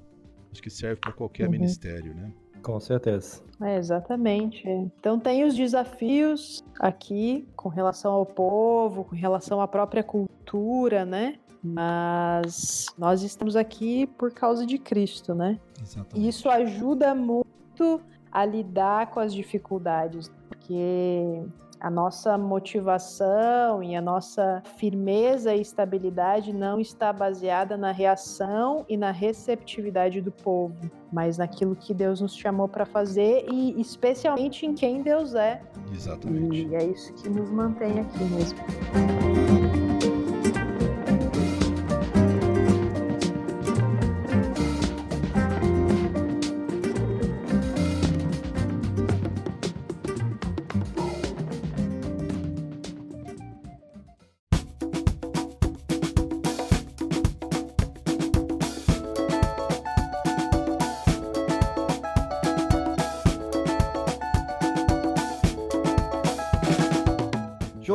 acho 0.50 0.62
que 0.62 0.68
serve 0.68 0.96
para 0.96 1.12
qualquer 1.12 1.46
uhum. 1.46 1.52
ministério, 1.52 2.14
né? 2.14 2.30
Com 2.62 2.78
certeza. 2.80 3.42
É, 3.60 3.76
exatamente. 3.76 4.68
Então 4.68 5.18
tem 5.18 5.44
os 5.44 5.54
desafios 5.54 6.64
aqui 6.78 7.48
com 7.56 7.68
relação 7.68 8.12
ao 8.12 8.26
povo, 8.26 9.04
com 9.04 9.14
relação 9.14 9.60
à 9.60 9.68
própria 9.68 10.02
cultura, 10.02 11.04
né? 11.04 11.36
Mas 11.62 12.86
nós 12.98 13.22
estamos 13.22 13.54
aqui 13.54 14.06
por 14.06 14.32
causa 14.32 14.66
de 14.66 14.78
Cristo, 14.78 15.34
né? 15.34 15.60
Exatamente. 15.80 16.18
E 16.18 16.28
isso 16.28 16.48
ajuda 16.48 17.14
muito 17.14 18.00
a 18.32 18.44
lidar 18.44 19.10
com 19.10 19.20
as 19.20 19.32
dificuldades, 19.32 20.30
porque 20.48 21.44
a 21.82 21.90
nossa 21.90 22.38
motivação 22.38 23.82
e 23.82 23.96
a 23.96 24.00
nossa 24.00 24.62
firmeza 24.76 25.52
e 25.52 25.60
estabilidade 25.60 26.52
não 26.52 26.78
está 26.78 27.12
baseada 27.12 27.76
na 27.76 27.90
reação 27.90 28.86
e 28.88 28.96
na 28.96 29.10
receptividade 29.10 30.20
do 30.20 30.30
povo, 30.30 30.76
mas 31.12 31.38
naquilo 31.38 31.74
que 31.74 31.92
Deus 31.92 32.20
nos 32.20 32.36
chamou 32.36 32.68
para 32.68 32.86
fazer 32.86 33.46
e 33.50 33.80
especialmente 33.80 34.64
em 34.64 34.74
quem 34.74 35.02
Deus 35.02 35.34
é. 35.34 35.60
Exatamente. 35.92 36.68
E 36.68 36.76
é 36.76 36.84
isso 36.84 37.12
que 37.14 37.28
nos 37.28 37.50
mantém 37.50 37.98
aqui 37.98 38.24
mesmo. 38.26 39.21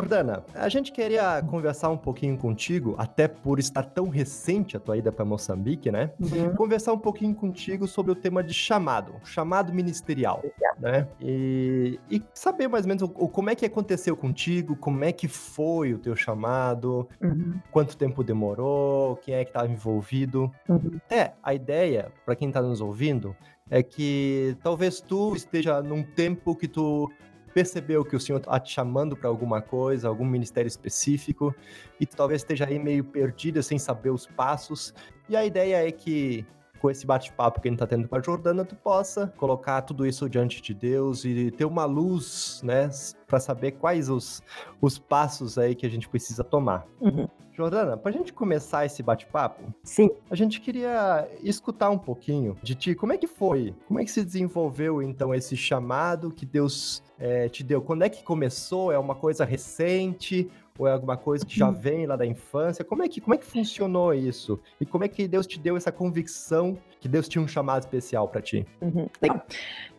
Jordana, 0.08 0.42
a 0.56 0.70
gente 0.70 0.90
queria 0.94 1.44
conversar 1.44 1.90
um 1.90 1.98
pouquinho 1.98 2.38
contigo, 2.38 2.96
até 2.98 3.28
por 3.28 3.60
estar 3.60 3.84
tão 3.84 4.08
recente 4.08 4.78
a 4.78 4.80
tua 4.80 4.96
ida 4.96 5.12
para 5.12 5.26
Moçambique, 5.26 5.92
né? 5.92 6.12
Uhum. 6.18 6.56
Conversar 6.56 6.94
um 6.94 6.98
pouquinho 6.98 7.36
contigo 7.36 7.86
sobre 7.88 8.14
o 8.14 8.16
tema 8.16 8.42
de 8.42 8.54
chamado, 8.54 9.16
chamado 9.26 9.74
ministerial, 9.74 10.42
né? 10.80 11.06
E, 11.20 12.00
e 12.10 12.24
saber 12.34 12.70
mais 12.70 12.86
ou 12.86 12.88
menos 12.88 13.04
o, 13.04 13.12
o, 13.16 13.28
como 13.28 13.50
é 13.50 13.56
que 13.56 13.66
aconteceu 13.66 14.16
contigo, 14.16 14.78
como 14.78 15.04
é 15.04 15.12
que 15.12 15.28
foi 15.28 15.94
o 15.94 16.00
teu 16.00 16.16
chamado, 16.16 17.08
uhum. 17.22 17.60
quanto 17.70 17.98
tempo 17.98 18.24
demorou, 18.24 19.18
quem 19.18 19.36
é 19.36 19.44
que 19.44 19.50
estava 19.50 19.68
envolvido. 19.68 20.50
Uhum. 20.70 21.02
É, 21.10 21.32
a 21.44 21.54
ideia, 21.54 22.14
para 22.26 22.34
quem 22.34 22.48
está 22.48 22.62
nos 22.62 22.80
ouvindo, 22.80 23.36
é 23.70 23.84
que 23.84 24.56
talvez 24.64 25.02
tu 25.02 25.36
esteja 25.36 25.82
num 25.82 26.02
tempo 26.02 26.56
que 26.56 26.70
tu 26.70 27.12
percebeu 27.58 28.06
que 28.06 28.16
o 28.16 28.20
Senhor 28.20 28.38
está 28.38 28.60
te 28.60 28.72
chamando 28.72 29.18
para 29.18 29.28
alguma 29.28 29.64
coisa, 29.64 30.08
algum 30.08 30.26
ministério 30.26 30.68
específico, 30.68 31.56
e 32.00 32.06
tu 32.06 32.16
talvez 32.16 32.42
esteja 32.42 32.68
aí 32.68 32.78
meio 32.78 33.04
perdida, 33.04 33.64
sem 33.64 33.80
saber 33.80 34.12
os 34.12 34.28
passos. 34.28 34.94
E 35.28 35.36
a 35.36 35.44
ideia 35.44 35.88
é 35.88 35.92
que 35.92 36.46
com 36.78 36.92
esse 36.92 37.04
bate-papo 37.04 37.60
que 37.60 37.68
a 37.68 37.72
gente 37.72 37.78
está 37.78 37.88
tendo 37.88 38.08
com 38.08 38.16
a 38.16 38.22
Jordana, 38.22 38.64
tu 38.64 38.76
possa 38.76 39.34
colocar 39.38 39.82
tudo 39.82 40.06
isso 40.06 40.30
diante 40.30 40.62
de 40.62 40.72
Deus 40.76 41.26
e 41.26 41.50
ter 41.50 41.66
uma 41.66 41.86
luz, 41.86 42.62
né, 42.64 42.92
para 43.26 43.40
saber 43.40 43.72
quais 43.72 44.08
os, 44.08 44.44
os 44.80 45.00
passos 45.00 45.58
aí 45.58 45.74
que 45.74 45.88
a 45.88 45.90
gente 45.90 46.08
precisa 46.08 46.44
tomar. 46.44 46.86
Uhum. 47.02 47.28
Jordana, 47.58 47.98
para 47.98 48.12
a 48.12 48.14
gente 48.14 48.32
começar 48.32 48.86
esse 48.86 49.02
bate-papo, 49.02 49.74
sim, 49.82 50.12
a 50.30 50.36
gente 50.36 50.62
queria 50.62 51.28
escutar 51.42 51.90
um 51.90 51.98
pouquinho 51.98 52.56
de 52.62 52.76
ti. 52.76 52.94
Como 52.94 53.12
é 53.12 53.18
que 53.18 53.26
foi? 53.26 53.74
Como 53.88 54.00
é 54.00 54.06
que 54.06 54.12
se 54.12 54.24
desenvolveu 54.24 55.02
então 55.02 55.34
esse 55.34 55.58
chamado 55.58 56.30
que 56.30 56.46
Deus 56.46 57.02
é, 57.18 57.50
te 57.50 57.64
deu? 57.64 57.82
Quando 57.82 58.04
é 58.04 58.10
que 58.10 58.22
começou? 58.22 58.92
É 58.92 59.00
uma 59.00 59.16
coisa 59.16 59.44
recente? 59.44 60.48
Ou 60.78 60.88
é 60.88 60.92
alguma 60.92 61.18
coisa 61.18 61.44
que 61.44 61.58
já 61.58 61.72
vem 61.72 62.06
lá 62.06 62.16
da 62.16 62.28
infância? 62.28 62.86
Como 62.86 63.02
é 63.02 63.10
que, 63.10 63.20
como 63.20 63.34
é 63.34 63.38
que 63.40 63.46
funcionou 63.48 64.14
isso? 64.14 64.60
E 64.80 64.86
como 64.86 65.04
é 65.04 65.08
que 65.08 65.28
Deus 65.28 65.48
te 65.48 65.60
deu 65.60 65.76
essa 65.76 65.92
convicção 65.92 66.78
que 67.08 67.12
Deus 67.12 67.28
tinha 67.28 67.42
um 67.42 67.48
chamado 67.48 67.84
especial 67.84 68.28
para 68.28 68.42
ti? 68.42 68.68
Uhum. 68.82 69.08
Legal. 69.22 69.42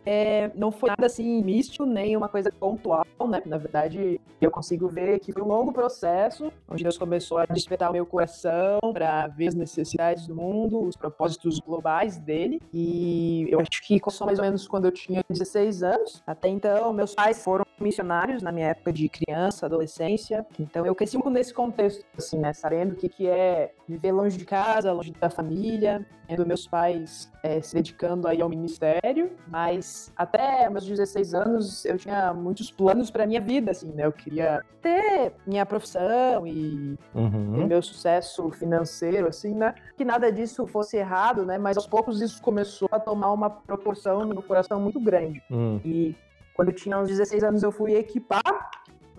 É, 0.05 0.49
não 0.55 0.71
foi 0.71 0.89
nada 0.89 1.05
assim 1.05 1.43
místico, 1.43 1.85
nem 1.85 2.15
uma 2.15 2.29
coisa 2.29 2.51
pontual, 2.51 3.05
né? 3.27 3.41
Na 3.45 3.57
verdade, 3.57 4.19
eu 4.39 4.49
consigo 4.49 4.87
ver 4.87 5.19
que 5.19 5.31
foi 5.31 5.41
um 5.41 5.47
longo 5.47 5.73
processo, 5.73 6.51
onde 6.67 6.83
Deus 6.83 6.97
começou 6.97 7.37
a 7.37 7.45
despertar 7.45 7.89
o 7.89 7.93
meu 7.93 8.05
coração 8.05 8.79
para 8.93 9.27
ver 9.27 9.49
as 9.49 9.55
necessidades 9.55 10.25
do 10.25 10.35
mundo, 10.35 10.81
os 10.81 10.95
propósitos 10.95 11.59
globais 11.59 12.17
dele. 12.17 12.61
E 12.73 13.47
eu 13.49 13.59
acho 13.59 13.81
que 13.85 13.99
começou 13.99 14.25
mais 14.25 14.39
ou 14.39 14.45
menos 14.45 14.67
quando 14.67 14.85
eu 14.85 14.91
tinha 14.91 15.23
16 15.29 15.83
anos. 15.83 16.23
Até 16.25 16.47
então, 16.47 16.93
meus 16.93 17.13
pais 17.13 17.43
foram 17.43 17.65
missionários 17.79 18.41
na 18.41 18.51
minha 18.51 18.67
época 18.67 18.91
de 18.91 19.07
criança, 19.09 19.65
adolescência. 19.65 20.45
Então, 20.59 20.85
eu 20.85 20.95
cresci 20.95 21.17
muito 21.17 21.29
nesse 21.29 21.53
contexto, 21.53 22.03
assim, 22.17 22.39
né? 22.39 22.53
Sabendo 22.53 22.93
o 22.93 22.95
que, 22.95 23.09
que 23.09 23.27
é 23.27 23.73
viver 23.87 24.11
longe 24.11 24.37
de 24.37 24.45
casa, 24.45 24.91
longe 24.91 25.11
da 25.11 25.29
família, 25.29 26.05
vendo 26.27 26.45
meus 26.45 26.67
pais 26.67 26.98
é, 27.43 27.61
se 27.61 27.75
dedicando 27.75 28.27
aí 28.27 28.41
ao 28.41 28.49
ministério, 28.49 29.31
mas 29.47 30.11
até 30.15 30.69
meus 30.69 30.85
16 30.85 31.33
anos 31.33 31.85
eu 31.85 31.97
tinha 31.97 32.33
muitos 32.33 32.71
planos 32.71 33.09
para 33.09 33.25
minha 33.25 33.41
vida, 33.41 33.71
assim, 33.71 33.91
né? 33.91 34.05
Eu 34.05 34.11
queria 34.11 34.63
ter 34.81 35.33
minha 35.45 35.65
profissão 35.65 36.45
e 36.45 36.97
uhum. 37.13 37.67
meu 37.67 37.81
sucesso 37.81 38.49
financeiro, 38.51 39.27
assim, 39.27 39.53
né? 39.53 39.75
Que 39.97 40.05
nada 40.05 40.31
disso 40.31 40.65
fosse 40.67 40.97
errado, 40.97 41.45
né? 41.45 41.57
Mas 41.57 41.77
aos 41.77 41.87
poucos 41.87 42.21
isso 42.21 42.41
começou 42.41 42.89
a 42.91 42.99
tomar 42.99 43.31
uma 43.31 43.49
proporção 43.49 44.21
no 44.21 44.33
meu 44.33 44.43
coração 44.43 44.79
muito 44.79 44.99
grande. 44.99 45.41
Uhum. 45.49 45.79
E 45.83 46.15
quando 46.53 46.69
eu 46.69 46.75
tinha 46.75 46.97
uns 46.97 47.07
16 47.07 47.43
anos 47.43 47.63
eu 47.63 47.71
fui 47.71 47.95
equipar 47.95 48.69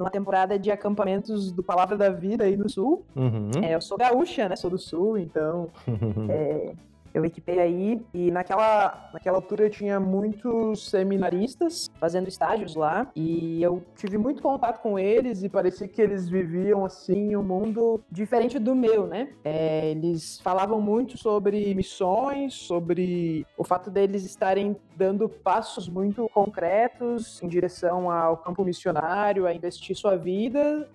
numa 0.00 0.10
temporada 0.10 0.58
de 0.58 0.70
acampamentos 0.70 1.52
do 1.52 1.62
Palavra 1.62 1.96
da 1.96 2.08
Vida 2.08 2.44
aí 2.44 2.56
no 2.56 2.68
Sul. 2.70 3.04
Uhum. 3.14 3.50
É, 3.62 3.74
eu 3.74 3.80
sou 3.82 3.98
gaúcha, 3.98 4.48
né? 4.48 4.56
Sou 4.56 4.70
do 4.70 4.78
Sul, 4.78 5.18
então 5.18 5.68
é, 6.30 6.72
eu 7.12 7.24
equipei 7.24 7.58
aí 7.58 8.00
e 8.14 8.30
naquela, 8.30 9.10
naquela 9.12 9.38
altura 9.38 9.64
eu 9.64 9.70
tinha 9.70 9.98
muitos 9.98 10.88
seminaristas 10.88 11.90
fazendo 11.98 12.28
estágios 12.28 12.74
lá 12.74 13.10
e 13.14 13.62
eu 13.62 13.82
tive 13.96 14.16
muito 14.18 14.42
contato 14.42 14.80
com 14.80 14.98
eles 14.98 15.42
e 15.42 15.48
parecia 15.48 15.88
que 15.88 16.00
eles 16.00 16.28
viviam 16.28 16.84
assim 16.84 17.34
um 17.36 17.42
mundo 17.42 18.00
diferente 18.10 18.58
do 18.58 18.74
meu, 18.74 19.06
né? 19.06 19.28
É, 19.44 19.90
eles 19.90 20.40
falavam 20.40 20.80
muito 20.80 21.18
sobre 21.18 21.74
missões, 21.74 22.54
sobre 22.54 23.46
o 23.56 23.64
fato 23.64 23.90
deles 23.90 24.24
estarem 24.24 24.76
dando 24.96 25.28
passos 25.28 25.88
muito 25.88 26.28
concretos 26.32 27.42
em 27.42 27.48
direção 27.48 28.10
ao 28.10 28.36
campo 28.36 28.64
missionário, 28.64 29.46
a 29.46 29.54
investir 29.54 29.96
sua 29.96 30.16
vida 30.16 30.88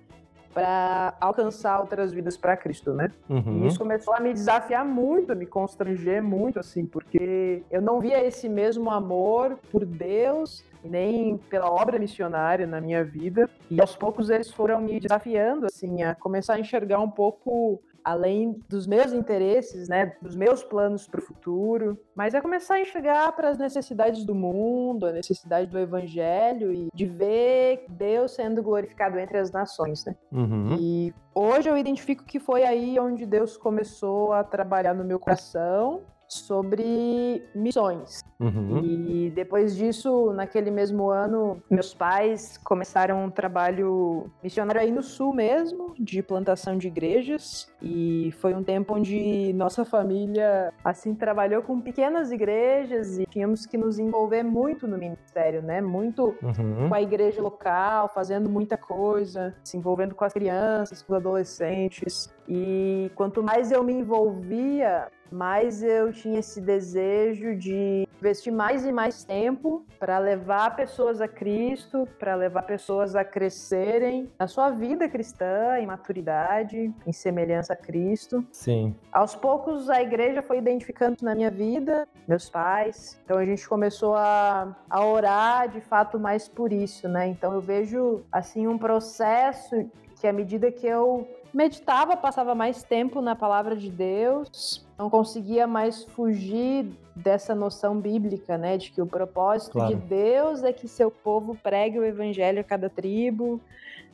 para 0.55 1.13
alcançar 1.19 1.81
outras 1.81 2.13
vidas 2.13 2.37
para 2.37 2.55
Cristo, 2.55 2.93
né? 2.93 3.11
Uhum. 3.29 3.65
E 3.65 3.67
isso 3.67 3.77
começou 3.77 4.13
a 4.13 4.21
me 4.21 4.31
desafiar 4.31 4.85
muito, 4.85 5.33
a 5.33 5.35
me 5.35 5.45
constranger 5.45 6.23
muito, 6.23 6.57
assim, 6.57 6.85
porque 6.85 7.61
eu 7.69 7.81
não 7.81 7.99
via 7.99 8.25
esse 8.25 8.47
mesmo 8.47 8.89
amor 8.89 9.59
por 9.69 9.85
Deus 9.85 10.63
nem 10.81 11.37
pela 11.49 11.69
obra 11.69 11.99
missionária 11.99 12.65
na 12.65 12.79
minha 12.79 13.03
vida. 13.03 13.49
E 13.69 13.81
aos 13.81 13.97
poucos 13.97 14.29
eles 14.29 14.49
foram 14.49 14.79
me 14.79 14.97
desafiando, 14.97 15.65
assim, 15.65 16.03
a 16.03 16.15
começar 16.15 16.53
a 16.53 16.59
enxergar 16.59 17.01
um 17.01 17.11
pouco 17.11 17.81
além 18.05 18.61
dos 18.69 18.85
meus 18.85 19.11
interesses, 19.11 19.89
né, 19.89 20.15
dos 20.21 20.35
meus 20.35 20.63
planos 20.63 21.07
para 21.07 21.19
o 21.19 21.23
futuro, 21.23 21.99
mas 22.15 22.35
é 22.35 22.39
começar 22.39 22.75
a 22.75 22.81
enxergar 22.81 23.31
para 23.31 23.49
as 23.49 23.57
necessidades 23.57 24.23
do 24.23 24.35
mundo, 24.35 25.07
a 25.07 25.11
necessidade 25.11 25.71
do 25.71 25.79
evangelho 25.79 26.71
e 26.71 26.89
de 26.93 27.05
ver 27.07 27.85
Deus 27.89 28.35
sendo 28.35 28.61
glorificado 28.61 29.17
entre 29.17 29.39
as 29.39 29.51
nações, 29.51 30.05
né? 30.05 30.15
Uhum. 30.31 30.77
E 30.79 31.13
hoje 31.33 31.67
eu 31.67 31.75
identifico 31.75 32.23
que 32.23 32.39
foi 32.39 32.63
aí 32.63 32.99
onde 32.99 33.25
Deus 33.25 33.57
começou 33.57 34.31
a 34.33 34.43
trabalhar 34.43 34.93
no 34.93 35.03
meu 35.03 35.19
coração 35.19 36.03
sobre 36.35 37.43
missões. 37.53 38.21
Uhum. 38.39 38.79
E 38.83 39.31
depois 39.31 39.75
disso, 39.75 40.33
naquele 40.33 40.69
mesmo 40.69 41.09
ano, 41.09 41.61
meus 41.69 41.93
pais 41.93 42.57
começaram 42.57 43.23
um 43.23 43.29
trabalho 43.29 44.29
missionário 44.43 44.81
aí 44.81 44.91
no 44.91 45.01
sul 45.01 45.33
mesmo, 45.33 45.93
de 45.97 46.21
plantação 46.21 46.77
de 46.77 46.87
igrejas. 46.87 47.71
E 47.81 48.33
foi 48.39 48.53
um 48.53 48.63
tempo 48.63 48.93
onde 48.93 49.53
nossa 49.53 49.85
família, 49.85 50.73
assim, 50.83 51.15
trabalhou 51.15 51.61
com 51.61 51.79
pequenas 51.79 52.31
igrejas 52.31 53.17
e 53.17 53.25
tínhamos 53.25 53.65
que 53.65 53.77
nos 53.77 53.99
envolver 53.99 54.43
muito 54.43 54.85
no 54.87 54.97
ministério, 54.97 55.61
né? 55.61 55.81
Muito 55.81 56.35
Uhum. 56.43 56.89
com 56.89 56.93
a 56.95 57.01
igreja 57.01 57.41
local, 57.41 58.09
fazendo 58.09 58.49
muita 58.49 58.77
coisa, 58.77 59.55
se 59.63 59.77
envolvendo 59.77 60.13
com 60.13 60.25
as 60.25 60.33
crianças, 60.33 61.01
com 61.01 61.13
os 61.13 61.17
adolescentes. 61.17 62.33
E 62.47 63.09
quanto 63.15 63.41
mais 63.41 63.71
eu 63.71 63.83
me 63.83 63.93
envolvia, 63.93 65.07
mais 65.31 65.83
eu 65.83 66.11
tinha 66.11 66.39
esse 66.39 66.61
desejo 66.61 67.55
de 67.55 68.07
investir 68.19 68.51
mais 68.51 68.85
e 68.85 68.91
mais 68.91 69.23
tempo 69.23 69.85
para 69.99 70.17
levar 70.17 70.75
pessoas 70.75 71.21
a 71.21 71.27
Cristo, 71.27 72.07
para 72.17 72.35
levar 72.35 72.63
pessoas 72.63 73.15
a 73.15 73.23
crescerem 73.23 74.31
na 74.39 74.47
sua 74.47 74.69
vida 74.69 75.07
cristã, 75.07 75.77
em 75.79 75.85
maturidade, 75.85 76.93
em 77.05 77.13
semelhança 77.13 77.73
a 77.73 77.75
Cristo. 77.75 78.45
Sim. 78.51 78.95
Aos 79.11 79.35
poucos 79.35 79.89
a 79.89 80.01
igreja 80.01 80.41
foi 80.41 80.57
identificando 80.57 81.17
na 81.21 81.35
minha 81.35 81.51
vida, 81.51 82.07
meus 82.27 82.49
pais. 82.49 83.19
Então 83.23 83.37
a 83.37 83.45
gente 83.45 83.67
começou 83.67 84.15
a, 84.15 84.75
a 84.89 85.05
orar 85.05 85.69
de 85.69 85.81
fato 85.81 86.19
mais 86.19 86.47
por 86.47 86.71
isso, 86.71 87.07
né? 87.07 87.27
Então 87.27 87.53
eu 87.53 87.61
vejo 87.61 88.23
assim 88.31 88.67
um 88.67 88.77
processo 88.77 89.89
que 90.19 90.27
à 90.27 90.33
medida 90.33 90.71
que 90.71 90.87
eu 90.87 91.27
meditava, 91.55 92.17
passava 92.17 92.53
mais 92.53 92.83
tempo 92.83 93.21
na 93.21 93.33
palavra 93.33 93.77
de 93.77 93.89
Deus, 93.89 94.85
não 94.99 95.09
conseguia 95.09 95.65
mais 95.65 96.03
fugir 96.03 96.85
dessa 97.15 97.55
noção 97.55 97.97
bíblica, 97.97 98.57
né, 98.57 98.77
de 98.77 98.91
que 98.91 99.01
o 99.01 99.07
propósito 99.07 99.71
Claro. 99.71 99.95
de 99.95 100.01
Deus 100.01 100.63
é 100.63 100.73
que 100.73 100.85
seu 100.85 101.09
povo 101.09 101.55
pregue 101.55 101.97
o 101.97 102.03
evangelho 102.03 102.59
a 102.59 102.63
cada 102.63 102.89
tribo, 102.89 103.61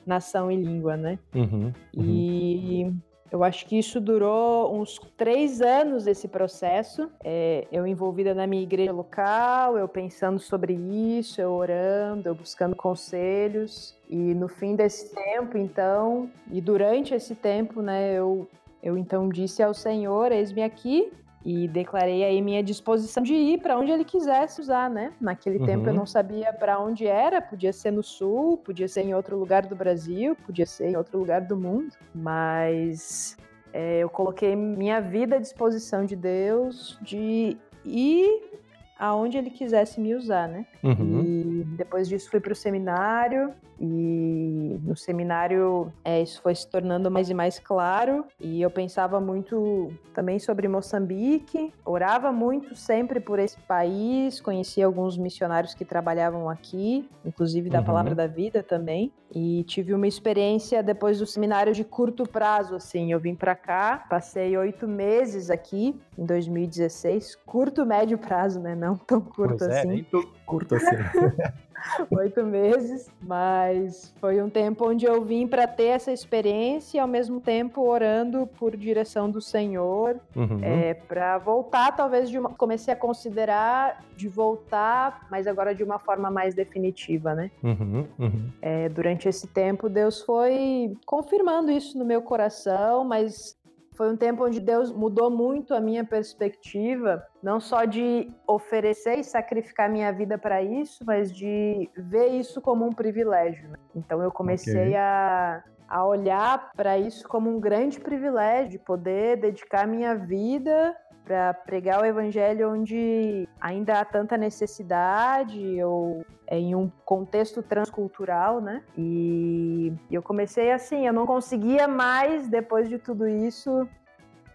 nação 0.05 0.51
e 0.51 0.55
língua, 0.55 0.95
né? 0.95 1.17
Uhum. 1.33 1.73
Uhum. 1.97 2.03
E 2.05 2.93
eu 3.31 3.45
acho 3.45 3.65
que 3.65 3.79
isso 3.79 4.01
durou 4.01 4.75
uns 4.75 4.99
três 5.15 5.61
anos 5.61 6.05
esse 6.05 6.27
processo. 6.27 7.09
É, 7.23 7.65
eu 7.71 7.87
envolvida 7.87 8.33
na 8.33 8.45
minha 8.45 8.61
igreja 8.61 8.91
local, 8.91 9.77
eu 9.77 9.87
pensando 9.87 10.37
sobre 10.37 10.73
isso, 10.73 11.39
eu 11.39 11.51
orando, 11.53 12.27
eu 12.27 12.35
buscando 12.35 12.75
conselhos. 12.75 13.95
E 14.09 14.17
no 14.17 14.49
fim 14.49 14.75
desse 14.75 15.15
tempo, 15.15 15.57
então, 15.57 16.29
e 16.51 16.59
durante 16.59 17.13
esse 17.13 17.33
tempo, 17.33 17.81
né, 17.81 18.13
eu, 18.13 18.49
eu 18.83 18.97
então 18.97 19.29
disse 19.29 19.63
ao 19.63 19.73
Senhor: 19.73 20.33
Eis-me 20.33 20.61
aqui. 20.61 21.13
E 21.43 21.67
declarei 21.67 22.23
aí 22.23 22.41
minha 22.41 22.61
disposição 22.61 23.23
de 23.23 23.33
ir 23.33 23.61
para 23.61 23.77
onde 23.77 23.91
ele 23.91 24.05
quisesse 24.05 24.61
usar, 24.61 24.89
né? 24.89 25.11
Naquele 25.19 25.57
Uhum. 25.57 25.65
tempo 25.65 25.89
eu 25.89 25.93
não 25.93 26.05
sabia 26.05 26.53
para 26.53 26.79
onde 26.79 27.07
era, 27.07 27.41
podia 27.41 27.73
ser 27.73 27.91
no 27.91 28.03
sul, 28.03 28.57
podia 28.57 28.87
ser 28.87 29.01
em 29.01 29.15
outro 29.15 29.37
lugar 29.37 29.65
do 29.65 29.75
Brasil, 29.75 30.35
podia 30.35 30.65
ser 30.65 30.89
em 30.89 30.95
outro 30.95 31.17
lugar 31.17 31.41
do 31.41 31.57
mundo, 31.57 31.95
mas 32.13 33.35
é, 33.73 33.99
eu 33.99 34.09
coloquei 34.09 34.55
minha 34.55 34.99
vida 35.01 35.37
à 35.37 35.39
disposição 35.39 36.05
de 36.05 36.15
Deus 36.15 36.99
de 37.01 37.57
ir 37.83 38.60
aonde 39.01 39.35
ele 39.35 39.49
quisesse 39.49 39.99
me 39.99 40.13
usar, 40.13 40.47
né? 40.47 40.63
Uhum. 40.83 41.23
E 41.25 41.63
depois 41.75 42.07
disso 42.07 42.29
fui 42.29 42.39
para 42.39 42.53
o 42.53 42.55
seminário 42.55 43.51
e 43.79 44.79
no 44.83 44.95
seminário 44.95 45.91
é, 46.05 46.21
isso 46.21 46.39
foi 46.39 46.53
se 46.53 46.67
tornando 46.69 47.09
mais 47.09 47.27
e 47.27 47.33
mais 47.33 47.57
claro 47.57 48.23
e 48.39 48.61
eu 48.61 48.69
pensava 48.69 49.19
muito 49.19 49.91
também 50.13 50.37
sobre 50.37 50.67
Moçambique, 50.67 51.73
orava 51.83 52.31
muito 52.31 52.75
sempre 52.75 53.19
por 53.19 53.39
esse 53.39 53.59
país, 53.61 54.39
conheci 54.39 54.83
alguns 54.83 55.17
missionários 55.17 55.73
que 55.73 55.83
trabalhavam 55.83 56.47
aqui, 56.47 57.09
inclusive 57.25 57.71
da 57.71 57.79
Uhum. 57.79 57.85
Palavra 57.85 58.13
da 58.13 58.27
Vida 58.27 58.61
também 58.61 59.11
e 59.33 59.63
tive 59.63 59.93
uma 59.93 60.07
experiência 60.07 60.83
depois 60.83 61.17
do 61.19 61.25
seminário 61.25 61.73
de 61.73 61.83
curto 61.83 62.23
prazo, 62.27 62.75
assim, 62.75 63.11
eu 63.11 63.19
vim 63.19 63.33
para 63.33 63.55
cá, 63.55 64.05
passei 64.09 64.55
oito 64.57 64.87
meses 64.87 65.49
aqui 65.49 65.95
em 66.17 66.25
2016, 66.25 67.35
curto 67.45 67.85
médio 67.85 68.17
prazo, 68.17 68.59
né? 68.59 68.75
Não 68.75 68.90
tão 68.97 69.21
curto 69.21 69.57
Pois 69.59 69.69
é, 69.71 69.79
assim 69.79 69.87
nem 69.87 70.03
tão 70.03 70.23
curto 70.45 70.75
assim. 70.75 70.85
oito 72.11 72.43
meses, 72.45 73.09
mas 73.21 74.13
foi 74.19 74.41
um 74.41 74.49
tempo 74.49 74.87
onde 74.87 75.05
eu 75.05 75.23
vim 75.23 75.47
para 75.47 75.65
ter 75.67 75.85
essa 75.85 76.11
experiência 76.11 76.97
e 76.97 77.01
ao 77.01 77.07
mesmo 77.07 77.39
tempo 77.41 77.81
orando 77.81 78.47
por 78.59 78.75
direção 78.77 79.29
do 79.29 79.41
Senhor, 79.41 80.19
Uhum. 80.35 80.59
é, 80.61 80.93
para 80.93 81.37
voltar 81.39 81.95
talvez 81.95 82.29
de 82.29 82.37
uma, 82.37 82.49
comecei 82.49 82.93
a 82.93 82.97
considerar 82.97 84.03
de 84.15 84.27
voltar, 84.27 85.27
mas 85.31 85.47
agora 85.47 85.73
de 85.73 85.83
uma 85.83 85.97
forma 85.97 86.29
mais 86.29 86.53
definitiva, 86.53 87.33
né? 87.33 87.49
Uhum. 87.63 88.05
Uhum. 88.19 88.49
É, 88.61 88.87
durante 88.87 89.27
esse 89.27 89.47
tempo 89.47 89.89
Deus 89.89 90.21
foi 90.21 90.95
confirmando 91.05 91.71
isso 91.71 91.97
no 91.97 92.05
meu 92.05 92.21
coração, 92.21 93.03
mas 93.03 93.57
foi 93.93 94.11
um 94.11 94.17
tempo 94.17 94.45
onde 94.45 94.59
Deus 94.59 94.91
mudou 94.91 95.29
muito 95.29 95.73
a 95.73 95.81
minha 95.81 96.03
perspectiva, 96.03 97.25
não 97.43 97.59
só 97.59 97.85
de 97.85 98.31
oferecer 98.47 99.19
e 99.19 99.23
sacrificar 99.23 99.89
minha 99.89 100.11
vida 100.11 100.37
para 100.37 100.61
isso, 100.61 101.03
mas 101.05 101.31
de 101.31 101.89
ver 101.95 102.27
isso 102.27 102.61
como 102.61 102.85
um 102.85 102.91
privilégio. 102.93 103.69
né? 103.69 103.77
Então 103.95 104.21
eu 104.21 104.31
comecei 104.31 104.89
Ok. 104.89 104.95
a, 104.95 105.63
a 105.87 106.05
olhar 106.05 106.71
para 106.75 106.97
isso 106.97 107.27
como 107.27 107.49
um 107.49 107.59
grande 107.59 107.99
privilégio, 107.99 108.71
de 108.71 108.79
poder 108.79 109.37
dedicar 109.37 109.85
minha 109.87 110.15
vida 110.15 110.95
para 111.31 111.53
pregar 111.53 112.01
o 112.01 112.05
evangelho 112.05 112.73
onde 112.73 113.47
ainda 113.61 114.01
há 114.01 114.03
tanta 114.03 114.35
necessidade 114.35 115.81
ou 115.81 116.25
é, 116.45 116.59
em 116.59 116.75
um 116.75 116.91
contexto 117.05 117.63
transcultural, 117.63 118.59
né? 118.59 118.83
E 118.97 119.93
eu 120.11 120.21
comecei 120.21 120.73
assim, 120.73 121.07
eu 121.07 121.13
não 121.13 121.25
conseguia 121.25 121.87
mais 121.87 122.49
depois 122.49 122.89
de 122.89 122.97
tudo 122.99 123.29
isso 123.29 123.87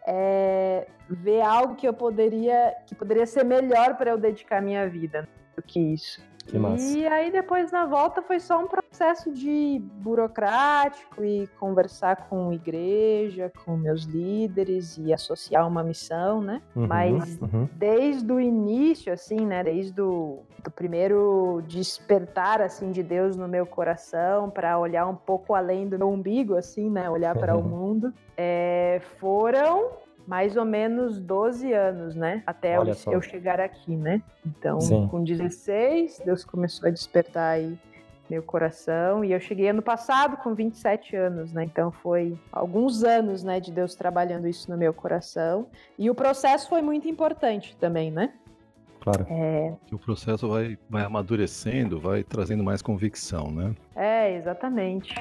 é, 0.07 0.87
ver 1.09 1.41
algo 1.41 1.77
que 1.77 1.89
eu 1.89 1.95
poderia 1.95 2.75
que 2.87 2.95
poderia 2.95 3.25
ser 3.25 3.43
melhor 3.43 3.97
para 3.97 4.11
eu 4.11 4.19
dedicar 4.19 4.61
minha 4.61 4.87
vida 4.87 5.27
do 5.57 5.63
que 5.63 5.81
isso. 5.81 6.21
Que 6.47 6.59
massa. 6.59 6.97
E 6.97 7.07
aí 7.07 7.31
depois 7.31 7.73
na 7.73 7.85
volta 7.87 8.23
foi 8.23 8.39
só 8.41 8.59
um 8.61 8.67
processo 8.67 9.33
de 9.33 9.81
burocrático 9.97 11.25
e 11.25 11.47
conversar 11.59 12.29
com 12.29 12.53
igreja, 12.53 13.53
com 13.65 13.77
meus 13.77 14.03
líderes 14.05 14.97
e 14.99 15.13
associar 15.13 15.67
uma 15.67 15.83
missão, 15.83 16.41
né? 16.41 16.63
Uhum. 16.75 16.87
Mas 16.87 17.39
Uhum. 17.41 17.69
desde 17.73 18.33
o 18.33 18.41
início, 18.41 19.13
assim, 19.13 19.45
né? 19.45 19.63
Desde 19.65 20.01
o 20.01 20.41
do 20.65 20.71
primeiro 20.71 21.63
despertar, 21.69 22.61
assim, 22.61 22.91
de 22.91 23.01
Deus 23.03 23.37
no 23.37 23.47
meu 23.47 23.65
coração 23.67 24.51
para 24.51 24.77
olhar 24.79 25.07
um 25.07 25.15
pouco 25.15 25.55
além 25.55 25.89
do 25.89 25.97
meu 25.97 26.09
umbigo, 26.09 26.57
assim, 26.57 26.91
né? 26.91 27.09
Olhar 27.09 27.37
para 27.37 27.55
o 27.57 27.63
mundo. 27.63 28.13
é, 28.37 29.01
foram 29.19 29.91
mais 30.27 30.57
ou 30.57 30.65
menos 30.65 31.21
12 31.21 31.73
anos, 31.73 32.15
né? 32.15 32.43
Até 32.47 32.77
eu, 32.77 32.85
eu 33.13 33.23
chegar 33.23 33.61
aqui, 33.61 33.95
né? 33.95 34.23
Então, 34.45 34.81
Sim. 34.81 35.09
com 35.09 35.23
16, 35.23 36.23
Deus 36.25 36.45
começou 36.45 36.89
a 36.89 36.91
despertar 36.91 37.55
aí 37.55 37.79
meu 38.29 38.43
coração 38.43 39.25
e 39.25 39.33
eu 39.33 39.41
cheguei 39.41 39.69
ano 39.69 39.83
passado 39.83 40.37
com 40.39 40.55
27 40.55 41.17
anos, 41.17 41.53
né? 41.53 41.65
Então 41.65 41.91
foi 41.91 42.37
alguns 42.51 43.05
anos, 43.05 43.43
né, 43.43 43.61
de 43.61 43.71
Deus 43.71 43.95
trabalhando 43.95 44.49
isso 44.49 44.71
no 44.71 44.77
meu 44.77 44.93
coração. 44.93 45.67
E 45.99 46.11
o 46.11 46.15
processo 46.15 46.69
foi 46.69 46.83
muito 46.83 47.09
importante 47.09 47.77
também, 47.77 48.11
né? 48.11 48.33
Claro. 49.01 49.25
É, 49.31 49.73
Que 49.87 49.95
o 49.95 49.99
processo 49.99 50.49
vai, 50.49 50.77
vai 50.91 51.05
amadurecendo, 51.05 52.01
vai 52.01 52.25
trazendo 52.25 52.65
mais 52.65 52.83
convicção, 52.83 53.53
né? 53.53 53.75
é 53.95 54.35
exatamente. 54.35 55.15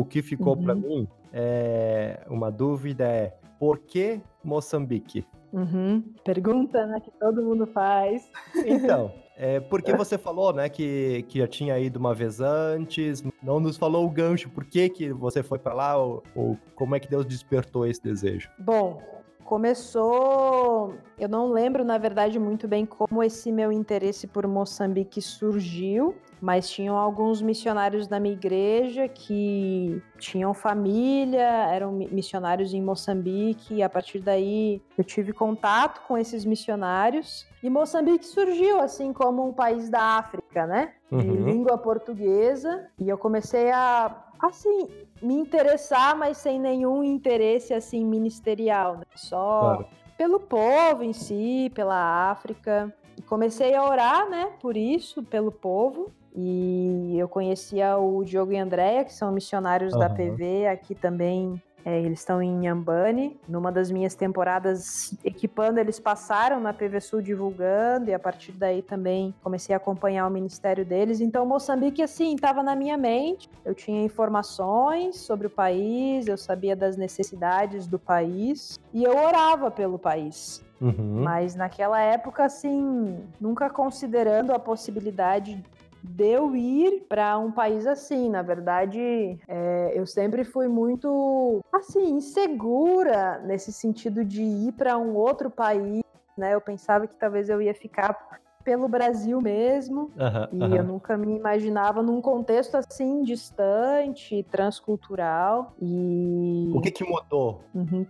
O 0.00 0.04
que 0.04 0.22
ficou 0.22 0.56
Uhum. 0.56 0.64
pra 0.64 0.74
mim 0.74 1.06
é 1.30 2.24
uma 2.28 2.50
dúvida 2.50 3.04
é 3.04 3.34
por 3.58 3.78
que 3.80 4.18
Moçambique? 4.42 5.26
Uhum. 5.52 6.02
Pergunta, 6.24 6.86
né, 6.86 7.00
que 7.00 7.10
todo 7.20 7.42
mundo 7.42 7.66
faz. 7.66 8.26
Então, 8.64 9.12
é 9.36 9.60
porque 9.60 9.92
você 9.92 10.16
falou, 10.16 10.54
né, 10.54 10.70
que, 10.70 11.22
que 11.28 11.38
já 11.40 11.46
tinha 11.46 11.78
ido 11.78 11.98
uma 11.98 12.14
vez 12.14 12.40
antes, 12.40 13.22
não 13.42 13.60
nos 13.60 13.76
falou 13.76 14.06
o 14.06 14.10
gancho, 14.10 14.48
por 14.48 14.64
que, 14.64 14.88
que 14.88 15.12
você 15.12 15.42
foi 15.42 15.58
pra 15.58 15.74
lá, 15.74 15.98
ou, 15.98 16.22
ou 16.34 16.56
como 16.74 16.94
é 16.94 17.00
que 17.00 17.10
Deus 17.10 17.26
despertou 17.26 17.86
esse 17.86 18.02
desejo? 18.02 18.48
Bom, 18.58 19.02
começou. 19.50 20.94
Eu 21.18 21.28
não 21.28 21.48
lembro, 21.48 21.84
na 21.84 21.98
verdade, 21.98 22.38
muito 22.38 22.68
bem 22.68 22.86
como 22.86 23.20
esse 23.20 23.50
meu 23.50 23.72
interesse 23.72 24.28
por 24.28 24.46
Moçambique 24.46 25.20
surgiu, 25.20 26.14
mas 26.40 26.70
tinham 26.70 26.96
alguns 26.96 27.42
missionários 27.42 28.06
da 28.06 28.20
minha 28.20 28.32
igreja 28.32 29.08
que 29.08 30.00
tinham 30.20 30.54
família, 30.54 31.66
eram 31.68 31.90
missionários 31.90 32.72
em 32.72 32.80
Moçambique, 32.80 33.74
e 33.74 33.82
a 33.82 33.88
partir 33.88 34.20
daí 34.20 34.80
eu 34.96 35.02
tive 35.02 35.32
contato 35.32 36.00
com 36.06 36.16
esses 36.16 36.44
missionários. 36.44 37.44
E 37.60 37.68
Moçambique 37.68 38.26
surgiu 38.26 38.80
assim 38.80 39.12
como 39.12 39.44
um 39.48 39.52
país 39.52 39.90
da 39.90 40.16
África, 40.16 40.64
né? 40.64 40.92
De 41.10 41.28
uhum. 41.28 41.44
língua 41.44 41.76
portuguesa, 41.76 42.86
e 42.96 43.08
eu 43.08 43.18
comecei 43.18 43.72
a 43.72 44.29
assim, 44.42 44.88
me 45.22 45.34
interessar, 45.34 46.16
mas 46.16 46.38
sem 46.38 46.58
nenhum 46.58 47.02
interesse 47.04 47.74
assim 47.74 48.04
ministerial, 48.04 48.96
né? 48.96 49.04
Só 49.14 49.60
claro. 49.60 49.86
pelo 50.16 50.40
povo 50.40 51.02
em 51.02 51.12
si, 51.12 51.70
pela 51.74 52.30
África. 52.30 52.92
E 53.16 53.22
comecei 53.22 53.74
a 53.74 53.84
orar, 53.84 54.28
né, 54.30 54.50
por 54.60 54.76
isso, 54.76 55.22
pelo 55.22 55.52
povo. 55.52 56.10
E 56.34 57.16
eu 57.18 57.28
conhecia 57.28 57.98
o 57.98 58.24
Diogo 58.24 58.52
e 58.52 58.56
Andréia, 58.56 59.04
que 59.04 59.12
são 59.12 59.32
missionários 59.32 59.92
uhum. 59.92 59.98
da 59.98 60.08
PV 60.08 60.68
aqui 60.68 60.94
também 60.94 61.60
é, 61.84 62.00
eles 62.00 62.20
estão 62.20 62.42
em 62.42 62.66
Yambane. 62.66 63.38
Numa 63.48 63.70
das 63.72 63.90
minhas 63.90 64.14
temporadas 64.14 65.14
equipando, 65.24 65.80
eles 65.80 65.98
passaram 65.98 66.60
na 66.60 66.72
PV 66.72 67.00
Sul 67.00 67.22
divulgando, 67.22 68.10
e 68.10 68.14
a 68.14 68.18
partir 68.18 68.52
daí 68.52 68.82
também 68.82 69.34
comecei 69.42 69.74
a 69.74 69.78
acompanhar 69.78 70.26
o 70.26 70.30
ministério 70.30 70.84
deles. 70.84 71.20
Então, 71.20 71.46
Moçambique, 71.46 72.02
assim, 72.02 72.34
estava 72.34 72.62
na 72.62 72.74
minha 72.74 72.96
mente. 72.96 73.48
Eu 73.64 73.74
tinha 73.74 74.04
informações 74.04 75.16
sobre 75.16 75.46
o 75.46 75.50
país, 75.50 76.26
eu 76.26 76.36
sabia 76.36 76.76
das 76.76 76.96
necessidades 76.96 77.86
do 77.86 77.98
país, 77.98 78.78
e 78.92 79.04
eu 79.04 79.16
orava 79.16 79.70
pelo 79.70 79.98
país. 79.98 80.64
Uhum. 80.80 81.22
Mas 81.22 81.54
naquela 81.54 82.00
época, 82.00 82.44
assim, 82.44 83.18
nunca 83.40 83.68
considerando 83.68 84.52
a 84.52 84.58
possibilidade 84.58 85.62
de 86.02 86.26
eu 86.26 86.54
ir 86.56 87.06
para 87.08 87.38
um 87.38 87.50
país 87.50 87.86
assim. 87.86 88.28
Na 88.28 88.42
verdade, 88.42 89.38
é, 89.48 89.92
eu 89.94 90.06
sempre 90.06 90.44
fui 90.44 90.68
muito, 90.68 91.60
assim, 91.72 92.10
insegura 92.10 93.40
nesse 93.44 93.72
sentido 93.72 94.24
de 94.24 94.42
ir 94.42 94.72
para 94.72 94.96
um 94.98 95.14
outro 95.14 95.50
país. 95.50 96.02
Né? 96.36 96.54
Eu 96.54 96.60
pensava 96.60 97.06
que 97.06 97.16
talvez 97.16 97.48
eu 97.48 97.60
ia 97.60 97.74
ficar 97.74 98.40
pelo 98.64 98.88
Brasil 98.88 99.40
mesmo. 99.40 100.10
Uhum, 100.16 100.48
e 100.52 100.62
uhum. 100.62 100.76
eu 100.76 100.84
nunca 100.84 101.16
me 101.16 101.36
imaginava 101.36 102.02
num 102.02 102.20
contexto 102.20 102.76
assim 102.76 103.22
distante, 103.22 104.46
transcultural. 104.50 105.74
E 105.80 106.70
o 106.74 106.80
que 106.80 106.90
que 106.90 107.04
mudou? 107.04 107.62
Uhum. 107.74 108.06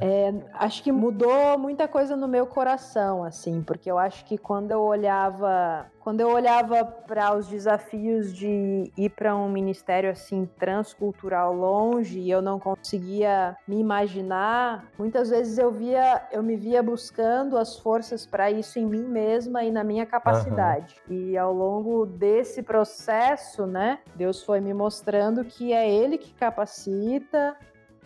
É, 0.00 0.32
acho 0.54 0.82
que 0.82 0.92
mudou 0.92 1.58
muita 1.58 1.86
coisa 1.88 2.16
no 2.16 2.28
meu 2.28 2.46
coração, 2.46 3.24
assim, 3.24 3.62
porque 3.62 3.90
eu 3.90 3.98
acho 3.98 4.24
que 4.24 4.36
quando 4.36 4.70
eu 4.70 4.80
olhava, 4.80 5.86
quando 6.00 6.20
eu 6.20 6.30
olhava 6.30 6.84
para 6.84 7.34
os 7.34 7.46
desafios 7.48 8.34
de 8.34 8.90
ir 8.96 9.10
para 9.10 9.34
um 9.34 9.48
ministério 9.48 10.10
assim 10.10 10.48
transcultural 10.58 11.54
longe 11.54 12.18
e 12.18 12.30
eu 12.30 12.42
não 12.42 12.58
conseguia 12.58 13.56
me 13.66 13.78
imaginar, 13.78 14.86
muitas 14.98 15.30
vezes 15.30 15.58
eu 15.58 15.70
via, 15.70 16.26
eu 16.32 16.42
me 16.42 16.56
via 16.56 16.82
buscando 16.82 17.56
as 17.56 17.78
forças 17.78 18.26
para 18.26 18.50
isso 18.50 18.78
em 18.78 18.86
mim 18.86 19.04
mesma 19.04 19.64
e 19.64 19.70
na 19.70 19.84
minha 19.84 20.06
capacidade. 20.06 20.96
Uhum. 21.08 21.16
E 21.16 21.38
ao 21.38 21.52
longo 21.52 22.06
desse 22.06 22.62
processo, 22.62 23.66
né, 23.66 23.98
Deus 24.14 24.42
foi 24.42 24.60
me 24.60 24.74
mostrando 24.74 25.44
que 25.44 25.72
é 25.72 25.90
Ele 25.90 26.18
que 26.18 26.32
capacita 26.34 27.56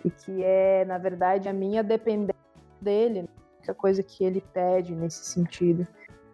e 0.05 0.11
que 0.11 0.43
é, 0.43 0.85
na 0.85 0.99
verdade, 0.99 1.49
a 1.49 1.53
minha 1.53 1.83
dependência 1.83 2.35
dele, 2.81 3.29
a 3.67 3.75
coisa 3.75 4.03
que 4.03 4.25
ele 4.25 4.43
pede 4.53 4.95
nesse 4.95 5.25
sentido. 5.27 5.87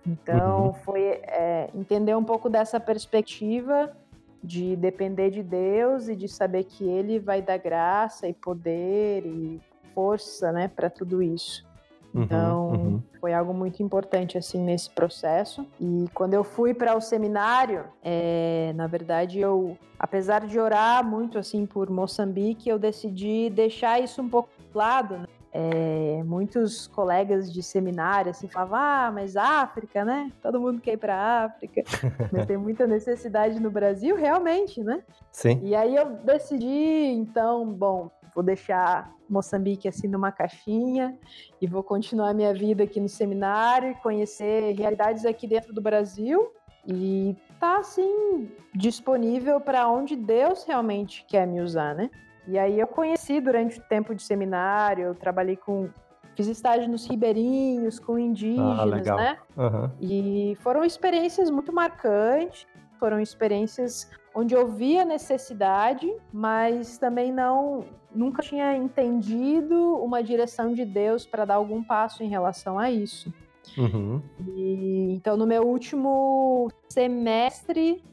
Então, 0.06 0.66
uhum. 0.66 0.72
foi 0.74 1.02
é, 1.02 1.70
entender 1.74 2.14
um 2.14 2.22
pouco 2.24 2.48
dessa 2.48 2.78
perspectiva 2.78 3.96
de 4.44 4.76
depender 4.76 5.30
de 5.30 5.42
Deus 5.42 6.08
e 6.08 6.14
de 6.14 6.28
saber 6.28 6.64
que 6.64 6.84
Ele 6.84 7.18
vai 7.18 7.40
dar 7.40 7.56
graça 7.56 8.28
e 8.28 8.34
poder 8.34 9.24
e 9.24 9.58
força, 9.94 10.52
né, 10.52 10.68
para 10.68 10.90
tudo 10.90 11.22
isso. 11.22 11.66
Uhum, 12.14 12.22
então, 12.22 12.68
uhum. 12.68 13.02
foi 13.20 13.34
algo 13.34 13.52
muito 13.52 13.82
importante, 13.82 14.38
assim, 14.38 14.62
nesse 14.62 14.88
processo. 14.88 15.66
E 15.80 16.06
quando 16.14 16.34
eu 16.34 16.44
fui 16.44 16.72
para 16.72 16.96
o 16.96 17.00
seminário, 17.00 17.84
é, 18.02 18.72
na 18.76 18.86
verdade, 18.86 19.40
eu, 19.40 19.76
apesar 19.98 20.46
de 20.46 20.58
orar 20.58 21.04
muito, 21.04 21.38
assim, 21.38 21.66
por 21.66 21.90
Moçambique, 21.90 22.68
eu 22.68 22.78
decidi 22.78 23.50
deixar 23.50 24.00
isso 24.00 24.22
um 24.22 24.28
pouco 24.28 24.48
de 24.56 24.78
lado, 24.78 25.18
né? 25.18 25.26
É, 25.56 26.20
muitos 26.24 26.88
colegas 26.88 27.52
de 27.52 27.62
seminário 27.62 28.28
assim 28.28 28.48
falavam: 28.48 28.76
ah, 28.76 29.12
mas 29.14 29.36
África, 29.36 30.04
né? 30.04 30.32
Todo 30.42 30.60
mundo 30.60 30.80
quer 30.80 30.94
ir 30.94 30.96
para 30.96 31.44
África, 31.44 31.84
mas 32.32 32.44
tem 32.44 32.56
muita 32.56 32.88
necessidade 32.88 33.60
no 33.60 33.70
Brasil, 33.70 34.16
realmente, 34.16 34.82
né? 34.82 35.04
Sim. 35.30 35.60
E 35.62 35.72
aí 35.76 35.94
eu 35.94 36.06
decidi, 36.24 36.66
então, 36.66 37.72
bom, 37.72 38.10
vou 38.34 38.42
deixar 38.42 39.12
Moçambique 39.28 39.88
assim 39.88 40.08
numa 40.08 40.32
caixinha 40.32 41.16
e 41.60 41.66
vou 41.66 41.82
continuar 41.82 42.34
minha 42.34 42.52
vida 42.52 42.84
aqui 42.84 43.00
no 43.00 43.08
seminário 43.08 43.90
e 43.90 43.94
conhecer 43.96 44.74
realidades 44.74 45.24
aqui 45.24 45.46
dentro 45.46 45.72
do 45.72 45.80
Brasil 45.80 46.52
e 46.86 47.36
tá 47.58 47.78
assim 47.78 48.50
disponível 48.74 49.60
para 49.60 49.88
onde 49.88 50.16
Deus 50.16 50.64
realmente 50.64 51.24
quer 51.26 51.46
me 51.46 51.60
usar, 51.60 51.94
né? 51.94 52.10
E 52.46 52.58
aí 52.58 52.78
eu 52.78 52.86
conheci 52.86 53.40
durante 53.40 53.78
o 53.78 53.82
tempo 53.82 54.14
de 54.14 54.22
seminário, 54.22 55.04
eu 55.04 55.14
trabalhei 55.14 55.56
com 55.56 55.88
fiz 56.36 56.46
estágio 56.46 56.88
nos 56.88 57.06
ribeirinhos, 57.06 57.98
com 57.98 58.18
indígenas, 58.18 59.08
ah, 59.08 59.16
né? 59.16 59.38
Uhum. 59.56 59.90
E 60.00 60.56
foram 60.60 60.84
experiências 60.84 61.48
muito 61.48 61.72
marcantes, 61.72 62.66
foram 62.98 63.20
experiências 63.20 64.10
onde 64.34 64.54
eu 64.54 64.66
via 64.68 65.04
necessidade, 65.04 66.12
mas 66.32 66.98
também 66.98 67.32
não 67.32 67.84
nunca 68.14 68.42
tinha 68.42 68.76
entendido 68.76 69.96
uma 69.96 70.22
direção 70.22 70.72
de 70.72 70.84
Deus 70.84 71.26
para 71.26 71.44
dar 71.44 71.54
algum 71.54 71.82
passo 71.82 72.22
em 72.22 72.28
relação 72.28 72.78
a 72.78 72.90
isso. 72.90 73.32
Uhum. 73.76 74.22
E, 74.46 75.12
então, 75.14 75.36
no 75.36 75.46
meu 75.46 75.62
último 75.64 76.70
semestre 76.88 78.04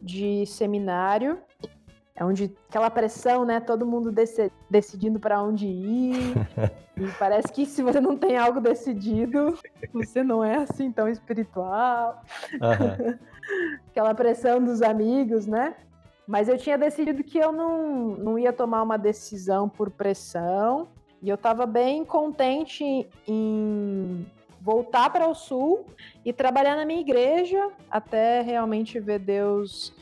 de 0.00 0.46
seminário, 0.46 1.38
é 2.14 2.24
onde 2.24 2.54
aquela 2.68 2.90
pressão, 2.90 3.44
né? 3.44 3.58
Todo 3.60 3.86
mundo 3.86 4.12
dec 4.12 4.52
decidindo 4.68 5.18
para 5.18 5.42
onde 5.42 5.66
ir. 5.66 6.34
e 6.96 7.06
parece 7.18 7.50
que 7.52 7.64
se 7.64 7.82
você 7.82 8.00
não 8.00 8.16
tem 8.16 8.36
algo 8.36 8.60
decidido, 8.60 9.58
você 9.92 10.22
não 10.22 10.44
é 10.44 10.56
assim 10.56 10.92
tão 10.92 11.08
espiritual. 11.08 12.22
Uhum. 12.54 13.18
aquela 13.88 14.14
pressão 14.14 14.62
dos 14.62 14.82
amigos, 14.82 15.46
né? 15.46 15.74
Mas 16.26 16.48
eu 16.48 16.56
tinha 16.56 16.78
decidido 16.78 17.24
que 17.24 17.38
eu 17.38 17.50
não, 17.50 18.08
não 18.16 18.38
ia 18.38 18.52
tomar 18.52 18.82
uma 18.82 18.96
decisão 18.96 19.68
por 19.68 19.90
pressão. 19.90 20.88
E 21.20 21.28
eu 21.28 21.36
estava 21.36 21.66
bem 21.66 22.04
contente 22.04 23.08
em 23.26 24.26
voltar 24.60 25.10
para 25.10 25.28
o 25.28 25.34
sul 25.34 25.86
e 26.24 26.32
trabalhar 26.32 26.76
na 26.76 26.84
minha 26.84 27.00
igreja 27.00 27.70
até 27.90 28.42
realmente 28.42 29.00
ver 29.00 29.18
Deus 29.18 29.92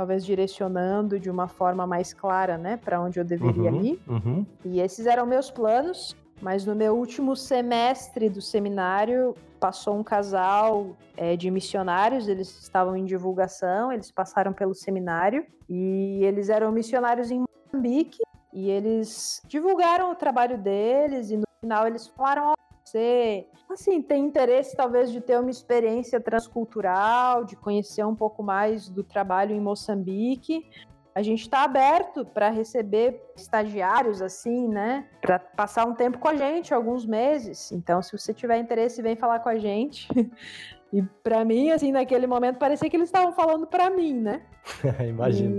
talvez 0.00 0.24
direcionando 0.24 1.20
de 1.20 1.28
uma 1.28 1.46
forma 1.46 1.86
mais 1.86 2.14
clara, 2.14 2.56
né, 2.56 2.78
para 2.78 2.98
onde 2.98 3.20
eu 3.20 3.24
deveria 3.24 3.70
uhum, 3.70 3.84
ir. 3.84 4.02
Uhum. 4.08 4.46
E 4.64 4.80
esses 4.80 5.04
eram 5.04 5.26
meus 5.26 5.50
planos. 5.50 6.16
Mas 6.40 6.64
no 6.64 6.74
meu 6.74 6.96
último 6.96 7.36
semestre 7.36 8.30
do 8.30 8.40
seminário, 8.40 9.34
passou 9.60 9.94
um 9.98 10.02
casal 10.02 10.96
é, 11.18 11.36
de 11.36 11.50
missionários, 11.50 12.28
eles 12.28 12.48
estavam 12.62 12.96
em 12.96 13.04
divulgação, 13.04 13.92
eles 13.92 14.10
passaram 14.10 14.54
pelo 14.54 14.74
seminário 14.74 15.44
e 15.68 16.24
eles 16.24 16.48
eram 16.48 16.72
missionários 16.72 17.30
em 17.30 17.44
Moçambique 17.66 18.22
e 18.54 18.70
eles 18.70 19.42
divulgaram 19.46 20.10
o 20.10 20.14
trabalho 20.14 20.56
deles 20.56 21.30
e 21.30 21.36
no 21.36 21.44
final 21.62 21.86
eles 21.86 22.06
falaram: 22.06 22.54
você 22.90 23.46
assim 23.70 24.02
tem 24.02 24.24
interesse 24.24 24.76
talvez 24.76 25.12
de 25.12 25.20
ter 25.20 25.38
uma 25.38 25.50
experiência 25.50 26.20
transcultural, 26.20 27.44
de 27.44 27.54
conhecer 27.54 28.04
um 28.04 28.16
pouco 28.16 28.42
mais 28.42 28.88
do 28.88 29.04
trabalho 29.04 29.54
em 29.54 29.60
Moçambique. 29.60 30.68
A 31.14 31.22
gente 31.22 31.42
está 31.42 31.62
aberto 31.62 32.24
para 32.24 32.50
receber 32.50 33.22
estagiários 33.36 34.20
assim, 34.20 34.68
né? 34.68 35.08
Para 35.20 35.38
passar 35.38 35.86
um 35.86 35.94
tempo 35.94 36.18
com 36.18 36.28
a 36.28 36.34
gente, 36.34 36.72
alguns 36.74 37.04
meses. 37.06 37.70
Então, 37.72 38.00
se 38.02 38.16
você 38.16 38.32
tiver 38.32 38.58
interesse, 38.58 39.02
vem 39.02 39.16
falar 39.16 39.40
com 39.40 39.48
a 39.48 39.56
gente. 39.56 40.08
E 40.92 41.02
para 41.02 41.44
mim, 41.44 41.70
assim, 41.70 41.92
naquele 41.92 42.26
momento, 42.26 42.58
parecia 42.58 42.90
que 42.90 42.96
eles 42.96 43.08
estavam 43.08 43.32
falando 43.32 43.66
para 43.66 43.88
mim, 43.88 44.14
né? 44.14 44.42
Imagino. 45.08 45.54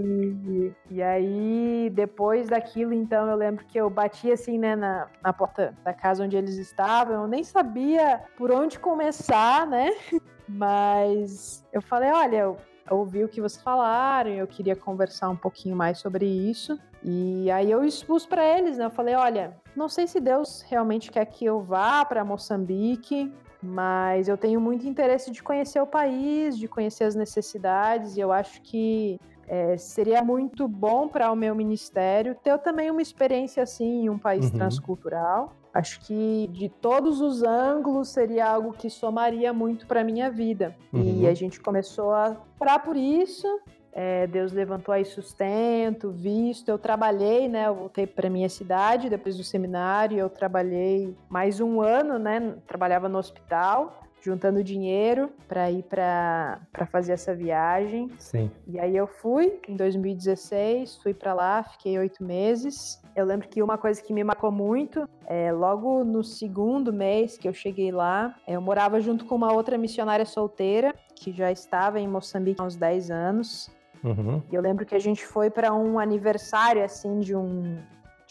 E, 0.52 0.74
e, 0.89 1.02
aí, 1.02 1.89
depois 1.94 2.50
daquilo, 2.50 2.94
então, 2.94 3.28
eu 3.30 3.36
lembro 3.38 3.65
que 3.65 3.78
eu 3.78 3.89
bati, 3.89 4.30
assim, 4.30 4.58
né, 4.58 4.76
na, 4.76 5.08
na 5.24 5.32
porta 5.32 5.74
da 5.86 5.94
casa 5.94 6.24
onde 6.24 6.36
eles 6.36 6.58
estavam. 6.58 7.22
Eu 7.22 7.28
nem 7.28 7.44
sabia 7.44 8.22
por 8.38 8.52
onde 8.52 8.78
começar, 8.78 9.65
né? 9.65 9.89
Mas 10.48 11.65
eu 11.72 11.82
falei, 11.82 12.12
olha, 12.12 12.38
eu 12.38 12.58
ouvi 12.89 13.24
o 13.24 13.30
que 13.30 13.39
vocês 13.39 13.63
falaram, 13.63 14.32
eu 14.32 14.46
queria 14.46 14.76
conversar 14.76 15.30
um 15.30 15.36
pouquinho 15.36 15.78
mais 15.78 16.00
sobre 16.00 16.26
isso. 16.26 16.78
E 17.04 17.50
aí 17.50 17.72
eu 17.72 17.86
expus 17.86 18.26
para 18.26 18.46
eles, 18.58 18.78
né? 18.78 18.86
Eu 18.86 18.91
falei, 18.91 19.15
olha, 19.15 19.56
não 19.76 19.88
sei 19.88 20.08
se 20.08 20.20
Deus 20.20 20.62
realmente 20.67 21.10
quer 21.10 21.26
que 21.26 21.46
eu 21.46 21.62
vá 21.62 22.04
para 22.04 22.26
Moçambique, 22.26 23.34
mas 23.62 24.28
eu 24.28 24.38
tenho 24.38 24.60
muito 24.60 24.88
interesse 24.88 25.32
de 25.32 25.41
conhecer 25.43 25.80
o 25.80 25.88
país, 25.88 26.58
de 26.58 26.67
conhecer 26.67 27.04
as 27.04 27.15
necessidades, 27.15 28.17
e 28.17 28.19
eu 28.19 28.32
acho 28.32 28.62
que 28.62 29.19
é, 29.47 29.78
seria 29.78 30.24
muito 30.24 30.67
bom 30.67 31.08
para 31.08 31.32
o 31.32 31.36
meu 31.36 31.54
ministério 31.54 32.36
ter 32.36 32.58
também 32.60 32.89
uma 32.89 33.02
experiência 33.02 33.62
assim 33.62 34.06
em 34.06 34.10
um 34.10 34.17
país 34.17 34.45
uhum. 34.45 34.52
transcultural. 34.52 35.54
Acho 35.73 36.01
que 36.01 36.49
de 36.51 36.67
todos 36.67 37.21
os 37.21 37.43
ângulos 37.43 38.10
seria 38.10 38.47
algo 38.47 38.73
que 38.73 38.89
somaria 38.89 39.53
muito 39.53 39.88
para 39.88 40.03
minha 40.03 40.29
vida. 40.29 40.75
Uhum. 40.91 41.21
E 41.21 41.27
a 41.27 41.34
gente 41.34 41.60
começou 41.60 42.12
a 42.12 42.38
orar 42.60 42.84
por 42.84 42.97
isso. 42.97 43.47
É, 43.93 44.25
Deus 44.27 44.53
levantou 44.53 44.93
aí 44.93 45.03
sustento, 45.03 46.12
visto. 46.12 46.69
Eu 46.69 46.77
trabalhei, 46.77 47.47
né? 47.47 47.67
Eu 47.67 47.75
voltei 47.75 48.07
para 48.07 48.29
minha 48.29 48.49
cidade 48.49 49.10
depois 49.10 49.38
do 49.38 49.43
seminário. 49.43 50.17
Eu 50.17 50.29
trabalhei 50.29 51.15
mais 51.29 51.60
um 51.60 51.81
ano, 51.81 52.17
né? 52.17 52.56
Trabalhava 52.67 53.10
no 53.10 53.17
hospital 53.17 54.02
juntando 54.21 54.63
dinheiro 54.63 55.31
para 55.48 55.71
ir 55.71 55.83
para 55.83 56.60
fazer 56.91 57.13
essa 57.13 57.33
viagem. 57.33 58.10
Sim. 58.19 58.52
E 58.67 58.79
aí 58.79 58.96
eu 58.96 59.08
fui 59.08 59.60
em 59.67 59.75
2016, 59.75 60.98
fui 60.98 61.13
para 61.13 61.33
lá, 61.33 61.63
fiquei 61.63 61.98
oito 61.98 62.23
meses. 62.23 63.00
Eu 63.15 63.25
lembro 63.25 63.47
que 63.47 63.62
uma 63.62 63.77
coisa 63.77 64.01
que 64.01 64.13
me 64.13 64.23
marcou 64.23 64.51
muito, 64.51 65.07
é, 65.25 65.51
logo 65.51 66.03
no 66.03 66.23
segundo 66.23 66.93
mês 66.93 67.37
que 67.37 67.47
eu 67.47 67.53
cheguei 67.53 67.91
lá, 67.91 68.35
eu 68.47 68.62
morava 68.62 68.99
junto 68.99 69.25
com 69.25 69.35
uma 69.35 69.53
outra 69.53 69.77
missionária 69.77 70.25
solteira 70.25 70.93
que 71.15 71.31
já 71.31 71.51
estava 71.51 71.99
em 71.99 72.07
Moçambique 72.07 72.62
há 72.62 72.65
uns 72.65 72.75
10 72.75 73.12
anos. 73.12 73.69
Uhum. 74.03 74.41
E 74.51 74.55
eu 74.55 74.62
lembro 74.62 74.85
que 74.85 74.95
a 74.95 74.99
gente 74.99 75.25
foi 75.25 75.49
para 75.49 75.73
um 75.73 75.99
aniversário 75.99 76.83
assim 76.83 77.19
de 77.19 77.35
um 77.35 77.77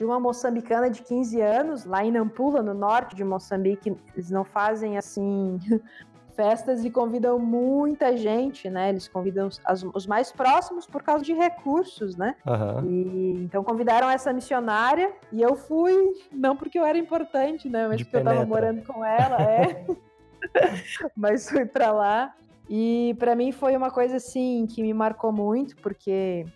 de 0.00 0.04
uma 0.06 0.18
moçambicana 0.18 0.88
de 0.88 1.02
15 1.02 1.42
anos, 1.42 1.84
lá 1.84 2.02
em 2.02 2.10
Nampula, 2.10 2.62
no 2.62 2.72
norte 2.72 3.14
de 3.14 3.22
Moçambique. 3.22 3.94
Eles 4.14 4.30
não 4.30 4.46
fazem 4.46 4.96
assim 4.96 5.58
festas 6.40 6.86
e 6.86 6.90
convidam 6.90 7.38
muita 7.38 8.16
gente, 8.16 8.70
né? 8.70 8.88
Eles 8.88 9.06
convidam 9.06 9.50
as, 9.62 9.82
os 9.82 10.06
mais 10.06 10.32
próximos 10.32 10.86
por 10.86 11.02
causa 11.02 11.22
de 11.22 11.34
recursos, 11.34 12.16
né? 12.16 12.34
Uhum. 12.46 12.90
E, 12.90 13.44
então 13.44 13.62
convidaram 13.62 14.08
essa 14.08 14.32
missionária 14.32 15.12
e 15.30 15.42
eu 15.42 15.54
fui, 15.54 15.92
não 16.32 16.56
porque 16.56 16.78
eu 16.78 16.84
era 16.86 16.96
importante, 16.96 17.68
né? 17.68 17.86
Mas 17.86 17.98
de 17.98 18.04
porque 18.06 18.16
penetra. 18.16 18.32
eu 18.32 18.38
tava 18.38 18.48
morando 18.48 18.82
com 18.86 19.04
ela, 19.04 19.36
é. 19.42 19.84
mas 21.14 21.50
fui 21.50 21.66
para 21.66 21.92
lá. 21.92 22.34
E 22.66 23.14
para 23.18 23.34
mim 23.34 23.52
foi 23.52 23.76
uma 23.76 23.90
coisa 23.90 24.16
assim 24.16 24.66
que 24.66 24.80
me 24.80 24.94
marcou 24.94 25.30
muito, 25.30 25.76
porque 25.76 26.46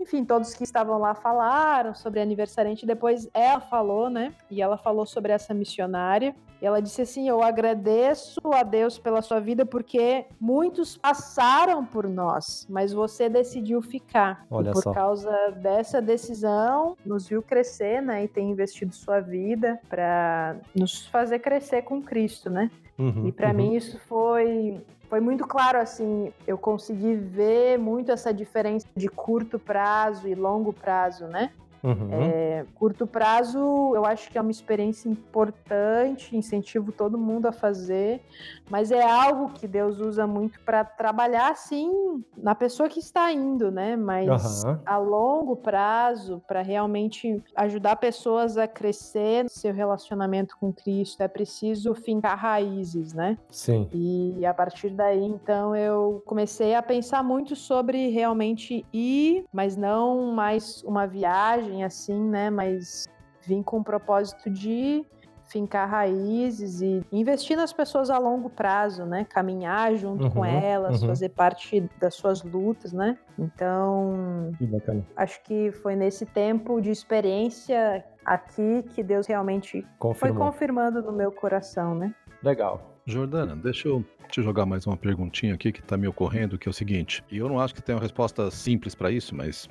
enfim, 0.00 0.24
todos 0.24 0.54
que 0.54 0.64
estavam 0.64 0.98
lá 0.98 1.14
falaram 1.14 1.94
sobre 1.94 2.20
a 2.20 2.22
aniversariante. 2.22 2.86
Depois 2.86 3.28
ela 3.32 3.60
falou, 3.60 4.10
né? 4.10 4.34
E 4.50 4.60
ela 4.60 4.76
falou 4.76 5.06
sobre 5.06 5.32
essa 5.32 5.54
missionária. 5.54 6.34
E 6.60 6.66
ela 6.66 6.80
disse 6.80 7.02
assim: 7.02 7.28
Eu 7.28 7.42
agradeço 7.42 8.40
a 8.52 8.62
Deus 8.62 8.98
pela 8.98 9.22
sua 9.22 9.40
vida, 9.40 9.66
porque 9.66 10.26
muitos 10.40 10.96
passaram 10.96 11.84
por 11.84 12.08
nós, 12.08 12.66
mas 12.68 12.92
você 12.92 13.28
decidiu 13.28 13.82
ficar. 13.82 14.46
Olha 14.50 14.70
e 14.70 14.72
por 14.72 14.82
só. 14.82 14.92
causa 14.92 15.50
dessa 15.56 16.00
decisão, 16.00 16.96
nos 17.04 17.28
viu 17.28 17.42
crescer, 17.42 18.00
né? 18.00 18.24
E 18.24 18.28
tem 18.28 18.50
investido 18.50 18.94
sua 18.94 19.20
vida 19.20 19.80
para 19.88 20.56
nos 20.74 21.06
fazer 21.06 21.40
crescer 21.40 21.82
com 21.82 22.02
Cristo, 22.02 22.50
né? 22.50 22.70
Uhum, 22.98 23.26
e 23.26 23.32
para 23.32 23.48
uhum. 23.48 23.54
mim 23.54 23.74
isso 23.74 23.98
foi 24.08 24.80
foi 25.14 25.20
muito 25.20 25.46
claro 25.46 25.78
assim, 25.78 26.32
eu 26.44 26.58
consegui 26.58 27.14
ver 27.14 27.78
muito 27.78 28.10
essa 28.10 28.34
diferença 28.34 28.84
de 28.96 29.08
curto 29.08 29.60
prazo 29.60 30.26
e 30.26 30.34
longo 30.34 30.72
prazo, 30.72 31.28
né? 31.28 31.52
Uhum. 31.84 32.08
É, 32.10 32.64
curto 32.74 33.06
prazo, 33.06 33.58
eu 33.94 34.06
acho 34.06 34.30
que 34.30 34.38
é 34.38 34.40
uma 34.40 34.50
experiência 34.50 35.06
importante, 35.06 36.34
incentivo 36.34 36.90
todo 36.90 37.18
mundo 37.18 37.44
a 37.46 37.52
fazer, 37.52 38.22
mas 38.70 38.90
é 38.90 39.02
algo 39.02 39.50
que 39.52 39.68
Deus 39.68 39.98
usa 39.98 40.26
muito 40.26 40.58
para 40.60 40.82
trabalhar, 40.82 41.54
sim, 41.56 42.24
na 42.38 42.54
pessoa 42.54 42.88
que 42.88 42.98
está 42.98 43.30
indo, 43.30 43.70
né? 43.70 43.96
Mas 43.96 44.64
uhum. 44.64 44.78
a 44.86 44.96
longo 44.96 45.56
prazo, 45.56 46.42
para 46.48 46.62
realmente 46.62 47.42
ajudar 47.54 47.96
pessoas 47.96 48.56
a 48.56 48.66
crescer 48.66 49.44
no 49.44 49.50
seu 49.50 49.74
relacionamento 49.74 50.56
com 50.58 50.72
Cristo, 50.72 51.22
é 51.22 51.28
preciso 51.28 51.94
fincar 51.94 52.38
raízes, 52.38 53.12
né? 53.12 53.36
Sim. 53.50 53.88
E 53.92 54.46
a 54.46 54.54
partir 54.54 54.88
daí, 54.88 55.22
então, 55.22 55.76
eu 55.76 56.22
comecei 56.24 56.74
a 56.74 56.82
pensar 56.82 57.22
muito 57.22 57.54
sobre 57.54 58.08
realmente 58.08 58.86
ir, 58.90 59.44
mas 59.52 59.76
não 59.76 60.32
mais 60.32 60.82
uma 60.84 61.06
viagem 61.06 61.73
viagem 61.74 61.84
assim, 61.84 62.20
né? 62.30 62.50
Mas 62.50 63.08
vim 63.46 63.62
com 63.62 63.78
o 63.78 63.84
propósito 63.84 64.48
de 64.48 65.04
fincar 65.46 65.88
raízes 65.88 66.80
e 66.80 67.02
investir 67.12 67.54
nas 67.56 67.72
pessoas 67.72 68.08
a 68.08 68.18
longo 68.18 68.48
prazo, 68.48 69.04
né? 69.04 69.26
Caminhar 69.28 69.94
junto 69.94 70.24
uhum, 70.24 70.30
com 70.30 70.44
elas, 70.44 71.02
uhum. 71.02 71.08
fazer 71.08 71.28
parte 71.30 71.86
das 72.00 72.14
suas 72.14 72.42
lutas, 72.42 72.92
né? 72.92 73.18
Então, 73.38 74.50
que 74.56 74.68
acho 75.16 75.42
que 75.42 75.70
foi 75.70 75.94
nesse 75.94 76.24
tempo 76.24 76.80
de 76.80 76.90
experiência 76.90 78.04
aqui 78.24 78.84
que 78.94 79.02
Deus 79.02 79.26
realmente 79.26 79.86
Confirmou. 79.98 80.36
foi 80.36 80.46
confirmando 80.46 81.02
no 81.02 81.12
meu 81.12 81.30
coração, 81.30 81.94
né? 81.94 82.14
Legal. 82.42 82.90
Jordana, 83.06 83.54
deixa 83.54 83.86
eu 83.86 84.02
te 84.30 84.42
jogar 84.42 84.64
mais 84.64 84.86
uma 84.86 84.96
perguntinha 84.96 85.52
aqui 85.52 85.70
que 85.70 85.80
está 85.80 85.94
me 85.94 86.08
ocorrendo, 86.08 86.56
que 86.56 86.66
é 86.66 86.70
o 86.70 86.72
seguinte, 86.72 87.22
e 87.30 87.36
eu 87.36 87.48
não 87.50 87.60
acho 87.60 87.74
que 87.74 87.82
tenha 87.82 87.96
uma 87.96 88.02
resposta 88.02 88.50
simples 88.50 88.94
para 88.94 89.10
isso, 89.10 89.34
mas 89.34 89.68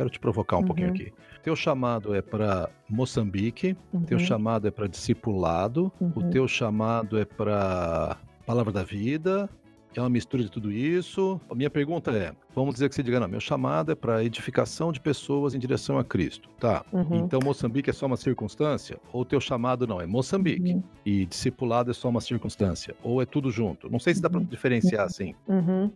Quero 0.00 0.08
te 0.08 0.18
provocar 0.18 0.56
um 0.56 0.60
uhum. 0.60 0.66
pouquinho 0.66 0.88
aqui. 0.88 1.12
Teu 1.42 1.54
chamado 1.54 2.14
é 2.14 2.22
para 2.22 2.70
Moçambique, 2.88 3.76
uhum. 3.92 4.02
teu 4.02 4.18
chamado 4.18 4.66
é 4.66 4.70
para 4.70 4.86
discipulado, 4.86 5.92
uhum. 6.00 6.12
o 6.16 6.22
teu 6.30 6.48
chamado 6.48 7.18
é 7.18 7.26
para 7.26 8.16
Palavra 8.46 8.72
da 8.72 8.82
Vida, 8.82 9.46
é 9.94 10.00
uma 10.00 10.08
mistura 10.08 10.42
de 10.42 10.50
tudo 10.50 10.72
isso. 10.72 11.38
A 11.50 11.54
minha 11.54 11.68
pergunta 11.68 12.10
é: 12.12 12.32
vamos 12.54 12.76
dizer 12.76 12.88
que 12.88 12.94
você 12.94 13.02
diga, 13.02 13.20
não, 13.20 13.28
meu 13.28 13.40
chamado 13.40 13.92
é 13.92 13.94
para 13.94 14.24
edificação 14.24 14.90
de 14.90 15.00
pessoas 15.00 15.54
em 15.54 15.58
direção 15.58 15.98
a 15.98 16.04
Cristo. 16.04 16.48
Tá. 16.58 16.82
Uhum. 16.90 17.16
Então 17.16 17.38
Moçambique 17.44 17.90
é 17.90 17.92
só 17.92 18.06
uma 18.06 18.16
circunstância? 18.16 18.98
Ou 19.12 19.22
teu 19.22 19.38
chamado 19.38 19.86
não 19.86 20.00
é 20.00 20.06
Moçambique 20.06 20.72
uhum. 20.76 20.82
e 21.04 21.26
discipulado 21.26 21.90
é 21.90 21.94
só 21.94 22.08
uma 22.08 22.22
circunstância? 22.22 22.96
Ou 23.02 23.20
é 23.20 23.26
tudo 23.26 23.50
junto? 23.50 23.90
Não 23.90 23.98
sei 23.98 24.14
se 24.14 24.22
dá 24.22 24.30
para 24.30 24.40
uhum. 24.40 24.46
diferenciar 24.46 25.04
assim. 25.04 25.34
Uhum. 25.46 25.92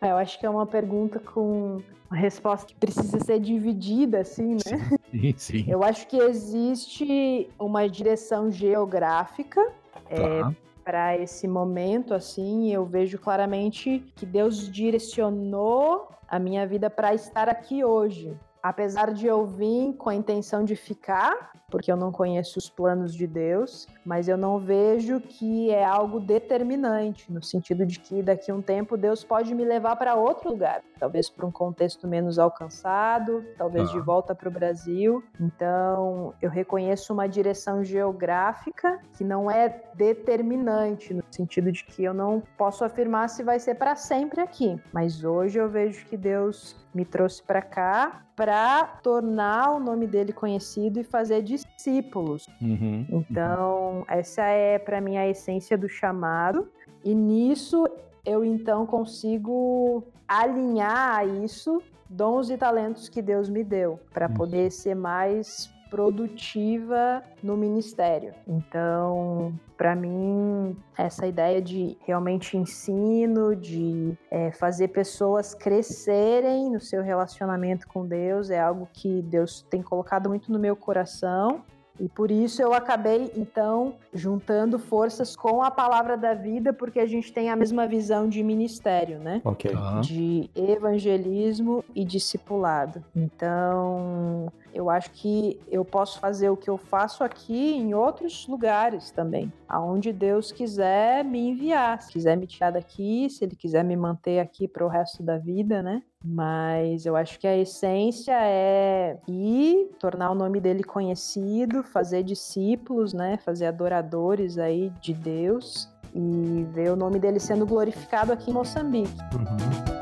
É, 0.00 0.10
eu 0.10 0.16
acho 0.16 0.38
que 0.38 0.46
é 0.46 0.50
uma 0.50 0.66
pergunta 0.66 1.18
com 1.18 1.80
uma 2.10 2.16
resposta 2.16 2.66
que 2.66 2.74
precisa 2.74 3.18
ser 3.20 3.40
dividida, 3.40 4.20
assim, 4.20 4.54
né? 4.54 4.98
Sim, 5.10 5.34
sim. 5.36 5.64
Eu 5.68 5.82
acho 5.82 6.06
que 6.06 6.16
existe 6.16 7.50
uma 7.58 7.88
direção 7.88 8.50
geográfica. 8.50 9.60
É, 10.08 10.16
tá. 10.16 10.50
É, 10.50 10.66
para 10.84 11.18
esse 11.18 11.48
momento, 11.48 12.14
assim, 12.14 12.72
eu 12.72 12.84
vejo 12.84 13.18
claramente 13.18 14.04
que 14.14 14.24
Deus 14.24 14.70
direcionou 14.70 16.08
a 16.28 16.38
minha 16.38 16.64
vida 16.64 16.88
para 16.88 17.12
estar 17.12 17.48
aqui 17.48 17.84
hoje. 17.84 18.36
Apesar 18.66 19.12
de 19.12 19.28
eu 19.28 19.46
vir 19.46 19.94
com 19.94 20.10
a 20.10 20.14
intenção 20.16 20.64
de 20.64 20.74
ficar, 20.74 21.52
porque 21.70 21.90
eu 21.90 21.96
não 21.96 22.10
conheço 22.10 22.58
os 22.58 22.68
planos 22.68 23.14
de 23.14 23.24
Deus, 23.24 23.86
mas 24.04 24.26
eu 24.26 24.36
não 24.36 24.58
vejo 24.58 25.20
que 25.20 25.70
é 25.70 25.84
algo 25.84 26.18
determinante, 26.18 27.32
no 27.32 27.40
sentido 27.40 27.86
de 27.86 28.00
que 28.00 28.24
daqui 28.24 28.50
a 28.50 28.54
um 28.54 28.60
tempo 28.60 28.96
Deus 28.96 29.22
pode 29.22 29.54
me 29.54 29.64
levar 29.64 29.94
para 29.94 30.16
outro 30.16 30.50
lugar, 30.50 30.82
talvez 30.98 31.30
para 31.30 31.46
um 31.46 31.50
contexto 31.52 32.08
menos 32.08 32.40
alcançado, 32.40 33.44
talvez 33.56 33.88
ah. 33.88 33.92
de 33.92 34.00
volta 34.00 34.34
para 34.34 34.48
o 34.48 34.52
Brasil. 34.52 35.22
Então, 35.40 36.34
eu 36.42 36.50
reconheço 36.50 37.12
uma 37.12 37.28
direção 37.28 37.84
geográfica 37.84 39.00
que 39.16 39.22
não 39.22 39.48
é 39.48 39.80
determinante, 39.94 41.14
no 41.14 41.22
sentido 41.30 41.70
de 41.70 41.84
que 41.84 42.02
eu 42.02 42.12
não 42.12 42.42
posso 42.58 42.84
afirmar 42.84 43.28
se 43.28 43.44
vai 43.44 43.60
ser 43.60 43.76
para 43.76 43.94
sempre 43.94 44.40
aqui, 44.40 44.76
mas 44.92 45.22
hoje 45.22 45.56
eu 45.56 45.68
vejo 45.68 46.04
que 46.06 46.16
Deus 46.16 46.76
me 46.96 47.04
trouxe 47.04 47.42
para 47.42 47.60
cá 47.60 48.26
para 48.34 48.84
tornar 49.02 49.72
o 49.72 49.78
nome 49.78 50.06
dele 50.06 50.32
conhecido 50.32 50.98
e 50.98 51.04
fazer 51.04 51.42
discípulos. 51.42 52.46
Uhum, 52.60 53.06
então, 53.10 53.98
uhum. 53.98 54.04
essa 54.08 54.42
é 54.44 54.78
para 54.78 54.98
mim 54.98 55.18
a 55.18 55.28
essência 55.28 55.76
do 55.76 55.88
chamado. 55.88 56.68
E 57.04 57.14
nisso 57.14 57.86
eu 58.24 58.42
então 58.42 58.86
consigo 58.86 60.04
alinhar 60.26 61.18
a 61.18 61.24
isso 61.24 61.82
dons 62.08 62.48
e 62.48 62.56
talentos 62.56 63.08
que 63.10 63.20
Deus 63.20 63.48
me 63.48 63.62
deu 63.62 64.00
para 64.12 64.28
poder 64.28 64.70
ser 64.70 64.94
mais 64.94 65.70
produtiva 65.90 67.22
no 67.42 67.56
ministério. 67.56 68.34
Então, 68.46 69.52
para 69.76 69.94
mim, 69.94 70.76
essa 70.96 71.26
ideia 71.26 71.60
de 71.60 71.96
realmente 72.06 72.56
ensino, 72.56 73.54
de 73.54 74.16
é, 74.30 74.50
fazer 74.52 74.88
pessoas 74.88 75.54
crescerem 75.54 76.70
no 76.70 76.80
seu 76.80 77.02
relacionamento 77.02 77.86
com 77.86 78.06
Deus 78.06 78.50
é 78.50 78.60
algo 78.60 78.88
que 78.92 79.22
Deus 79.22 79.62
tem 79.68 79.82
colocado 79.82 80.28
muito 80.28 80.50
no 80.50 80.58
meu 80.58 80.74
coração. 80.74 81.62
E 81.98 82.08
por 82.08 82.30
isso 82.30 82.60
eu 82.60 82.74
acabei, 82.74 83.32
então, 83.36 83.94
juntando 84.12 84.78
forças 84.78 85.34
com 85.34 85.62
a 85.62 85.70
palavra 85.70 86.16
da 86.16 86.34
vida, 86.34 86.72
porque 86.72 87.00
a 87.00 87.06
gente 87.06 87.32
tem 87.32 87.50
a 87.50 87.56
mesma 87.56 87.86
visão 87.86 88.28
de 88.28 88.42
ministério, 88.42 89.18
né? 89.18 89.40
Ok. 89.44 89.70
Tá. 89.70 90.00
De 90.00 90.50
evangelismo 90.54 91.84
e 91.94 92.04
discipulado. 92.04 93.02
Então, 93.14 94.52
eu 94.76 94.90
acho 94.90 95.10
que 95.12 95.58
eu 95.68 95.84
posso 95.84 96.20
fazer 96.20 96.50
o 96.50 96.56
que 96.56 96.68
eu 96.68 96.76
faço 96.76 97.24
aqui 97.24 97.74
em 97.74 97.94
outros 97.94 98.46
lugares 98.46 99.10
também, 99.10 99.50
aonde 99.66 100.12
Deus 100.12 100.52
quiser 100.52 101.24
me 101.24 101.48
enviar, 101.48 102.02
se 102.02 102.12
quiser 102.12 102.36
me 102.36 102.46
tirar 102.46 102.72
daqui, 102.72 103.30
se 103.30 103.42
Ele 103.42 103.56
quiser 103.56 103.82
me 103.82 103.96
manter 103.96 104.38
aqui 104.38 104.68
para 104.68 104.84
o 104.84 104.88
resto 104.88 105.22
da 105.22 105.38
vida, 105.38 105.82
né? 105.82 106.02
Mas 106.22 107.06
eu 107.06 107.16
acho 107.16 107.38
que 107.38 107.46
a 107.46 107.56
essência 107.56 108.36
é 108.38 109.16
ir, 109.26 109.90
tornar 109.98 110.30
o 110.30 110.34
nome 110.34 110.60
dele 110.60 110.84
conhecido, 110.84 111.82
fazer 111.82 112.22
discípulos, 112.22 113.14
né? 113.14 113.38
Fazer 113.38 113.66
adoradores 113.66 114.58
aí 114.58 114.90
de 115.00 115.14
Deus 115.14 115.88
e 116.14 116.66
ver 116.72 116.90
o 116.90 116.96
nome 116.96 117.18
dele 117.18 117.40
sendo 117.40 117.64
glorificado 117.64 118.32
aqui 118.32 118.50
em 118.50 118.54
Moçambique. 118.54 119.16
Uhum. 119.34 119.95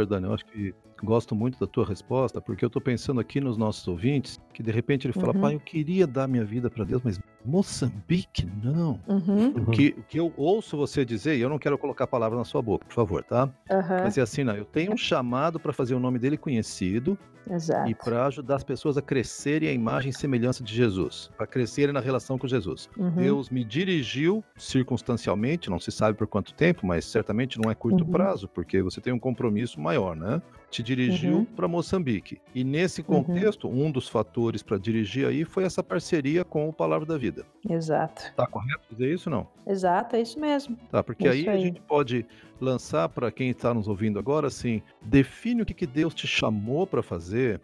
Jordânia, 0.00 0.26
eu 0.28 0.34
acho 0.34 0.44
que 0.46 0.74
gosto 1.02 1.34
muito 1.34 1.58
da 1.58 1.66
tua 1.66 1.86
resposta, 1.86 2.40
porque 2.40 2.64
eu 2.64 2.66
estou 2.68 2.80
pensando 2.82 3.20
aqui 3.20 3.40
nos 3.40 3.56
nossos 3.56 3.86
ouvintes, 3.88 4.38
que 4.52 4.62
de 4.62 4.70
repente 4.70 5.06
ele 5.06 5.12
fala, 5.14 5.32
Uhum. 5.34 5.40
pai, 5.40 5.54
eu 5.54 5.60
queria 5.60 6.06
dar 6.06 6.26
minha 6.28 6.44
vida 6.44 6.68
para 6.70 6.84
Deus, 6.84 7.00
mas 7.02 7.18
Moçambique, 7.44 8.46
não. 8.62 9.00
Uhum, 9.08 9.52
O 9.54 9.70
que, 9.70 9.94
o 9.98 10.02
que 10.02 10.18
eu 10.18 10.32
ouço 10.36 10.76
você 10.76 11.04
dizer, 11.04 11.36
e 11.36 11.40
eu 11.40 11.48
não 11.48 11.58
quero 11.58 11.78
colocar 11.78 12.06
palavras 12.06 12.38
na 12.38 12.44
sua 12.44 12.60
boca, 12.60 12.84
por 12.86 12.94
favor, 12.94 13.22
tá? 13.24 13.48
aham, 13.70 14.00
Mas 14.04 14.18
é 14.18 14.20
assim, 14.22 14.44
não, 14.44 14.54
eu 14.54 14.64
tenho 14.64 14.92
um 14.92 14.96
chamado 14.96 15.58
para 15.58 15.72
fazer 15.72 15.94
o 15.94 16.00
nome 16.00 16.18
dele 16.18 16.36
conhecido 16.36 17.18
exato. 17.50 17.88
e 17.88 17.94
para 17.94 18.26
ajudar 18.26 18.56
as 18.56 18.64
pessoas 18.64 18.96
a 18.98 19.02
crescerem 19.02 19.68
à 19.68 19.72
imagem 19.72 20.10
e 20.10 20.12
semelhança 20.12 20.62
de 20.62 20.74
Jesus, 20.74 21.30
para 21.36 21.46
crescerem 21.46 21.92
na 21.94 22.00
relação 22.00 22.36
com 22.38 22.46
Jesus. 22.46 22.88
Uhum, 22.96 23.10
Deus 23.16 23.48
me 23.50 23.64
dirigiu 23.64 24.44
circunstancialmente, 24.56 25.70
não 25.70 25.78
se 25.78 25.90
sabe 25.90 26.16
por 26.16 26.26
quanto 26.26 26.52
tempo, 26.52 26.86
mas 26.86 27.04
certamente 27.04 27.58
não 27.58 27.70
é 27.70 27.74
curto 27.74 28.04
Uhum. 28.04 28.10
prazo, 28.10 28.48
porque 28.48 28.82
você 28.82 29.00
tem 29.00 29.12
um 29.12 29.18
compromisso 29.18 29.80
maior, 29.90 30.14
né? 30.16 30.40
Te 30.70 30.84
dirigiu 30.84 31.38
Uhum. 31.38 31.44
para 31.44 31.66
Moçambique. 31.66 32.40
E 32.54 32.62
nesse 32.62 33.02
contexto, 33.02 33.68
um 33.68 33.90
dos 33.90 34.08
fatores 34.08 34.62
para 34.62 34.78
dirigir 34.78 35.26
aí 35.26 35.44
foi 35.44 35.64
essa 35.64 35.82
parceria 35.82 36.44
com 36.44 36.68
o 36.68 36.72
Palavra 36.72 37.04
da 37.04 37.18
Vida. 37.18 37.44
Exato. 37.68 38.32
Tá 38.36 38.46
correto 38.46 38.82
dizer 38.88 39.12
isso 39.12 39.28
não? 39.28 39.48
Exato, 39.66 40.14
é 40.14 40.20
isso 40.22 40.38
mesmo. 40.38 40.76
Tá, 40.88 41.02
porque 41.02 41.26
Isso 41.26 41.32
aí, 41.32 41.48
a 41.48 41.52
aí. 41.52 41.60
gente 41.62 41.80
pode 41.80 42.24
lançar 42.60 43.08
para 43.08 43.32
quem 43.32 43.50
está 43.50 43.74
nos 43.74 43.88
ouvindo 43.88 44.16
agora 44.18 44.46
assim, 44.46 44.80
define 45.02 45.62
o 45.62 45.66
que, 45.66 45.74
que 45.74 45.86
Deus 45.88 46.14
te 46.14 46.28
chamou 46.28 46.86
para 46.86 47.02
fazer 47.02 47.60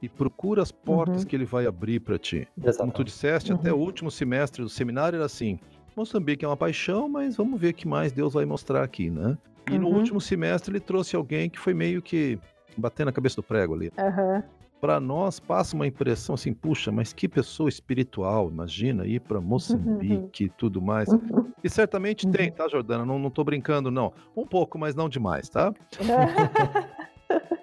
e 0.00 0.08
procura 0.08 0.62
as 0.62 0.72
portas 0.72 1.22
Uhum. 1.22 1.28
que 1.28 1.36
ele 1.36 1.44
vai 1.44 1.66
abrir 1.66 2.00
para 2.00 2.18
ti. 2.18 2.48
Como 2.78 2.90
tu 2.90 3.04
disseste, 3.04 3.52
até 3.52 3.70
o 3.70 3.76
Uhum. 3.76 3.82
último 3.82 4.10
semestre 4.10 4.62
do 4.62 4.68
seminário 4.70 5.16
era 5.16 5.26
assim: 5.26 5.58
Moçambique 5.94 6.42
é 6.42 6.48
uma 6.48 6.56
paixão, 6.56 7.06
mas 7.06 7.36
vamos 7.36 7.60
ver 7.60 7.70
o 7.72 7.74
que 7.74 7.86
mais 7.86 8.12
Deus 8.12 8.32
vai 8.32 8.46
mostrar 8.46 8.82
aqui, 8.82 9.10
né? 9.10 9.36
E 9.70 9.78
no 9.78 9.88
Uhum. 9.88 9.94
último 9.96 10.20
semestre 10.20 10.70
ele 10.72 10.80
trouxe 10.80 11.16
alguém 11.16 11.50
que 11.50 11.58
foi 11.58 11.74
meio 11.74 12.00
que 12.00 12.38
batendo 12.76 13.06
na 13.06 13.12
cabeça 13.12 13.36
do 13.36 13.42
prego 13.42 13.74
ali. 13.74 13.90
Aham, 13.98 14.42
Para 14.80 15.00
nós 15.00 15.40
passa 15.40 15.74
uma 15.74 15.86
impressão 15.86 16.34
assim, 16.34 16.52
puxa, 16.52 16.92
mas 16.92 17.12
que 17.12 17.26
pessoa 17.28 17.68
espiritual, 17.68 18.50
imagina 18.50 19.06
ir 19.06 19.20
para 19.20 19.40
Moçambique 19.40 20.44
e 20.44 20.48
tudo 20.50 20.80
mais. 20.82 21.08
uhum. 21.08 21.52
E 21.64 21.70
certamente 21.70 22.26
Uhum. 22.26 22.32
tem, 22.32 22.52
tá, 22.52 22.68
Jordana? 22.68 23.04
Não, 23.04 23.18
não 23.18 23.30
tô 23.30 23.42
brincando, 23.42 23.90
não. 23.90 24.12
Um 24.36 24.46
pouco, 24.46 24.78
mas 24.78 24.94
não 24.94 25.08
demais, 25.08 25.48
tá? 25.48 25.72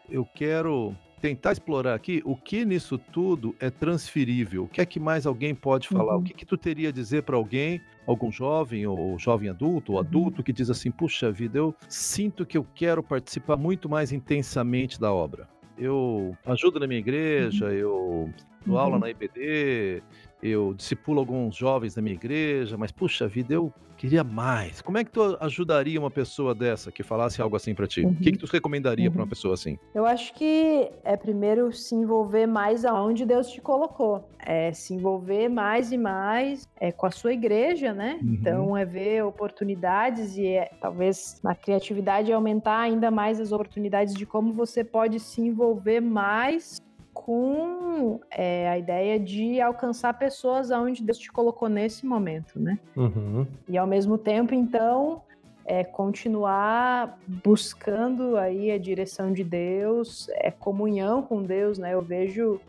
Eu 0.09 0.25
quero 0.25 0.93
tentar 1.23 1.53
explorar 1.53 1.93
aqui 1.93 2.21
o 2.25 2.35
que 2.35 2.65
nisso 2.65 2.97
tudo 2.97 3.55
é 3.57 3.69
transferível. 3.69 4.63
O 4.65 4.67
que 4.67 4.81
é 4.81 4.85
que 4.85 4.99
mais 4.99 5.25
alguém 5.25 5.55
pode 5.55 5.87
falar? 5.87 6.15
Uhum. 6.15 6.19
O 6.19 6.23
que, 6.25 6.33
que 6.33 6.45
tu 6.45 6.57
teria 6.57 6.89
a 6.89 6.91
dizer 6.91 7.23
para 7.23 7.37
alguém, 7.37 7.79
algum 8.05 8.29
jovem 8.29 8.85
ou 8.85 9.17
jovem 9.17 9.47
adulto 9.49 9.93
ou 9.93 9.99
Uhum. 9.99 10.03
adulto 10.05 10.43
que 10.43 10.51
diz 10.51 10.69
assim: 10.69 10.91
puxa 10.91 11.31
vida, 11.31 11.57
eu 11.57 11.73
sinto 11.87 12.45
que 12.45 12.57
eu 12.57 12.67
quero 12.75 13.01
participar 13.01 13.55
muito 13.55 13.87
mais 13.87 14.11
intensamente 14.11 14.99
da 14.99 15.13
obra. 15.13 15.47
Eu 15.77 16.35
ajudo 16.45 16.77
na 16.77 16.87
minha 16.87 16.99
igreja, 16.99 17.71
eu 17.71 18.29
dou 18.65 18.77
aula 18.77 18.95
Uhum. 18.95 18.99
na 18.99 19.09
IBD, 19.09 20.03
eu 20.41 20.73
discipulo 20.73 21.19
alguns 21.19 21.55
jovens 21.55 21.95
da 21.95 22.01
minha 22.01 22.15
igreja, 22.15 22.75
mas 22.77 22.91
puxa 22.91 23.29
vida, 23.29 23.53
eu 23.53 23.73
queria 24.03 24.21
mais. 24.23 24.81
Como 24.81 24.97
é 24.97 25.03
que 25.05 25.11
tu 25.11 25.37
ajudaria 25.39 25.97
uma 25.97 26.11
pessoa 26.11 26.53
dessa 26.53 26.91
que 26.91 27.01
falasse 27.03 27.41
algo 27.41 27.55
assim 27.55 27.73
para 27.73 27.87
ti? 27.87 28.01
O 28.01 28.13
que, 28.13 28.29
Uhum. 28.29 28.33
que 28.33 28.37
tu 28.37 28.45
recomendaria 28.51 29.09
para 29.09 29.19
Uhum. 29.19 29.23
uma 29.23 29.29
pessoa 29.29 29.53
assim? 29.53 29.79
Eu 29.95 30.05
acho 30.05 30.33
que 30.33 30.91
é 31.05 31.15
primeiro 31.15 31.71
se 31.71 31.95
envolver 31.95 32.45
mais 32.45 32.83
aonde 32.83 33.25
Deus 33.25 33.47
te 33.49 33.61
colocou. 33.61 34.27
É 34.45 34.73
se 34.73 34.93
envolver 34.93 35.47
mais 35.47 35.93
e 35.93 35.97
mais 35.97 36.67
é, 36.81 36.91
com 36.91 37.05
a 37.05 37.11
sua 37.11 37.31
igreja, 37.31 37.93
né? 37.93 38.19
Uhum. 38.21 38.33
Então 38.33 38.77
é 38.77 38.83
ver 38.83 39.23
oportunidades 39.23 40.35
e 40.35 40.47
é, 40.47 40.69
talvez 40.81 41.39
na 41.41 41.55
criatividade 41.55 42.29
aumentar 42.33 42.79
ainda 42.79 43.09
mais 43.09 43.39
as 43.39 43.53
oportunidades 43.53 44.13
de 44.15 44.25
como 44.25 44.51
você 44.51 44.83
pode 44.83 45.17
se 45.17 45.39
envolver 45.39 46.01
mais 46.01 46.81
com 47.13 48.19
é, 48.31 48.67
a 48.67 48.77
ideia 48.77 49.19
de 49.19 49.61
alcançar 49.61 50.17
pessoas 50.17 50.71
aonde 50.71 51.03
Deus 51.03 51.17
te 51.17 51.31
colocou 51.31 51.69
nesse 51.69 52.05
momento, 52.05 52.59
né? 52.59 52.79
Uhum. 52.95 53.45
E 53.69 53.77
ao 53.77 53.87
mesmo 53.87 54.17
tempo, 54.17 54.53
então, 54.53 55.21
é 55.65 55.83
continuar 55.83 57.19
buscando 57.27 58.35
aí 58.37 58.71
a 58.71 58.77
direção 58.77 59.31
de 59.31 59.43
Deus, 59.43 60.27
é 60.31 60.51
comunhão 60.51 61.21
com 61.21 61.41
Deus, 61.41 61.77
né? 61.77 61.93
Eu 61.93 62.01
vejo 62.01 62.59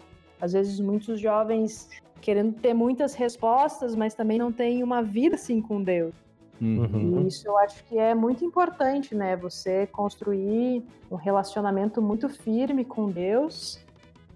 às 0.41 0.53
vezes 0.53 0.79
muitos 0.79 1.19
jovens 1.19 1.89
querendo 2.21 2.55
ter 2.55 2.73
muitas 2.73 3.15
respostas, 3.15 3.95
mas 3.95 4.15
também 4.15 4.39
não 4.39 4.53
tem 4.53 4.83
uma 4.83 5.03
vida 5.03 5.35
assim 5.35 5.61
com 5.61 5.83
Deus. 5.83 6.15
Uhum. 6.61 7.23
E 7.23 7.29
isso 7.29 7.47
eu 7.47 7.59
acho 7.59 7.85
que 7.85 7.99
é 7.99 8.15
muito 8.15 8.45
importante, 8.45 9.15
né? 9.15 9.37
Você 9.37 9.87
construir 9.89 10.83
um 11.11 11.17
relacionamento 11.17 12.01
muito 12.01 12.29
firme 12.29 12.85
com 12.85 13.11
Deus, 13.11 13.84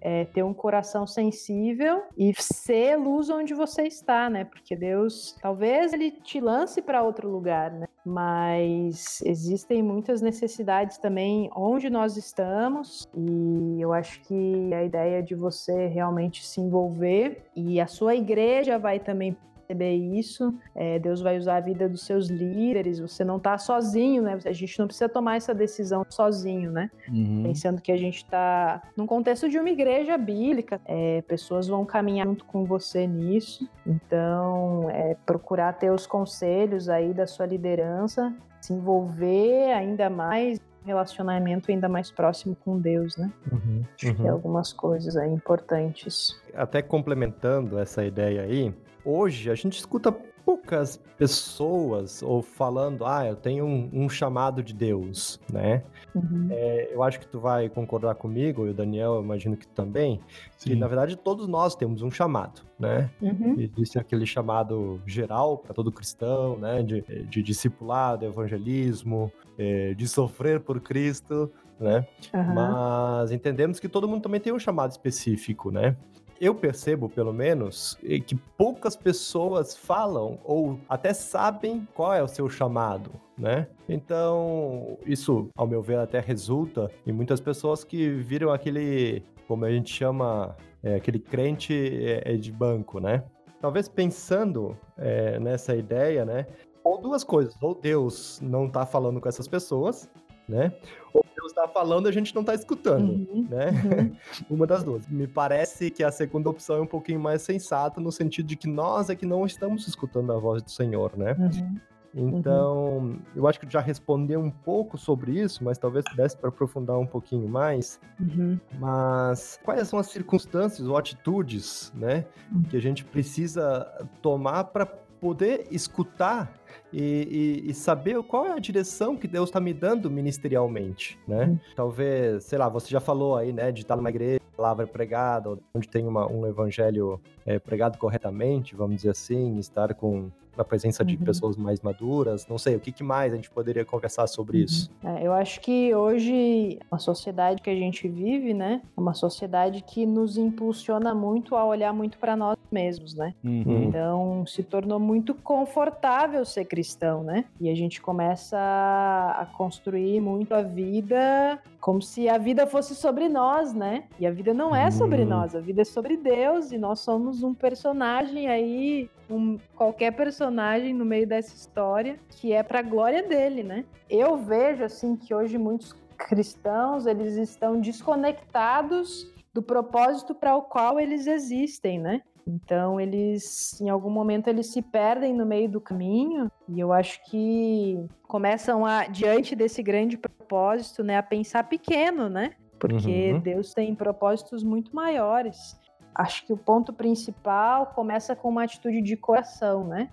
é, 0.09 0.24
ter 0.24 0.42
um 0.42 0.54
coração 0.54 1.06
sensível 1.06 2.02
e 2.16 2.32
ser 2.34 2.96
luz 2.96 3.28
onde 3.28 3.52
você 3.52 3.82
está, 3.82 4.30
né? 4.30 4.46
Porque 4.46 4.74
Deus, 4.74 5.36
talvez 5.42 5.92
ele 5.92 6.11
te 6.11 6.40
lance 6.40 6.80
para 6.80 7.02
outro 7.02 7.28
lugar, 7.28 7.70
né? 7.70 7.86
Mas 8.06 9.20
existem 9.20 9.82
muitas 9.82 10.22
necessidades 10.22 10.96
também 10.96 11.50
onde 11.54 11.90
nós 11.90 12.16
estamos 12.16 13.06
e 13.14 13.82
eu 13.82 13.92
acho 13.92 14.22
que 14.22 14.72
a 14.72 14.82
ideia 14.82 15.22
de 15.22 15.34
você 15.34 15.88
realmente 15.88 16.46
se 16.46 16.59
envolver 16.59 17.42
e 17.54 17.78
a 17.78 17.86
sua 17.86 18.14
igreja 18.14 18.78
vai 18.78 18.98
também 18.98 19.36
perceber 19.69 19.95
isso. 19.95 20.55
É, 20.75 20.99
Deus 20.99 21.21
vai 21.21 21.37
usar 21.37 21.57
a 21.57 21.61
vida 21.61 21.89
dos 21.89 22.03
seus 22.03 22.29
líderes. 22.29 22.99
Você 22.99 23.23
não 23.23 23.37
está 23.37 23.59
sozinho, 23.59 24.23
né? 24.23 24.39
A 24.45 24.53
gente 24.53 24.79
não 24.79 24.87
precisa 24.87 25.09
tomar 25.09 25.37
essa 25.37 25.55
decisão 25.55 26.05
sozinho, 26.09 26.73
né? 26.73 26.91
Uhum. 27.09 27.43
Pensando 27.45 27.81
que 27.83 27.93
a 27.93 27.97
gente 27.97 28.16
está 28.16 28.83
num 28.97 29.07
contexto 29.07 29.49
de 29.49 29.59
uma 29.59 29.69
igreja 29.69 30.16
bíblica, 30.16 30.81
é, 30.87 31.23
pessoas 31.23 31.69
vão 31.69 31.85
caminhar 31.85 32.27
junto 32.27 32.45
com 32.47 32.64
você 32.64 33.07
nisso. 33.07 33.69
Então, 33.87 34.89
é 34.91 35.14
procurar 35.27 35.75
ter 35.75 35.91
os 35.91 36.07
conselhos 36.07 36.89
aí 36.89 37.12
da 37.12 37.27
sua 37.27 37.45
liderança, 37.45 38.35
se 38.61 38.73
envolver 38.73 39.73
ainda 39.73 40.09
mais 40.09 40.59
um 40.83 40.87
relacionamento 40.87 41.71
ainda 41.71 41.89
mais 41.89 42.11
próximo 42.11 42.57
com 42.57 42.79
Deus, 42.79 43.16
né? 43.19 43.31
Uhum. 43.53 43.83
Acho 43.95 44.07
que 44.07 44.14
tem 44.14 44.29
algumas 44.29 44.73
coisas 44.73 45.16
aí 45.16 45.31
importantes. 45.31 46.41
Até 46.55 46.81
complementando 46.81 47.79
essa 47.79 48.05
ideia 48.05 48.43
aí, 48.43 48.75
hoje 49.05 49.51
a 49.51 49.55
gente 49.55 49.78
escuta 49.78 50.12
poucas 50.49 50.96
pessoas 51.18 52.22
ou 52.22 52.40
falando, 52.40 53.05
ah, 53.05 53.26
eu 53.26 53.36
tenho 53.36 53.66
um, 53.66 53.90
um 53.92 54.09
chamado 54.09 54.62
de 54.62 54.72
Deus, 54.72 55.38
né? 55.53 55.82
Uhum. 56.14 56.49
É, 56.51 56.88
eu 56.90 57.03
acho 57.03 57.20
que 57.20 57.28
tu 57.28 57.38
vai 57.38 57.68
concordar 57.68 58.14
comigo, 58.14 58.66
e 58.66 58.70
o 58.70 58.74
Daniel, 58.74 59.16
eu 59.16 59.22
imagino 59.22 59.59
que 59.59 59.66
tu 59.66 59.74
também, 59.74 60.22
que 60.59 60.74
na 60.74 60.88
verdade 60.88 61.16
todos 61.16 61.46
nós 61.46 61.76
temos 61.76 62.01
um 62.01 62.11
chamado, 62.11 62.62
né? 62.78 63.11
Uhum. 63.20 63.57
Existe 63.59 63.99
aquele 63.99 64.24
chamado 64.24 65.03
geral 65.05 65.59
para 65.59 65.74
todo 65.74 65.92
cristão, 65.92 66.57
né? 66.57 66.82
De, 66.82 67.03
de 67.26 67.42
discipulado, 67.42 68.24
evangelismo, 68.24 69.30
eh, 69.59 69.92
de 69.92 70.09
sofrer 70.09 70.61
por 70.61 70.80
Cristo, 70.80 71.53
né? 71.78 72.07
Aham. 72.32 72.55
Mas 72.55 73.32
entendemos 73.32 73.78
que 73.78 73.88
todo 73.88 74.09
mundo 74.09 74.22
também 74.22 74.40
tem 74.40 74.53
um 74.53 74.59
chamado 74.59 74.92
específico, 74.92 75.70
né? 75.70 75.94
Eu 76.41 76.55
percebo, 76.55 77.09
pelo 77.09 77.32
menos, 77.32 77.99
eh, 78.05 78.20
que 78.20 78.36
poucas 78.57 78.95
pessoas 78.95 79.76
falam 79.76 80.39
ou 80.45 80.78
até 80.89 81.12
sabem 81.12 81.86
qual 81.95 82.14
é 82.14 82.22
o 82.22 82.28
seu 82.28 82.49
chamado, 82.49 83.11
né? 83.36 83.66
Então, 83.89 84.97
isso, 85.05 85.49
ao 85.57 85.66
meu 85.66 85.82
ver, 85.82 85.99
até 85.99 86.20
resulta 86.20 86.91
em 87.05 87.12
muitas 87.12 87.41
pessoas 87.41 87.82
que 87.82 88.09
viram 88.11 88.53
aquele, 88.53 89.24
como 89.49 89.64
a 89.64 89.70
gente 89.70 89.93
chama, 89.93 90.57
é, 90.80 90.95
aquele 90.95 91.18
crente 91.18 91.74
é, 91.74 92.34
é 92.34 92.36
de 92.36 92.53
banco, 92.53 93.01
né? 93.01 93.24
Talvez 93.61 93.89
pensando 93.89 94.78
é, 94.97 95.41
nessa 95.41 95.74
ideia, 95.74 96.24
né? 96.24 96.47
Ou 96.84 97.01
duas 97.01 97.24
coisas, 97.24 97.57
ou 97.61 97.74
Deus 97.74 98.41
não 98.41 98.70
tá 98.70 98.86
falando 98.86 99.20
com 99.20 99.28
essas 99.28 99.49
pessoas, 99.49 100.09
né? 100.49 100.72
Ou 101.12 101.24
Deus 101.34 101.49
está 101.53 101.68
falando 101.68 102.07
e 102.07 102.09
a 102.09 102.12
gente 102.12 102.34
não 102.34 102.42
está 102.42 102.55
escutando, 102.55 103.11
Uhum. 103.30 103.46
né? 103.51 103.70
Uma 104.51 104.66
das 104.66 104.82
duas. 104.82 105.07
Me 105.07 105.26
parece 105.26 105.90
que 105.90 106.03
a 106.03 106.11
segunda 106.11 106.49
opção 106.49 106.76
é 106.76 106.80
um 106.80 106.86
pouquinho 106.86 107.20
mais 107.20 107.42
sensata 107.42 108.01
no 108.01 108.11
sentido 108.12 108.46
de 108.46 108.57
que 108.57 108.66
nós 108.68 109.11
é 109.11 109.14
que 109.16 109.26
não 109.26 109.44
estamos 109.46 109.86
escutando 109.86 110.32
a 110.32 110.38
voz 110.38 110.62
do 110.62 110.70
Senhor, 110.70 111.16
né? 111.16 111.36
Uhum. 111.38 111.78
Então, 112.14 113.18
eu 113.36 113.46
acho 113.46 113.61
que 113.61 113.70
já 113.70 113.80
respondeu 113.80 114.40
um 114.40 114.51
pouco 114.51 114.96
sobre 114.96 115.38
isso, 115.38 115.62
mas 115.62 115.76
talvez 115.78 116.05
desse 116.16 116.36
para 116.36 116.49
aprofundar 116.49 116.99
um 116.99 117.07
pouquinho 117.07 117.46
mais. 117.46 118.01
Uhum. 118.18 118.59
Mas 118.78 119.61
quais 119.62 119.86
são 119.88 119.99
as 119.99 120.07
circunstâncias 120.07 120.88
ou 120.88 120.96
atitudes, 120.96 121.92
né, 121.94 122.24
Hum. 122.53 122.62
que 122.68 122.76
a 122.76 122.80
gente 122.80 123.05
precisa 123.05 123.86
tomar 124.22 124.64
para 124.64 124.86
poder 124.86 125.66
escutar 125.70 126.51
e, 126.93 127.62
e- 127.66 127.71
e 127.71 127.75
saber 127.75 128.23
qual 128.23 128.47
é 128.47 128.53
a 128.53 128.59
direção 128.59 129.16
que 129.16 129.29
Deus 129.29 129.49
está 129.49 129.61
me 129.61 129.73
dando 129.75 130.11
ministerialmente, 130.11 131.19
né? 131.27 131.47
Hum. 131.47 131.59
Talvez, 131.77 132.45
sei 132.45 132.59
lá, 132.59 132.69
você 132.69 132.89
já 132.89 133.01
falou 133.01 133.37
aí, 133.37 133.53
né, 133.53 133.71
de 133.73 133.83
estar 133.83 133.97
numa 133.97 134.11
igreja, 134.11 134.41
palavra 134.57 134.87
pregada, 134.87 135.57
onde 135.75 135.89
tem 135.89 136.07
uma- 136.07 136.27
um 136.31 136.47
evangelho 136.47 137.21
é, 137.47 137.59
pregado 137.59 137.97
corretamente, 137.97 138.75
vamos 138.77 138.97
dizer 138.97 139.11
assim, 139.11 139.57
estar 139.59 139.95
com 139.95 140.31
na 140.57 140.64
presença 140.64 141.05
de 141.05 141.14
Uhum. 141.16 141.23
pessoas 141.23 141.57
mais 141.57 141.81
maduras, 141.81 142.45
não 142.49 142.59
sei, 142.59 142.75
o 142.75 142.81
que, 142.81 142.91
que 142.91 143.05
mais 143.05 143.33
a 143.33 143.37
gente 143.37 143.49
poderia 143.49 143.85
conversar 143.85 144.27
sobre 144.27 144.59
Uhum. 144.59 144.64
isso? 144.64 144.91
É, 145.05 145.25
eu 145.25 145.33
acho 145.33 145.61
que 145.61 145.95
hoje 145.95 146.81
a 146.91 146.99
sociedade 146.99 147.62
que 147.62 147.71
a 147.71 147.75
gente 147.77 148.09
vive, 148.09 148.53
né, 148.53 148.83
é 148.97 149.01
uma 149.01 149.14
sociedade 149.14 149.81
que 149.83 150.05
nos 150.05 150.37
impulsiona 150.37 151.14
muito 151.14 151.55
a 151.55 151.64
olhar 151.64 151.93
muito 151.93 152.19
para 152.19 152.37
nós 152.37 152.57
mesmos, 152.73 153.14
né? 153.14 153.33
Uhum. 153.45 153.85
Então 153.85 154.45
se 154.47 154.64
tornou 154.64 154.99
muito 154.99 155.33
confortável 155.33 156.45
ser 156.59 156.64
cristão, 156.64 157.22
né? 157.22 157.44
E 157.61 157.70
a 157.70 157.74
gente 157.74 158.00
começa 158.00 158.59
a 158.59 159.46
construir 159.56 160.20
muito 160.20 160.54
a 160.54 160.62
vida 160.62 161.61
como 161.80 162.02
se 162.02 162.28
a 162.28 162.36
vida 162.36 162.66
fosse 162.66 162.94
sobre 162.94 163.28
nós, 163.28 163.72
né? 163.72 164.04
E 164.18 164.26
a 164.26 164.30
vida 164.30 164.52
não 164.52 164.74
é 164.74 164.90
sobre 164.90 165.22
Hum. 165.22 165.28
nós, 165.28 165.54
a 165.54 165.61
vida 165.61 165.82
é 165.82 165.84
sobre 165.84 166.16
Deus 166.16 166.72
e 166.72 166.78
nós 166.78 167.00
somos 167.00 167.42
um 167.42 167.54
personagem 167.54 168.48
aí, 168.48 169.09
um, 169.30 169.59
qualquer 169.76 170.12
personagem 170.12 170.92
no 170.92 171.04
meio 171.04 171.26
dessa 171.26 171.54
história 171.54 172.18
que 172.28 172.52
é 172.52 172.62
para 172.62 172.82
glória 172.82 173.22
dele, 173.22 173.62
né? 173.62 173.84
Eu 174.11 174.36
vejo 174.36 174.82
assim 174.84 175.16
que 175.16 175.32
hoje 175.34 175.56
muitos 175.56 175.94
cristãos 176.16 177.06
eles 177.06 177.36
estão 177.36 177.80
desconectados 177.80 179.32
do 179.52 179.62
propósito 179.62 180.34
para 180.34 180.56
o 180.56 180.62
qual 180.62 181.00
eles 181.00 181.26
existem, 181.26 181.98
né? 181.98 182.22
Então 182.49 182.99
eles, 182.99 183.78
em 183.78 183.90
algum 183.90 184.09
momento, 184.09 184.49
eles 184.49 184.72
se 184.72 184.80
perdem 184.80 185.34
no 185.34 185.44
meio 185.44 185.68
do 185.68 185.80
caminho 185.80 186.51
e 186.66 186.80
eu 186.80 186.94
acho 186.94 187.22
que 187.24 188.03
começam 188.22 188.86
a, 188.86 189.07
diante 189.07 189.55
desse 189.55 189.82
grande 189.82 190.16
propósito, 190.16 191.05
né, 191.05 191.18
a 191.18 191.22
pensar 191.22 191.64
pequeno, 191.68 192.30
né? 192.30 192.53
Porque 192.78 193.32
Uhum. 193.34 193.40
Deus 193.40 193.74
tem 193.74 193.94
propósitos 193.94 194.62
muito 194.62 194.94
maiores. 194.96 195.78
Acho 196.14 196.46
que 196.46 196.53
o 196.53 196.57
ponto 196.57 196.92
principal 196.92 197.88
começa 197.88 198.34
com 198.34 198.49
uma 198.49 198.64
atitude 198.64 199.03
de 199.03 199.16
coração, 199.16 199.86
né? 199.86 200.09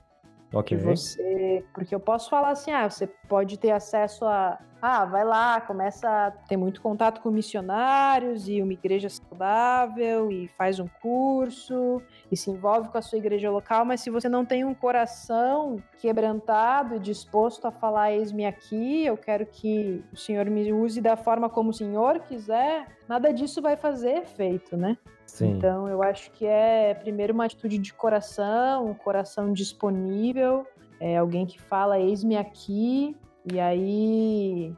Ok. 0.55 0.77
que 0.77 0.83
você. 0.83 1.63
Porque 1.73 1.93
eu 1.93 1.99
posso 1.99 2.29
falar 2.29 2.51
assim, 2.51 2.71
ah, 2.71 2.89
você 2.89 3.05
pode 3.05 3.59
ter 3.59 3.71
acesso 3.71 4.25
a. 4.25 4.57
Ah, 4.81 5.03
vai 5.03 5.25
lá, 5.25 5.59
começa 5.61 6.07
a 6.07 6.31
ter 6.31 6.55
muito 6.55 6.79
contato 6.79 7.19
com 7.19 7.31
missionários 7.31 8.47
e 8.47 8.61
uma 8.61 8.71
igreja 8.71 9.09
saudável 9.09 10.31
e 10.31 10.47
faz 10.49 10.79
um 10.79 10.87
curso 11.01 12.01
e 12.31 12.37
se 12.37 12.51
envolve 12.51 12.89
com 12.89 12.97
a 12.97 13.01
sua 13.01 13.17
igreja 13.17 13.49
local, 13.49 13.83
mas 13.83 14.01
se 14.01 14.11
você 14.11 14.29
não 14.29 14.45
tem 14.45 14.63
um 14.63 14.75
coração 14.75 15.81
quebrantado 15.97 16.95
e 16.95 16.99
disposto 16.99 17.65
a 17.65 17.71
falar, 17.71 18.11
eis-me 18.11 18.45
aqui, 18.45 19.03
eu 19.05 19.17
quero 19.17 19.47
que 19.47 20.03
o 20.13 20.17
Senhor 20.17 20.45
me 20.51 20.71
use 20.71 21.01
da 21.01 21.17
forma 21.17 21.49
como 21.49 21.71
o 21.71 21.73
Senhor 21.73 22.19
quiser, 22.19 22.85
nada 23.09 23.33
disso 23.33 23.63
vai 23.63 23.75
fazer 23.75 24.17
efeito, 24.17 24.77
né? 24.77 24.97
Sim. 25.35 25.51
Então, 25.57 25.89
eu 25.89 26.01
acho 26.01 26.31
que 26.31 26.45
é 26.45 26.93
primeiro 26.93 27.33
uma 27.33 27.43
atitude 27.43 27.77
de 27.77 27.93
coração, 27.93 28.85
um 28.85 28.93
coração 28.93 29.51
disponível, 29.51 30.65
é 30.97 31.17
alguém 31.17 31.45
que 31.45 31.61
fala, 31.61 31.99
eis-me 31.99 32.37
aqui, 32.37 33.17
e 33.51 33.59
aí, 33.59 34.73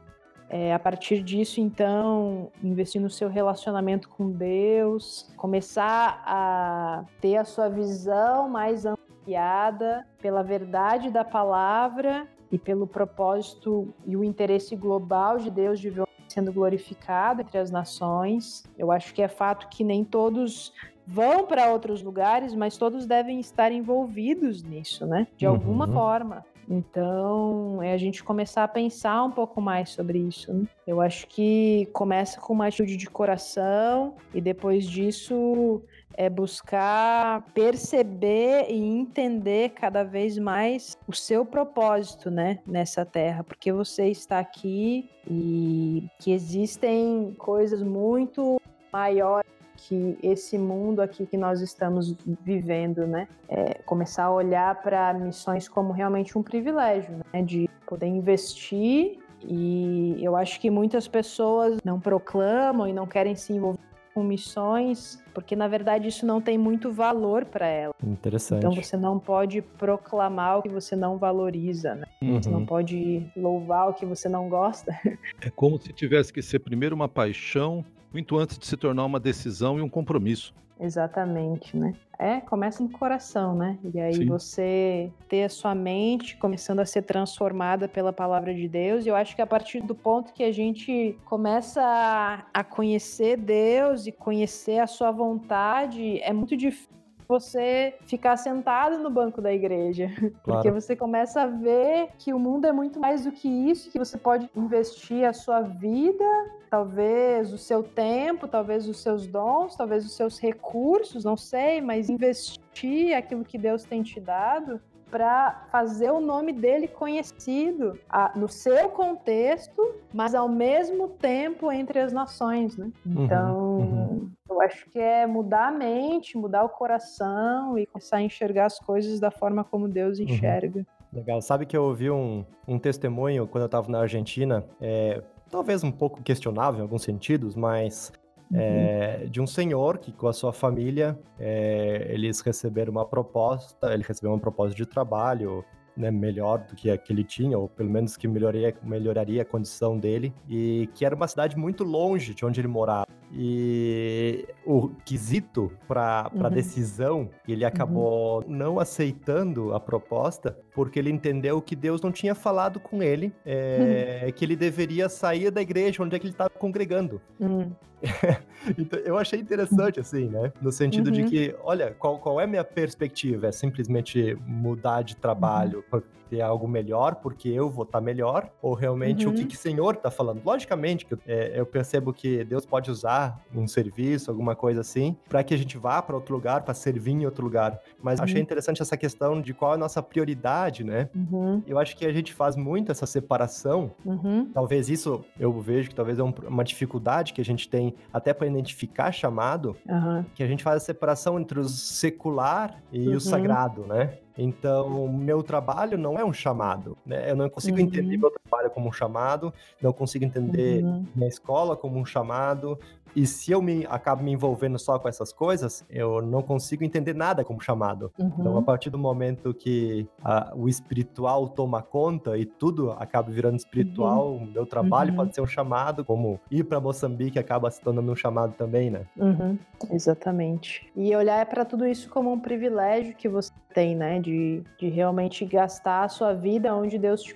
é, 0.50 0.74
a 0.74 0.78
partir 0.80 1.22
disso, 1.22 1.60
então, 1.60 2.50
investir 2.60 3.00
no 3.00 3.08
seu 3.08 3.28
relacionamento 3.28 4.08
com 4.08 4.32
Deus, 4.32 5.32
começar 5.36 6.24
a 6.26 7.04
ter 7.20 7.36
a 7.36 7.44
sua 7.44 7.68
visão 7.68 8.48
mais 8.48 8.84
ampliada 8.84 10.04
pela 10.20 10.42
verdade 10.42 11.08
da 11.08 11.24
palavra 11.24 12.26
e 12.50 12.58
pelo 12.58 12.84
propósito 12.84 13.94
e 14.04 14.16
o 14.16 14.24
interesse 14.24 14.74
global 14.74 15.38
de 15.38 15.52
Deus 15.52 15.78
de 15.78 15.88
ver 15.88 16.08
sendo 16.28 16.52
glorificado 16.52 17.40
entre 17.42 17.58
as 17.58 17.70
nações. 17.70 18.64
Eu 18.78 18.92
acho 18.92 19.12
que 19.14 19.22
é 19.22 19.28
fato 19.28 19.68
que 19.68 19.82
nem 19.82 20.04
todos 20.04 20.72
vão 21.06 21.46
para 21.46 21.70
outros 21.70 22.02
lugares, 22.02 22.54
mas 22.54 22.76
todos 22.76 23.06
devem 23.06 23.40
estar 23.40 23.72
envolvidos 23.72 24.62
nisso, 24.62 25.06
né? 25.06 25.26
De 25.36 25.46
alguma 25.46 25.86
Uhum. 25.86 25.92
forma. 25.94 26.44
Então, 26.70 27.82
é 27.82 27.94
a 27.94 27.96
gente 27.96 28.22
começar 28.22 28.62
a 28.64 28.68
pensar 28.68 29.24
um 29.24 29.30
pouco 29.30 29.58
mais 29.60 29.88
sobre 29.88 30.18
isso. 30.18 30.52
Né? 30.52 30.66
Eu 30.86 31.00
acho 31.00 31.26
que 31.26 31.88
começa 31.94 32.38
com 32.40 32.52
uma 32.52 32.66
atitude 32.66 32.96
de 32.96 33.08
coração 33.08 34.14
e 34.34 34.40
depois 34.40 34.84
disso 34.86 35.82
é 36.18 36.28
buscar 36.28 37.42
perceber 37.54 38.66
e 38.68 38.74
entender 38.74 39.68
cada 39.70 40.02
vez 40.02 40.36
mais 40.36 40.98
o 41.06 41.14
seu 41.14 41.46
propósito, 41.46 42.28
né, 42.28 42.58
nessa 42.66 43.06
terra, 43.06 43.44
porque 43.44 43.72
você 43.72 44.08
está 44.08 44.40
aqui 44.40 45.08
e 45.30 46.08
que 46.18 46.32
existem 46.32 47.36
coisas 47.38 47.80
muito 47.84 48.60
maiores 48.92 49.48
que 49.76 50.18
esse 50.20 50.58
mundo 50.58 51.00
aqui 51.00 51.24
que 51.24 51.36
nós 51.36 51.60
estamos 51.60 52.12
vivendo, 52.42 53.06
né? 53.06 53.28
É 53.48 53.74
começar 53.86 54.24
a 54.24 54.32
olhar 54.32 54.82
para 54.82 55.14
missões 55.14 55.68
como 55.68 55.92
realmente 55.92 56.36
um 56.36 56.42
privilégio, 56.42 57.20
né? 57.32 57.42
De 57.42 57.70
poder 57.86 58.06
investir 58.08 59.20
e 59.40 60.16
eu 60.20 60.34
acho 60.34 60.58
que 60.58 60.68
muitas 60.68 61.06
pessoas 61.06 61.78
não 61.84 62.00
proclamam 62.00 62.88
e 62.88 62.92
não 62.92 63.06
querem 63.06 63.36
se 63.36 63.52
envolver 63.52 63.78
com 64.18 64.24
missões, 64.24 65.22
porque 65.32 65.54
na 65.54 65.68
verdade 65.68 66.08
isso 66.08 66.26
não 66.26 66.40
tem 66.40 66.58
muito 66.58 66.90
valor 66.90 67.44
para 67.44 67.66
ela. 67.68 67.94
Interessante. 68.02 68.58
Então 68.58 68.74
você 68.74 68.96
não 68.96 69.16
pode 69.18 69.62
proclamar 69.62 70.58
o 70.58 70.62
que 70.62 70.68
você 70.68 70.96
não 70.96 71.16
valoriza, 71.16 71.94
né? 71.94 72.04
Você 72.40 72.50
não 72.50 72.58
Uhum. 72.60 72.66
pode 72.66 73.24
louvar 73.36 73.88
o 73.90 73.94
que 73.94 74.04
você 74.04 74.28
não 74.28 74.48
gosta. 74.48 74.92
É 75.40 75.50
como 75.50 75.80
se 75.80 75.92
tivesse 75.92 76.32
que 76.32 76.42
ser 76.42 76.58
primeiro 76.58 76.96
uma 76.96 77.08
paixão, 77.08 77.84
muito 78.12 78.36
antes 78.36 78.58
de 78.58 78.66
se 78.66 78.76
tornar 78.76 79.04
uma 79.04 79.20
decisão 79.20 79.78
e 79.78 79.82
um 79.82 79.88
compromisso. 79.88 80.52
Exatamente, 80.80 81.76
né? 81.76 81.92
É, 82.18 82.40
começa 82.40 82.82
no 82.82 82.90
coração, 82.90 83.54
né? 83.54 83.78
E 83.94 84.00
aí 84.00 84.14
Sim. 84.14 84.26
você 84.26 85.10
ter 85.28 85.44
a 85.44 85.48
sua 85.48 85.74
mente 85.74 86.36
começando 86.36 86.80
a 86.80 86.86
ser 86.86 87.02
transformada 87.02 87.88
pela 87.88 88.12
palavra 88.12 88.54
de 88.54 88.68
Deus. 88.68 89.06
E 89.06 89.08
eu 89.08 89.16
acho 89.16 89.36
que 89.36 89.42
a 89.42 89.46
partir 89.46 89.80
do 89.80 89.94
ponto 89.94 90.32
que 90.32 90.42
a 90.42 90.52
gente 90.52 91.16
começa 91.24 91.80
a, 91.82 92.44
a 92.52 92.64
conhecer 92.64 93.36
Deus 93.36 94.06
e 94.06 94.12
conhecer 94.12 94.78
a 94.78 94.86
sua 94.86 95.10
vontade, 95.10 96.20
é 96.20 96.32
muito 96.32 96.56
difícil 96.56 96.97
você 97.28 97.94
ficar 98.06 98.36
sentado 98.38 98.98
no 98.98 99.10
banco 99.10 99.42
da 99.42 99.52
igreja. 99.52 100.08
Porque 100.42 100.62
Claro. 100.68 100.72
você 100.72 100.96
começa 100.96 101.42
a 101.42 101.46
ver 101.46 102.08
que 102.18 102.32
o 102.32 102.38
mundo 102.38 102.66
é 102.66 102.72
muito 102.72 102.98
mais 102.98 103.24
do 103.24 103.30
que 103.32 103.48
isso, 103.48 103.90
que 103.90 103.98
você 103.98 104.16
pode 104.16 104.50
investir 104.56 105.24
a 105.24 105.32
sua 105.32 105.60
vida 105.60 106.24
talvez 106.70 107.52
o 107.52 107.58
seu 107.58 107.82
tempo, 107.82 108.46
talvez 108.46 108.86
os 108.88 109.00
seus 109.00 109.26
dons, 109.26 109.74
talvez 109.74 110.04
os 110.04 110.12
seus 110.14 110.38
recursos, 110.38 111.24
não 111.24 111.36
sei, 111.36 111.80
mas 111.80 112.08
investir 112.10 113.16
aquilo 113.16 113.44
que 113.44 113.56
Deus 113.56 113.84
tem 113.84 114.02
te 114.02 114.20
dado 114.20 114.80
para 115.10 115.66
fazer 115.70 116.10
o 116.10 116.20
nome 116.20 116.52
dele 116.52 116.86
conhecido 116.86 117.98
ah, 118.08 118.32
no 118.34 118.48
seu 118.48 118.88
contexto, 118.90 119.94
mas 120.12 120.34
ao 120.34 120.48
mesmo 120.48 121.08
tempo 121.08 121.70
entre 121.72 121.98
as 121.98 122.12
nações, 122.12 122.76
né? 122.76 122.90
Uhum, 123.04 123.24
Então, 123.24 123.78
uhum. 123.78 124.30
eu 124.50 124.60
acho 124.60 124.88
que 124.90 124.98
é 124.98 125.26
mudar 125.26 125.68
a 125.68 125.70
mente, 125.70 126.36
mudar 126.36 126.64
o 126.64 126.68
coração 126.68 127.78
e 127.78 127.86
começar 127.86 128.18
a 128.18 128.22
enxergar 128.22 128.66
as 128.66 128.78
coisas 128.78 129.18
da 129.18 129.30
forma 129.30 129.64
como 129.64 129.88
Deus 129.88 130.18
enxerga. 130.18 130.86
Legal. 131.12 131.40
Sabe 131.40 131.64
que 131.64 131.76
eu 131.76 131.84
ouvi 131.84 132.10
um, 132.10 132.44
um 132.66 132.78
testemunho 132.78 133.46
quando 133.46 133.62
eu 133.62 133.66
estava 133.66 133.90
na 133.90 134.00
Argentina, 134.00 134.64
é, 134.80 135.22
talvez 135.50 135.82
um 135.82 135.90
pouco 135.90 136.22
questionável 136.22 136.80
em 136.80 136.82
alguns 136.82 137.02
sentidos, 137.02 137.56
mas 137.56 138.12
é, 138.54 139.26
de 139.30 139.40
um 139.40 139.46
senhor 139.46 139.98
que 139.98 140.12
com 140.12 140.28
a 140.28 140.32
sua 140.32 140.52
família 140.52 141.18
é, 141.38 142.06
eles 142.10 142.40
receberam 142.40 142.92
uma 142.92 143.04
proposta, 143.04 143.92
ele 143.92 144.02
recebeu 144.02 144.30
uma 144.32 144.40
proposta 144.40 144.74
de 144.74 144.86
trabalho 144.86 145.64
né, 145.98 146.10
melhor 146.10 146.58
do 146.58 146.76
que 146.76 146.90
a 146.90 146.96
que 146.96 147.12
ele 147.12 147.24
tinha, 147.24 147.58
ou 147.58 147.68
pelo 147.68 147.90
menos 147.90 148.16
que 148.16 148.28
melhoraria, 148.28 148.74
melhoraria 148.82 149.42
a 149.42 149.44
condição 149.44 149.98
dele, 149.98 150.32
e 150.48 150.88
que 150.94 151.04
era 151.04 151.14
uma 151.14 151.26
cidade 151.26 151.58
muito 151.58 151.82
longe 151.82 152.34
de 152.34 152.46
onde 152.46 152.60
ele 152.60 152.68
morava. 152.68 153.06
E 153.32 154.46
o 154.64 154.88
quesito 155.04 155.70
para 155.86 156.30
Uhum. 156.32 156.48
decisão, 156.50 157.28
ele 157.46 157.64
acabou 157.64 158.44
não 158.46 158.78
aceitando 158.78 159.74
a 159.74 159.80
proposta 159.80 160.56
porque 160.78 160.96
ele 160.96 161.10
entendeu 161.10 161.60
que 161.60 161.74
Deus 161.74 162.00
não 162.00 162.12
tinha 162.12 162.36
falado 162.36 162.78
com 162.78 163.02
ele, 163.02 163.34
é, 163.44 164.32
que 164.36 164.44
ele 164.44 164.54
deveria 164.54 165.08
sair 165.08 165.50
da 165.50 165.60
igreja 165.60 166.00
onde 166.04 166.14
é 166.14 166.18
que 166.20 166.26
ele 166.26 166.32
estava 166.34 166.50
congregando. 166.50 167.20
Hum, 167.40 167.72
Então, 168.78 168.98
eu 169.00 169.16
achei 169.18 169.40
interessante, 169.40 169.98
assim, 169.98 170.28
né? 170.28 170.52
No 170.60 170.70
sentido 170.70 171.10
de 171.10 171.22
Uhum. 171.22 171.28
que, 171.28 171.54
olha, 171.64 171.94
qual, 171.98 172.18
qual 172.18 172.40
é 172.40 172.44
a 172.44 172.46
minha 172.46 172.62
perspectiva? 172.64 173.48
É 173.48 173.52
simplesmente 173.52 174.36
mudar 174.46 175.02
de 175.02 175.16
trabalho 175.16 175.82
para 175.90 176.02
ter 176.28 176.42
algo 176.42 176.68
melhor, 176.68 177.14
porque 177.16 177.48
eu 177.48 177.70
vou 177.70 177.84
estar 177.84 178.00
melhor? 178.02 178.50
Ou 178.60 178.74
realmente 178.74 179.26
o 179.26 179.32
que, 179.32 179.42
Uhum. 179.42 179.48
que 179.48 179.54
o 179.56 179.58
Senhor 179.58 179.94
está 179.94 180.10
falando? 180.10 180.42
Logicamente 180.44 181.06
que 181.06 181.16
é, 181.26 181.58
eu 181.58 181.64
percebo 181.64 182.12
que 182.12 182.44
Deus 182.44 182.66
pode 182.66 182.90
usar 182.90 183.40
um 183.54 183.66
serviço, 183.66 184.30
alguma 184.30 184.54
coisa 184.54 184.82
assim, 184.82 185.16
para 185.28 185.42
que 185.42 185.54
a 185.54 185.56
gente 185.56 185.78
vá 185.78 186.02
para 186.02 186.14
outro 186.14 186.34
lugar, 186.34 186.62
para 186.62 186.74
servir 186.74 187.12
em 187.12 187.24
outro 187.24 187.42
lugar. 187.42 187.80
Mas 188.02 188.20
achei 188.20 188.36
Uhum. 188.36 188.42
interessante 188.42 188.82
essa 188.82 188.96
questão 188.96 189.40
de 189.40 189.54
qual 189.54 189.72
é 189.72 189.74
a 189.76 189.78
nossa 189.78 190.02
prioridade, 190.02 190.67
né? 190.84 191.08
uhum, 191.14 191.62
Eu 191.66 191.78
acho 191.78 191.96
que 191.96 192.06
a 192.06 192.12
gente 192.12 192.32
faz 192.32 192.56
muito 192.56 192.92
essa 192.92 193.06
separação 193.06 193.90
uhum, 194.04 194.50
Talvez 194.52 194.88
isso 194.88 195.24
eu 195.38 195.52
vejo 195.60 195.88
que 195.90 195.94
talvez 195.94 196.18
é 196.18 196.22
um- 196.22 196.32
uma 196.46 196.64
dificuldade 196.64 197.32
que 197.32 197.40
a 197.40 197.44
gente 197.44 197.68
tem 197.68 197.94
até 198.12 198.32
para 198.32 198.46
identificar 198.46 199.12
chamado, 199.12 199.76
aham, 199.88 200.24
que 200.34 200.42
a 200.42 200.46
gente 200.46 200.62
faz 200.62 200.76
a 200.82 200.84
separação 200.84 201.38
entre 201.38 201.58
o 201.60 201.64
secular 201.68 202.80
e 202.92 203.08
Uhum. 203.08 203.16
o 203.16 203.20
sagrado, 203.20 203.86
né? 203.86 204.18
Então, 204.40 205.08
meu 205.08 205.42
trabalho 205.42 205.98
não 205.98 206.16
é 206.16 206.24
um 206.24 206.32
chamado, 206.32 206.96
né? 207.04 207.28
Eu 207.28 207.34
não 207.34 207.50
consigo 207.50 207.76
Uhum. 207.76 207.84
entender 207.84 208.16
meu 208.16 208.30
trabalho 208.30 208.70
como 208.70 208.88
um 208.88 208.92
chamado, 208.92 209.52
não 209.82 209.92
consigo 209.92 210.24
entender 210.24 210.84
uhum, 210.84 211.04
minha 211.14 211.28
escola 211.28 211.76
como 211.76 211.98
um 211.98 212.04
chamado. 212.06 212.78
E 213.18 213.26
se 213.26 213.50
eu 213.50 213.60
me 213.60 213.84
acabo 213.88 214.22
me 214.22 214.30
envolvendo 214.30 214.78
só 214.78 214.96
com 214.96 215.08
essas 215.08 215.32
coisas, 215.32 215.84
eu 215.90 216.22
não 216.22 216.40
consigo 216.40 216.84
entender 216.84 217.14
nada 217.16 217.44
como 217.44 217.60
chamado. 217.60 218.12
Então, 218.38 218.56
a 218.56 218.58
uhum, 218.58 218.62
partir 218.62 218.90
do 218.90 218.98
momento 218.98 219.52
que 219.52 220.08
a- 220.22 220.52
o 220.54 220.68
espiritual 220.68 221.48
toma 221.48 221.82
conta 221.82 222.38
e 222.38 222.46
tudo 222.46 222.92
acaba 222.92 223.28
virando 223.32 223.56
espiritual, 223.56 224.36
o 224.36 224.46
meu 224.46 224.64
trabalho 224.64 225.10
Uhum. 225.10 225.16
pode 225.16 225.34
ser 225.34 225.40
um 225.40 225.46
chamado, 225.48 226.04
como 226.04 226.40
ir 226.48 226.62
para 226.62 226.80
Moçambique 226.80 227.40
acaba 227.40 227.68
se 227.72 227.80
tornando 227.82 228.12
um 228.12 228.16
chamado 228.16 228.54
também, 228.54 228.88
né? 228.88 229.08
uhum, 229.16 229.58
exatamente. 229.90 230.90
E 230.94 231.14
olhar 231.16 231.44
para 231.46 231.64
tudo 231.64 231.86
isso 231.86 232.08
como 232.08 232.32
um 232.32 232.38
privilégio 232.40 233.16
que 233.16 233.28
você 233.28 233.50
tem, 233.74 233.96
né? 233.96 234.20
De, 234.20 234.62
de 234.78 234.88
realmente 234.88 235.44
gastar 235.44 236.04
a 236.04 236.08
sua 236.08 236.32
vida 236.34 236.74
onde 236.74 236.98
Deus 236.98 237.22
te 237.22 237.34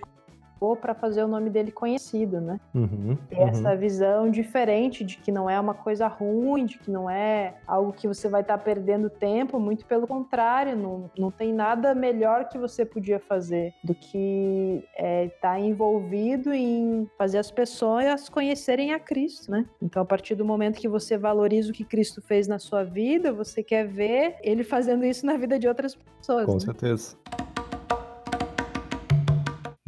colocou 0.63 0.77
para 0.77 0.95
fazer 0.95 1.25
o 1.25 1.29
nome 1.29 1.51
dele 1.51 1.73
conhecido, 1.73 2.41
né? 2.41 2.61
Uhum, 2.73 3.19
ter 3.29 3.39
uhum. 3.39 3.49
essa 3.49 3.77
visão 3.77 4.31
diferente 4.31 5.05
de 5.05 5.17
que 5.17 5.33
não 5.33 5.51
é 5.51 5.59
uma 5.59 5.75
coisa 5.75 6.07
ruim, 6.07 6.65
de 6.65 6.79
que 6.79 6.91
não 6.91 7.11
é 7.11 7.55
algo 7.67 7.93
que 7.93 8.07
você 8.07 8.29
vai 8.29 8.43
estar 8.43 8.57
perdendo 8.59 9.11
tempo, 9.11 9.59
muito 9.59 9.85
pelo 9.85 10.07
contrário, 10.07 10.77
não, 10.77 11.11
não 11.19 11.31
tem 11.31 11.53
nada 11.53 11.95
melhor 11.95 12.49
que 12.49 12.57
você 12.57 12.85
podia 12.85 13.19
fazer 13.19 13.75
do 13.83 13.95
que 13.95 14.85
estar 15.27 15.59
envolvido 15.59 16.55
em 16.55 17.11
fazer 17.19 17.39
as 17.39 17.51
pessoas 17.51 18.29
conhecerem 18.29 18.93
a 18.93 19.01
Cristo, 19.01 19.51
né? 19.51 19.67
Então, 19.81 20.03
a 20.03 20.05
partir 20.05 20.37
do 20.37 20.45
momento 20.45 20.79
que 20.79 20.89
você 20.89 21.19
valoriza 21.19 21.71
o 21.71 21.75
que 21.75 21.85
Cristo 21.85 22.23
fez 22.23 22.47
na 22.47 22.61
sua 22.61 22.85
vida, 22.85 23.33
você 23.33 23.63
quer 23.63 23.87
ver 23.87 24.37
ele 24.43 24.63
fazendo 24.63 25.05
isso 25.05 25.27
na 25.27 25.37
vida 25.37 25.59
de 25.59 25.67
outras 25.67 25.97
pessoas. 25.97 26.47
Com 26.47 26.55
né? 26.55 26.61
certeza. 26.61 27.17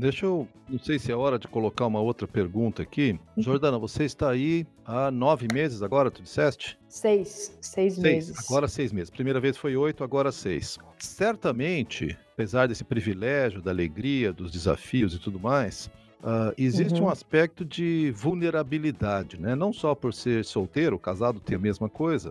Deixa 0.05 0.27
eu, 0.27 0.47
não 0.69 0.79
sei 0.79 0.99
se 0.99 1.11
é 1.11 1.17
hora 1.17 1.39
de 1.39 1.49
colocar 1.49 1.87
uma 1.87 1.99
outra 1.99 2.29
pergunta 2.29 2.83
aqui. 2.83 3.19
Jordana, 3.39 3.79
você 3.79 4.05
está 4.05 4.29
aí 4.29 4.67
há 4.85 5.11
nove 5.11 5.49
meses 5.51 5.83
agora, 5.83 6.11
tu 6.11 6.21
disseste? 6.23 6.79
Seis, 6.87 7.57
seis, 7.63 7.97
meses. 7.99 8.37
Agora 8.47 8.69
seis 8.69 8.93
meses. 8.93 9.09
Primeira 9.09 9.41
vez 9.41 9.57
foi 9.57 9.75
oito, 9.79 10.05
agora 10.05 10.31
seis. 10.31 10.79
Certamente, 10.99 12.19
apesar 12.35 12.69
desse 12.69 12.85
privilégio, 12.85 13.63
da 13.63 13.71
alegria, 13.71 14.31
dos 14.31 14.51
desafios 14.51 15.15
e 15.15 15.19
tudo 15.19 15.41
mais, 15.41 15.91
ah, 16.23 16.53
existe 16.59 17.01
Uhum. 17.01 17.07
um 17.07 17.09
aspecto 17.09 17.65
de 17.65 18.13
vulnerabilidade, 18.15 19.41
né? 19.41 19.55
Não 19.55 19.73
só 19.73 19.95
por 19.95 20.13
ser 20.13 20.45
solteiro, 20.45 20.99
casado 20.99 21.41
tem 21.41 21.57
a 21.57 21.59
mesma 21.59 21.89
coisa, 21.89 22.31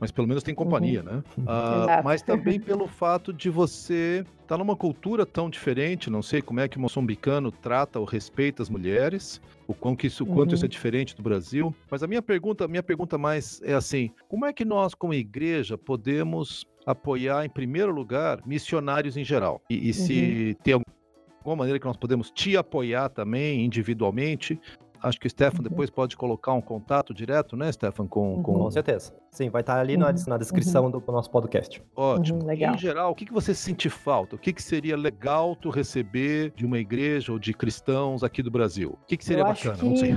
mas 0.00 0.10
pelo 0.10 0.26
menos 0.28 0.42
tem 0.42 0.54
companhia, 0.54 1.02
né? 1.02 1.22
Ah, 1.46 1.74
Uhum. 1.76 1.82
Exato. 1.82 2.04
mas 2.04 2.22
também 2.22 2.60
pelo 2.60 2.86
fato 2.88 3.32
de 3.32 3.48
você 3.50 4.24
estar 4.42 4.58
numa 4.58 4.76
cultura 4.76 5.24
tão 5.26 5.50
diferente, 5.50 6.08
não 6.10 6.22
sei 6.22 6.40
como 6.40 6.60
é 6.60 6.68
que 6.68 6.76
o 6.76 6.80
moçambicano 6.80 7.50
trata 7.50 7.98
ou 7.98 8.04
respeita 8.04 8.62
as 8.62 8.68
mulheres, 8.70 9.40
o 9.66 9.74
quão 9.74 9.96
que 9.96 10.06
isso, 10.06 10.22
o 10.24 10.26
quanto 10.26 10.50
Uhum. 10.50 10.54
isso 10.54 10.64
é 10.64 10.68
diferente 10.68 11.16
do 11.16 11.22
Brasil. 11.22 11.74
Mas 11.90 12.02
a 12.02 12.06
minha 12.06 12.22
pergunta, 12.22 12.64
a 12.64 12.68
minha 12.68 12.82
pergunta 12.82 13.16
mais 13.18 13.60
é 13.62 13.74
assim: 13.74 14.10
como 14.28 14.44
é 14.46 14.52
que 14.52 14.64
nós, 14.64 14.94
como 14.94 15.12
igreja, 15.14 15.76
podemos 15.76 16.64
apoiar, 16.86 17.44
em 17.44 17.50
primeiro 17.50 17.90
lugar, 17.92 18.40
missionários 18.46 19.16
em 19.16 19.24
geral? 19.24 19.60
E, 19.68 19.88
e 19.88 19.92
se 19.92 20.48
Uhum. 20.56 20.62
tem 20.62 20.74
alguma 20.74 21.56
maneira 21.56 21.78
que 21.80 21.86
nós 21.86 21.96
podemos 21.96 22.30
te 22.30 22.56
apoiar 22.56 23.08
também 23.08 23.64
individualmente? 23.64 24.60
Acho 25.02 25.20
que 25.20 25.26
o 25.26 25.30
Stefan 25.30 25.58
Uhum. 25.58 25.68
depois 25.68 25.90
pode 25.90 26.16
colocar 26.16 26.52
um 26.54 26.60
contato 26.60 27.12
direto, 27.12 27.54
né, 27.56 27.70
Stefan, 27.70 28.06
com, 28.06 28.42
com 28.42 28.54
Com 28.54 28.70
certeza. 28.70 29.12
Sim, 29.36 29.50
vai 29.50 29.60
estar 29.60 29.78
ali 29.78 29.98
na, 29.98 30.06
Uhum, 30.06 30.14
na 30.28 30.38
descrição 30.38 30.90
do 30.90 31.02
nosso 31.08 31.30
podcast. 31.30 31.82
Ótimo. 31.94 32.40
Uhum, 32.40 32.46
legal. 32.46 32.74
Em 32.74 32.78
geral, 32.78 33.12
o 33.12 33.14
que, 33.14 33.26
que 33.26 33.32
você 33.34 33.54
sente 33.54 33.90
falta? 33.90 34.34
O 34.34 34.38
que, 34.38 34.50
que 34.50 34.62
seria 34.62 34.96
legal 34.96 35.54
tu 35.54 35.68
receber 35.68 36.52
de 36.56 36.64
uma 36.64 36.78
igreja 36.78 37.32
ou 37.32 37.38
de 37.38 37.52
cristãos 37.52 38.24
aqui 38.24 38.42
do 38.42 38.50
Brasil? 38.50 38.98
O 39.02 39.06
que, 39.06 39.14
que 39.14 39.22
seria 39.22 39.42
eu 39.42 39.46
bacana? 39.48 39.74
Acho 39.74 39.84
Não 39.84 39.92
que, 39.92 39.98
sei. 39.98 40.14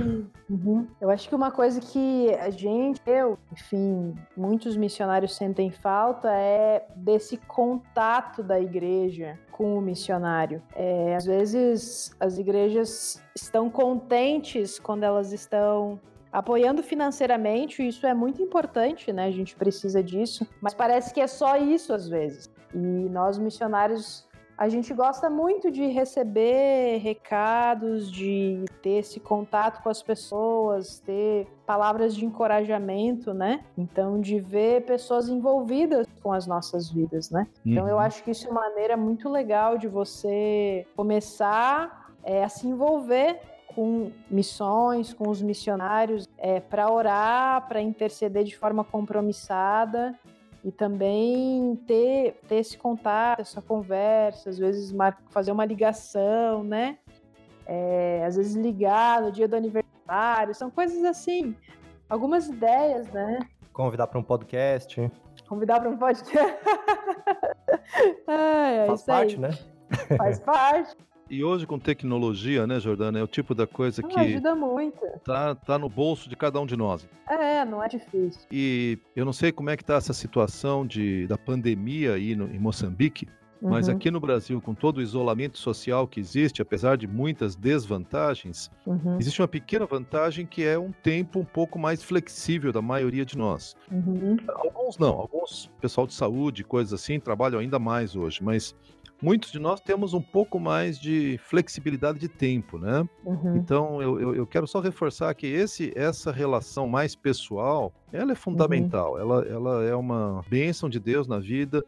Uhum. 0.48 0.86
Eu 0.98 1.10
acho 1.10 1.28
que 1.28 1.34
uma 1.34 1.50
coisa 1.50 1.82
que 1.82 2.34
a 2.40 2.48
gente, 2.48 2.98
eu, 3.06 3.38
enfim, 3.52 4.14
muitos 4.34 4.74
missionários 4.74 5.36
sentem 5.36 5.70
falta 5.70 6.32
é 6.32 6.86
desse 6.96 7.36
contato 7.36 8.42
da 8.42 8.58
igreja 8.58 9.38
com 9.52 9.76
o 9.76 9.82
missionário. 9.82 10.62
É, 10.74 11.14
às 11.14 11.26
vezes 11.26 12.16
as 12.18 12.38
igrejas 12.38 13.22
estão 13.36 13.68
contentes 13.68 14.78
quando 14.78 15.02
elas 15.02 15.30
estão 15.30 16.00
apoiando 16.32 16.82
financeiramente, 16.82 17.86
isso 17.86 18.06
é 18.06 18.14
muito 18.14 18.40
importante, 18.42 19.12
né? 19.12 19.26
A 19.26 19.30
gente 19.30 19.54
precisa 19.56 20.02
disso, 20.02 20.46
mas 20.60 20.74
parece 20.74 21.12
que 21.12 21.20
é 21.20 21.26
só 21.26 21.56
isso 21.56 21.92
às 21.92 22.08
vezes. 22.08 22.48
E 22.74 22.78
nós 22.78 23.38
missionários 23.38 24.28
a 24.56 24.68
gente 24.68 24.92
gosta 24.92 25.30
muito 25.30 25.70
de 25.70 25.86
receber 25.86 26.98
recados, 26.98 28.12
de 28.12 28.62
ter 28.82 28.98
esse 28.98 29.18
contato 29.18 29.82
com 29.82 29.88
as 29.88 30.02
pessoas, 30.02 31.00
ter 31.00 31.46
palavras 31.64 32.14
de 32.14 32.26
encorajamento, 32.26 33.32
né? 33.32 33.64
Então, 33.78 34.20
de 34.20 34.38
ver 34.38 34.84
pessoas 34.84 35.30
envolvidas 35.30 36.06
com 36.22 36.30
as 36.30 36.46
nossas 36.46 36.90
vidas, 36.90 37.30
né? 37.30 37.46
Então, 37.64 37.88
eu 37.88 37.94
Uhum. 37.94 38.00
acho 38.02 38.22
que 38.22 38.32
isso 38.32 38.48
é 38.48 38.50
uma 38.50 38.60
maneira 38.60 38.98
muito 38.98 39.30
legal 39.30 39.78
de 39.78 39.88
você 39.88 40.86
começar 40.94 42.12
é, 42.22 42.44
a 42.44 42.48
se 42.50 42.66
envolver 42.66 43.40
com 43.74 44.10
missões, 44.30 45.12
com 45.12 45.28
os 45.28 45.40
missionários, 45.40 46.28
é, 46.38 46.60
para 46.60 46.90
orar, 46.90 47.66
para 47.68 47.80
interceder 47.80 48.44
de 48.44 48.56
forma 48.56 48.84
compromissada 48.84 50.18
e 50.64 50.70
também 50.70 51.76
ter, 51.86 52.40
ter 52.46 52.56
esse 52.56 52.76
contato, 52.76 53.40
essa 53.40 53.62
conversa, 53.62 54.50
às 54.50 54.58
vezes 54.58 54.94
fazer 55.30 55.52
uma 55.52 55.64
ligação, 55.64 56.62
né? 56.62 56.98
É, 57.66 58.24
às 58.26 58.36
vezes 58.36 58.54
ligar 58.54 59.22
no 59.22 59.32
dia 59.32 59.46
do 59.46 59.56
aniversário, 59.56 60.54
são 60.54 60.70
coisas 60.70 61.02
assim, 61.04 61.56
algumas 62.08 62.48
ideias, 62.48 63.08
né? 63.10 63.38
Convidar 63.72 64.08
para 64.08 64.18
um 64.18 64.22
podcast. 64.22 65.10
Convidar 65.48 65.80
para 65.80 65.90
um 65.90 65.96
podcast. 65.96 66.58
É 68.28 68.86
faz 68.86 69.02
parte, 69.02 69.36
né? 69.36 69.50
Faz 70.16 70.38
parte. 70.40 70.96
E 71.30 71.44
hoje, 71.44 71.64
com 71.64 71.78
tecnologia, 71.78 72.66
né, 72.66 72.80
Jordana, 72.80 73.20
é 73.20 73.22
o 73.22 73.26
tipo 73.28 73.54
da 73.54 73.64
coisa 73.64 74.02
Não, 74.02 74.08
que 74.08 74.18
ajuda 74.18 74.52
muito. 74.56 75.00
tá, 75.24 75.54
tá 75.54 75.78
no 75.78 75.88
bolso 75.88 76.28
de 76.28 76.34
cada 76.36 76.60
um 76.60 76.66
de 76.66 76.76
nós. 76.76 77.08
É, 77.28 77.64
não 77.64 77.80
é 77.82 77.88
difícil. 77.88 78.42
E 78.50 78.98
eu 79.14 79.24
não 79.24 79.32
sei 79.32 79.52
como 79.52 79.70
é 79.70 79.76
que 79.76 79.84
tá 79.84 79.94
essa 79.94 80.12
situação 80.12 80.84
de, 80.84 81.28
da 81.28 81.38
pandemia 81.38 82.14
aí 82.14 82.34
no, 82.34 82.52
em 82.52 82.58
Moçambique, 82.58 83.28
mas 83.62 83.86
Uhum, 83.86 83.94
aqui 83.94 84.10
no 84.10 84.18
Brasil, 84.18 84.60
com 84.60 84.74
todo 84.74 84.96
o 84.96 85.02
isolamento 85.02 85.56
social 85.58 86.08
que 86.08 86.18
existe, 86.18 86.62
apesar 86.62 86.96
de 86.96 87.06
muitas 87.06 87.54
desvantagens, 87.54 88.70
uhum, 88.86 89.18
existe 89.20 89.40
uma 89.40 89.46
pequena 89.46 89.86
vantagem 89.86 90.46
que 90.46 90.64
é 90.64 90.78
um 90.78 90.90
tempo 90.90 91.38
um 91.38 91.44
pouco 91.44 91.78
mais 91.78 92.02
flexível 92.02 92.72
da 92.72 92.82
maioria 92.82 93.24
de 93.24 93.36
nós. 93.36 93.76
uhum, 93.92 94.36
Alguns 94.48 94.96
não, 94.98 95.10
alguns 95.10 95.70
pessoal 95.80 96.06
de 96.06 96.14
saúde, 96.14 96.64
coisas 96.64 96.92
assim, 96.92 97.20
trabalham 97.20 97.60
ainda 97.60 97.78
mais 97.78 98.16
hoje, 98.16 98.42
mas 98.42 98.74
muitos 99.22 99.50
de 99.52 99.58
nós 99.58 99.80
temos 99.80 100.14
um 100.14 100.20
pouco 100.22 100.58
mais 100.58 100.98
de 100.98 101.38
flexibilidade 101.44 102.18
de 102.18 102.28
tempo, 102.28 102.78
né? 102.78 103.06
uhum, 103.24 103.56
Então 103.56 104.00
eu, 104.02 104.20
eu, 104.20 104.34
eu 104.34 104.46
quero 104.46 104.66
só 104.66 104.80
reforçar 104.80 105.34
que 105.34 105.46
esse, 105.46 105.92
essa 105.96 106.32
relação 106.32 106.88
mais 106.88 107.14
pessoal, 107.14 107.92
ela 108.12 108.32
é 108.32 108.34
fundamental, 108.34 109.18
ela, 109.18 109.42
ela 109.46 109.84
é 109.84 109.94
uma 109.94 110.42
bênção 110.48 110.88
de 110.88 110.98
Deus 110.98 111.26
na 111.26 111.38
vida 111.38 111.84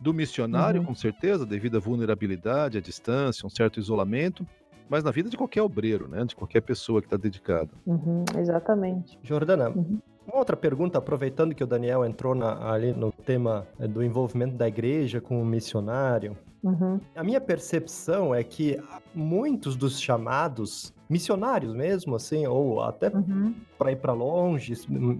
do 0.00 0.14
missionário, 0.14 0.80
Uhum. 0.80 0.86
com 0.86 0.94
certeza, 0.94 1.44
devido 1.44 1.76
à 1.76 1.80
vulnerabilidade, 1.80 2.78
à 2.78 2.80
distância, 2.80 3.46
um 3.46 3.50
certo 3.50 3.78
isolamento, 3.78 4.46
mas 4.88 5.04
na 5.04 5.10
vida 5.10 5.28
de 5.28 5.36
qualquer 5.36 5.62
obreiro, 5.62 6.08
né? 6.08 6.24
De 6.24 6.34
qualquer 6.34 6.62
pessoa 6.62 7.00
que 7.00 7.06
está 7.06 7.16
dedicada. 7.16 7.70
uhum, 7.86 8.24
exatamente. 8.38 9.18
Jordana, 9.22 9.68
Uhum. 9.70 9.98
Uma 10.32 10.38
outra 10.38 10.56
pergunta, 10.56 10.96
aproveitando 10.96 11.56
que 11.56 11.64
o 11.64 11.66
Daniel 11.66 12.04
entrou 12.04 12.36
na, 12.36 12.70
ali 12.72 12.92
no 12.92 13.10
tema 13.10 13.66
é, 13.80 13.88
do 13.88 14.00
envolvimento 14.00 14.54
da 14.54 14.68
igreja 14.68 15.20
com 15.20 15.42
o 15.42 15.44
missionário, 15.44 16.36
Uhum. 16.62 17.00
a 17.16 17.24
minha 17.24 17.40
percepção 17.40 18.34
é 18.34 18.44
que 18.44 18.78
muitos 19.14 19.74
dos 19.76 19.98
chamados 19.98 20.92
missionários 21.08 21.74
mesmo, 21.74 22.14
assim, 22.14 22.46
ou 22.46 22.82
até 22.82 23.08
Uhum. 23.08 23.54
para 23.78 23.90
ir 23.92 23.96
para 23.96 24.12
longe, 24.12 24.74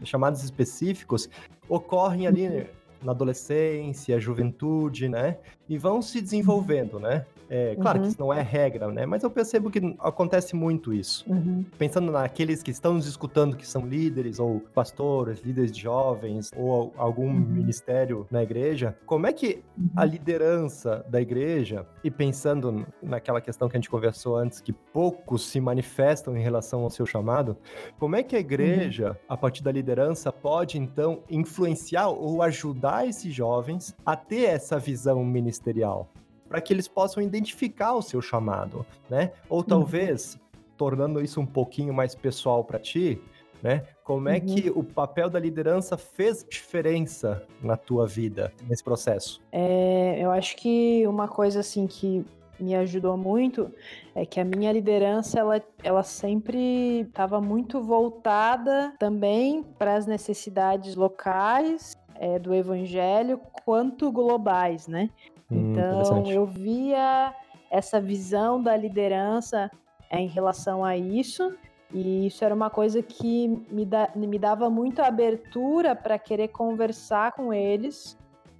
chamados 0.04 0.44
específicos, 0.44 1.28
ocorrem 1.66 2.26
ali 2.26 2.66
na 3.02 3.12
adolescência, 3.12 4.20
juventude, 4.20 5.08
né? 5.08 5.38
E 5.66 5.78
vão 5.78 6.02
se 6.02 6.20
desenvolvendo, 6.20 7.00
né? 7.00 7.24
É, 7.52 7.74
claro 7.74 7.98
Uhum. 7.98 8.04
que 8.04 8.10
isso 8.12 8.20
não 8.20 8.32
é 8.32 8.40
regra, 8.42 8.86
né? 8.92 9.04
Mas 9.04 9.24
eu 9.24 9.30
percebo 9.30 9.70
que 9.70 9.96
acontece 9.98 10.54
muito 10.54 10.94
isso. 10.94 11.24
Uhum. 11.28 11.64
Pensando 11.76 12.12
naqueles 12.12 12.62
que 12.62 12.70
estão 12.70 12.94
nos 12.94 13.06
escutando, 13.06 13.56
que 13.56 13.66
são 13.66 13.84
líderes, 13.84 14.38
ou 14.38 14.60
pastores, 14.72 15.40
líderes 15.40 15.72
de 15.72 15.80
jovens, 15.82 16.50
ou 16.56 16.94
algum 16.96 17.26
Uhum. 17.26 17.34
ministério 17.40 18.26
na 18.30 18.40
igreja, 18.42 18.96
como 19.04 19.26
é 19.26 19.32
que 19.32 19.64
a 19.96 20.04
liderança 20.04 21.04
da 21.08 21.20
igreja, 21.20 21.84
e 22.04 22.10
pensando 22.10 22.86
naquela 23.02 23.40
questão 23.40 23.68
que 23.68 23.76
a 23.76 23.80
gente 23.80 23.90
conversou 23.90 24.36
antes, 24.36 24.60
que 24.60 24.72
poucos 24.72 25.48
se 25.48 25.60
manifestam 25.60 26.36
em 26.36 26.40
relação 26.42 26.82
ao 26.82 26.90
seu 26.90 27.04
chamado, 27.04 27.56
como 27.98 28.14
é 28.14 28.22
que 28.22 28.36
a 28.36 28.38
igreja, 28.38 29.18
a 29.28 29.36
partir 29.36 29.62
da 29.64 29.72
liderança, 29.72 30.30
pode 30.32 30.78
então 30.78 31.24
influenciar 31.28 32.08
ou 32.10 32.42
ajudar 32.42 33.08
esses 33.08 33.34
jovens 33.34 33.94
a 34.06 34.14
ter 34.14 34.44
essa 34.44 34.78
visão 34.78 35.24
ministerial? 35.24 36.08
Para 36.50 36.60
que 36.60 36.72
eles 36.74 36.88
possam 36.88 37.22
identificar 37.22 37.94
o 37.94 38.02
seu 38.02 38.20
chamado, 38.20 38.84
né? 39.08 39.30
Ou 39.48 39.62
talvez, 39.62 40.36
tornando 40.76 41.22
isso 41.22 41.40
um 41.40 41.46
pouquinho 41.46 41.94
mais 41.94 42.12
pessoal 42.12 42.64
para 42.64 42.76
ti, 42.80 43.22
né? 43.62 43.84
Como 44.02 44.28
é 44.28 44.38
Uhum. 44.38 44.46
que 44.46 44.68
o 44.68 44.82
papel 44.82 45.30
da 45.30 45.38
liderança 45.38 45.96
fez 45.96 46.44
diferença 46.50 47.46
na 47.62 47.76
tua 47.76 48.04
vida 48.04 48.52
nesse 48.68 48.82
processo? 48.82 49.40
É, 49.52 50.18
eu 50.18 50.32
acho 50.32 50.56
que 50.56 51.06
uma 51.06 51.28
coisa 51.28 51.60
assim 51.60 51.86
que 51.86 52.24
me 52.58 52.74
ajudou 52.74 53.16
muito 53.16 53.72
é 54.12 54.26
que 54.26 54.40
a 54.40 54.44
minha 54.44 54.72
liderança 54.72 55.38
ela, 55.38 55.62
ela 55.84 56.02
sempre 56.02 57.02
estava 57.02 57.40
muito 57.40 57.80
voltada 57.80 58.92
também 58.98 59.62
para 59.78 59.94
as 59.94 60.04
necessidades 60.04 60.96
locais 60.96 61.92
é, 62.16 62.40
do 62.40 62.52
evangelho 62.52 63.40
quanto 63.64 64.10
globais, 64.10 64.88
né? 64.88 65.08
Hum, 65.50 65.72
Então 65.72 66.22
eu 66.26 66.46
via 66.46 67.34
essa 67.70 68.00
visão 68.00 68.62
da 68.62 68.76
liderança 68.76 69.70
em 70.10 70.26
relação 70.26 70.84
a 70.84 70.96
isso 70.96 71.54
e 71.92 72.26
isso 72.26 72.44
era 72.44 72.54
uma 72.54 72.70
coisa 72.70 73.02
que 73.02 73.48
me, 73.70 73.84
da- 73.84 74.10
me 74.14 74.38
dava 74.38 74.68
muita 74.70 75.06
abertura 75.06 75.94
para 75.94 76.18
querer 76.18 76.48
conversar 76.48 77.32
com 77.32 77.52
eles 77.52 78.16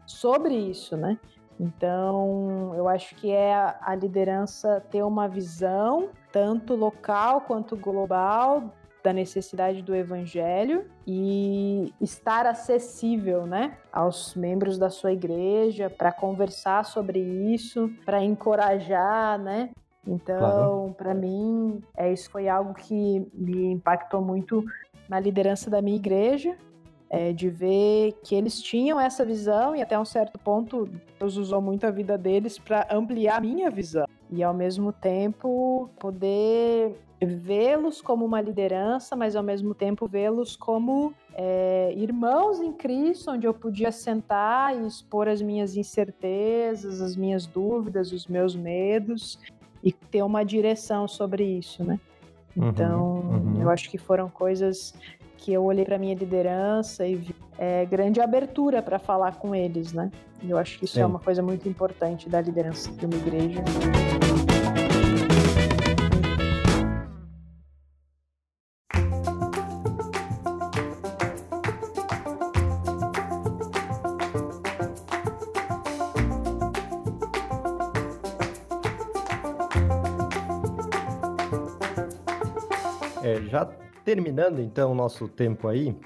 sobre 0.07 0.55
isso, 0.55 0.97
né? 0.97 1.19
Então, 1.59 2.73
eu 2.75 2.89
acho 2.89 3.15
que 3.17 3.31
é 3.31 3.55
a 3.55 3.95
liderança 3.95 4.81
ter 4.91 5.03
uma 5.03 5.29
visão, 5.29 6.09
tanto 6.33 6.75
local 6.75 7.43
quanto 7.43 7.77
global, 7.77 8.73
da 9.03 9.13
necessidade 9.13 9.83
do 9.83 9.95
evangelho 9.95 10.85
e 11.07 11.93
estar 12.01 12.47
acessível, 12.47 13.47
né, 13.47 13.77
aos 13.93 14.35
membros 14.35 14.79
da 14.79 14.91
sua 14.91 15.13
igreja 15.13 15.89
para 15.91 16.13
conversar 16.13 16.85
sobre 16.85 17.19
isso, 17.19 17.91
para 18.05 18.23
encorajar, 18.23 19.39
né? 19.39 19.71
Então, 20.07 20.39
Claro. 20.39 20.95
para 20.97 21.15
mim, 21.15 21.83
é 21.97 22.13
isso 22.13 22.31
foi 22.31 22.49
algo 22.49 22.75
que 22.75 23.27
me 23.35 23.73
impactou 23.73 24.21
muito 24.21 24.65
na 25.09 25.21
liderança 25.21 25.69
da 25.69 25.83
minha 25.83 25.97
igreja, 25.97 26.57
é, 27.11 27.33
de 27.33 27.51
ver 27.51 28.13
que 28.23 28.35
eles 28.37 28.63
tinham 28.63 29.01
essa 29.01 29.25
visão 29.25 29.75
e 29.75 29.83
até 29.83 29.99
um 29.99 30.05
certo 30.05 30.39
ponto 30.39 30.89
Deus 31.19 31.37
usou 31.37 31.61
muito 31.61 31.85
a 31.85 31.91
vida 31.91 32.17
deles 32.17 32.57
para 32.57 32.87
ampliar 32.89 33.39
a 33.39 33.41
minha 33.41 33.69
visão 33.69 34.07
e 34.31 34.45
ao 34.45 34.55
mesmo 34.55 34.93
tempo 34.93 35.91
poder 35.99 36.95
vê-los 37.27 38.01
como 38.01 38.25
uma 38.25 38.41
liderança, 38.41 39.15
mas 39.15 39.37
ao 39.37 39.43
mesmo 39.43 39.75
tempo 39.75 40.07
vê-los 40.07 40.57
como 40.57 41.13
é, 41.35 41.93
irmãos 41.97 42.61
em 42.61 42.73
Cristo, 42.73 43.31
onde 43.33 43.47
eu 43.47 43.53
podia 43.53 43.93
sentar 43.93 44.75
e 44.75 44.87
expor 44.87 45.29
as 45.29 45.43
minhas 45.43 45.77
incertezas, 45.77 47.01
as 47.01 47.17
minhas 47.17 47.47
dúvidas, 47.47 48.13
os 48.13 48.27
meus 48.27 48.57
medos 48.57 49.39
e 49.83 49.93
ter 49.93 50.23
uma 50.23 50.45
direção 50.45 51.07
sobre 51.07 51.45
isso, 51.45 51.85
né? 51.85 52.01
Uhum, 52.57 52.69
Então, 52.69 53.15
uhum. 53.15 53.63
eu 53.63 53.71
acho 53.71 53.91
que 53.91 53.99
foram 53.99 54.29
coisas 54.29 54.95
que 55.37 55.53
eu 55.53 55.65
olhei 55.65 55.85
para 55.85 55.99
minha 55.99 56.15
liderança 56.15 57.07
e 57.07 57.15
vi 57.15 57.35
é, 57.59 57.85
grande 57.85 58.21
abertura 58.21 58.83
para 58.83 58.99
falar 58.99 59.37
com 59.37 59.55
eles, 59.55 59.93
né? 59.93 60.11
Eu 60.47 60.57
acho 60.57 60.79
que 60.79 60.87
isso 60.87 60.95
Sim. 60.95 61.01
é 61.03 61.07
uma 61.07 61.19
coisa 61.19 61.43
muito 61.43 61.69
importante 61.69 62.29
da 62.29 62.41
liderança 62.41 62.91
de 62.93 63.05
uma 63.05 63.17
igreja. 63.17 63.63
É, 83.31 83.43
já 83.43 83.65
terminando 84.05 84.61
então 84.61 84.93
o 84.93 84.95
nosso 84.95 85.29
tempo 85.29 85.69
aí, 85.69 85.97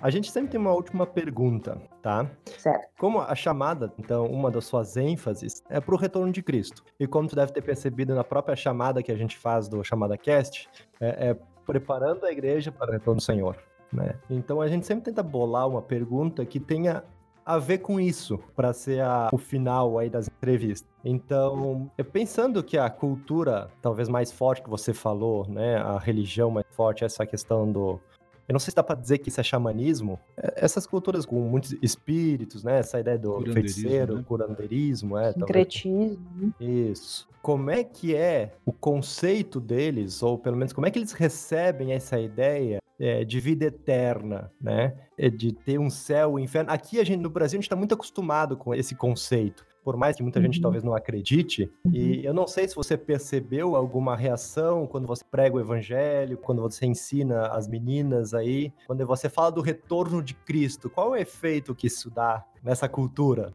a 0.00 0.10
gente 0.10 0.30
sempre 0.30 0.50
tem 0.50 0.60
uma 0.60 0.72
última 0.72 1.06
pergunta, 1.06 1.80
tá? 2.02 2.30
Certo. 2.58 2.88
Como 2.98 3.20
a 3.20 3.34
chamada, 3.34 3.92
então, 3.98 4.26
uma 4.26 4.50
das 4.50 4.66
suas 4.66 4.96
ênfases 4.96 5.62
é 5.68 5.80
para 5.80 5.94
o 5.94 5.98
retorno 5.98 6.32
de 6.32 6.42
Cristo. 6.42 6.84
E 7.00 7.06
como 7.06 7.26
tu 7.26 7.34
deve 7.34 7.52
ter 7.52 7.62
percebido 7.62 8.14
na 8.14 8.22
própria 8.22 8.54
chamada 8.54 9.02
que 9.02 9.10
a 9.10 9.16
gente 9.16 9.36
faz 9.36 9.68
do 9.68 9.82
Chamada 9.82 10.16
Cast, 10.16 10.68
é, 11.00 11.30
é 11.30 11.36
preparando 11.66 12.24
a 12.24 12.30
igreja 12.30 12.70
para 12.70 12.90
o 12.90 12.92
retorno 12.92 13.16
do 13.16 13.24
Senhor. 13.24 13.56
Né? 13.92 14.14
Então 14.28 14.60
a 14.60 14.68
gente 14.68 14.86
sempre 14.86 15.04
tenta 15.04 15.22
bolar 15.22 15.66
uma 15.66 15.82
pergunta 15.82 16.44
que 16.44 16.60
tenha 16.60 17.02
a 17.48 17.58
ver 17.58 17.78
com 17.78 17.98
isso 17.98 18.38
para 18.54 18.72
ser 18.74 19.00
a- 19.00 19.30
o 19.32 19.38
final 19.38 19.98
aí 19.98 20.10
das 20.10 20.28
entrevistas. 20.28 20.86
Então, 21.02 21.90
pensando 22.12 22.62
que 22.62 22.76
a 22.76 22.90
cultura 22.90 23.68
talvez 23.80 24.08
mais 24.08 24.30
forte 24.30 24.62
que 24.62 24.68
você 24.68 24.92
falou, 24.92 25.48
né, 25.48 25.76
a 25.78 25.98
religião 25.98 26.50
mais 26.50 26.66
forte, 26.72 27.04
essa 27.04 27.24
questão 27.24 27.70
do 27.72 27.98
eu 28.46 28.54
não 28.54 28.58
sei 28.58 28.70
se 28.70 28.76
dá 28.76 28.82
para 28.82 28.98
dizer 28.98 29.18
que 29.18 29.28
isso 29.28 29.38
é 29.40 29.44
xamanismo. 29.44 30.18
É- 30.34 30.64
Essas 30.64 30.86
culturas 30.86 31.26
com 31.26 31.36
muitos 31.38 31.76
espíritos, 31.82 32.64
né? 32.64 32.78
Essa 32.78 32.98
ideia 32.98 33.18
do 33.18 33.42
feiticeiro, 33.52 34.16
né? 34.16 34.24
curandeirismo, 34.26 35.18
é. 35.18 35.32
Sincretismo. 35.34 36.18
né? 36.34 36.50
Isso. 36.58 37.28
Como 37.42 37.70
é 37.70 37.84
que 37.84 38.14
é 38.16 38.54
o 38.64 38.72
conceito 38.72 39.60
deles, 39.60 40.22
ou 40.22 40.38
pelo 40.38 40.56
menos 40.56 40.72
como 40.72 40.86
é 40.86 40.90
que 40.90 40.98
eles 40.98 41.12
recebem 41.12 41.92
essa 41.92 42.18
ideia 42.18 42.78
é, 43.00 43.24
de 43.24 43.38
vida 43.40 43.66
eterna, 43.66 44.50
né? 44.60 44.94
É, 45.16 45.28
De 45.30 45.52
ter 45.52 45.78
um 45.78 45.90
céu 45.90 46.30
e 46.38 46.42
um 46.42 46.44
inferno. 46.44 46.70
Aqui 46.70 46.98
a 47.00 47.04
gente, 47.04 47.20
no 47.20 47.30
Brasil, 47.30 47.56
a 47.56 47.58
gente 47.58 47.66
está 47.66 47.76
muito 47.76 47.94
acostumado 47.94 48.56
com 48.56 48.74
esse 48.74 48.94
conceito. 48.94 49.66
Por 49.84 49.96
mais 49.96 50.16
que 50.16 50.22
muita 50.22 50.40
gente 50.42 50.56
Uhum. 50.56 50.62
talvez 50.62 50.84
não 50.84 50.94
acredite. 50.94 51.70
E 51.90 52.22
eu 52.22 52.34
não 52.34 52.46
sei 52.46 52.68
se 52.68 52.74
você 52.76 52.94
percebeu 52.96 53.74
alguma 53.74 54.14
reação 54.14 54.86
quando 54.86 55.06
você 55.06 55.24
prega 55.30 55.56
o 55.56 55.60
evangelho, 55.60 56.36
quando 56.36 56.60
você 56.60 56.84
ensina 56.84 57.46
as 57.46 57.66
meninas 57.66 58.34
aí, 58.34 58.70
quando 58.86 59.06
você 59.06 59.30
fala 59.30 59.50
do 59.50 59.62
retorno 59.62 60.22
de 60.22 60.34
Cristo. 60.34 60.90
Qual 60.90 61.14
é 61.14 61.18
o 61.18 61.22
efeito 61.22 61.74
que 61.74 61.86
isso 61.86 62.10
dá 62.10 62.44
nessa 62.62 62.86
cultura? 62.88 63.54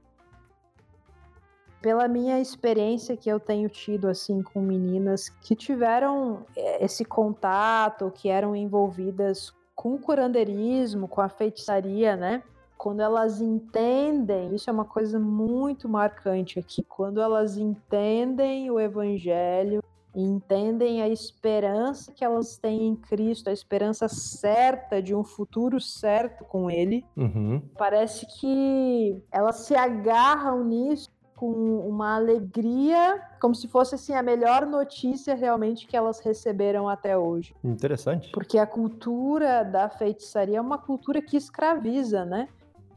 Pela 1.83 2.07
minha 2.07 2.39
experiência 2.39 3.17
que 3.17 3.29
eu 3.29 3.41
tenho 3.41 3.67
tido 3.67 4.07
assim 4.07 4.41
com 4.41 4.61
meninas 4.61 5.27
que 5.27 5.53
tiveram 5.53 6.45
eh, 6.55 6.85
esse 6.85 7.03
contato, 7.03 8.09
que 8.15 8.29
eram 8.29 8.55
envolvidas 8.55 9.53
com 9.75 9.95
o 9.95 9.99
curandeirismo, 9.99 11.09
com 11.09 11.19
a 11.19 11.27
feitiçaria, 11.27 12.15
né? 12.15 12.41
Quando 12.77 13.01
elas 13.01 13.41
entendem, 13.41 14.55
isso 14.55 14.69
é 14.69 14.73
uma 14.73 14.85
coisa 14.85 15.19
muito 15.19 15.89
marcante 15.89 16.57
aqui, 16.57 16.83
quando 16.83 17.19
elas 17.19 17.57
entendem 17.57 18.71
o 18.71 18.79
evangelho, 18.79 19.81
entendem 20.15 21.01
a 21.01 21.09
esperança 21.09 22.11
que 22.13 22.23
elas 22.23 22.57
têm 22.57 22.87
em 22.87 22.95
Cristo, 22.95 23.49
a 23.49 23.53
esperança 23.53 24.07
certa 24.07 25.01
de 25.01 25.13
um 25.15 25.23
futuro 25.23 25.81
certo 25.81 26.45
com 26.45 26.69
ele, 26.69 27.03
Uhum. 27.17 27.61
parece 27.77 28.25
que 28.39 29.21
elas 29.31 29.57
se 29.65 29.75
agarram 29.75 30.63
nisso 30.63 31.09
com 31.43 31.89
uma 31.89 32.15
alegria, 32.15 33.21
como 33.41 33.53
se 33.53 33.67
fosse 33.67 33.95
assim 33.95 34.13
a 34.13 34.23
melhor 34.23 34.65
notícia 34.65 35.35
realmente 35.35 35.85
que 35.85 35.97
elas 35.97 36.21
receberam 36.21 36.87
até 36.87 37.17
hoje. 37.17 37.53
Interessante. 37.61 38.31
Porque 38.31 38.57
a 38.57 38.65
cultura 38.65 39.61
da 39.65 39.89
feitiçaria 39.89 40.57
é 40.57 40.61
uma 40.61 40.77
cultura 40.77 41.21
que 41.21 41.35
escraviza, 41.35 42.23
né? 42.23 42.47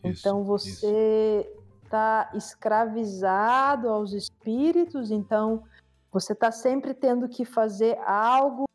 Isso, 0.04 0.20
então 0.20 0.44
você 0.44 1.52
está 1.82 2.30
escravizado 2.34 3.88
aos 3.88 4.12
espíritos, 4.12 5.10
então 5.10 5.64
você 6.12 6.32
está 6.32 6.52
sempre 6.52 6.94
tendo 6.94 7.28
que 7.28 7.44
fazer 7.44 7.98
algo 8.06 8.66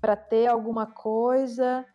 para 0.00 0.16
ter 0.16 0.48
alguma 0.48 0.86
coisa. 0.86 1.86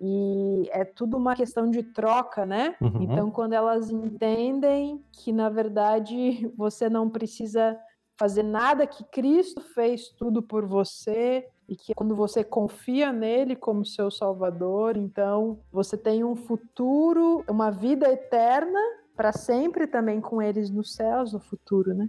E 0.00 0.68
é 0.70 0.84
tudo 0.84 1.16
uma 1.16 1.34
questão 1.34 1.70
de 1.70 1.82
troca, 1.82 2.46
né? 2.46 2.76
Uhum. 2.80 3.02
Então, 3.02 3.30
quando 3.30 3.52
elas 3.52 3.90
entendem 3.90 5.02
que, 5.12 5.32
na 5.32 5.48
verdade, 5.48 6.52
você 6.56 6.88
não 6.88 7.10
precisa 7.10 7.78
fazer 8.16 8.42
nada, 8.42 8.86
que 8.86 9.04
Cristo 9.04 9.60
fez 9.60 10.08
tudo 10.08 10.42
por 10.42 10.66
você, 10.66 11.48
e 11.68 11.76
que 11.76 11.94
quando 11.94 12.16
você 12.16 12.42
confia 12.42 13.12
nele 13.12 13.54
como 13.54 13.84
seu 13.84 14.10
Salvador, 14.10 14.96
então 14.96 15.58
você 15.70 15.98
tem 15.98 16.24
um 16.24 16.34
futuro, 16.34 17.44
uma 17.46 17.70
vida 17.70 18.10
eterna 18.10 18.80
para 19.14 19.32
sempre 19.32 19.86
também 19.86 20.20
com 20.20 20.40
eles 20.40 20.70
nos 20.70 20.94
céus 20.94 21.32
no 21.34 21.40
futuro, 21.40 21.92
né? 21.92 22.08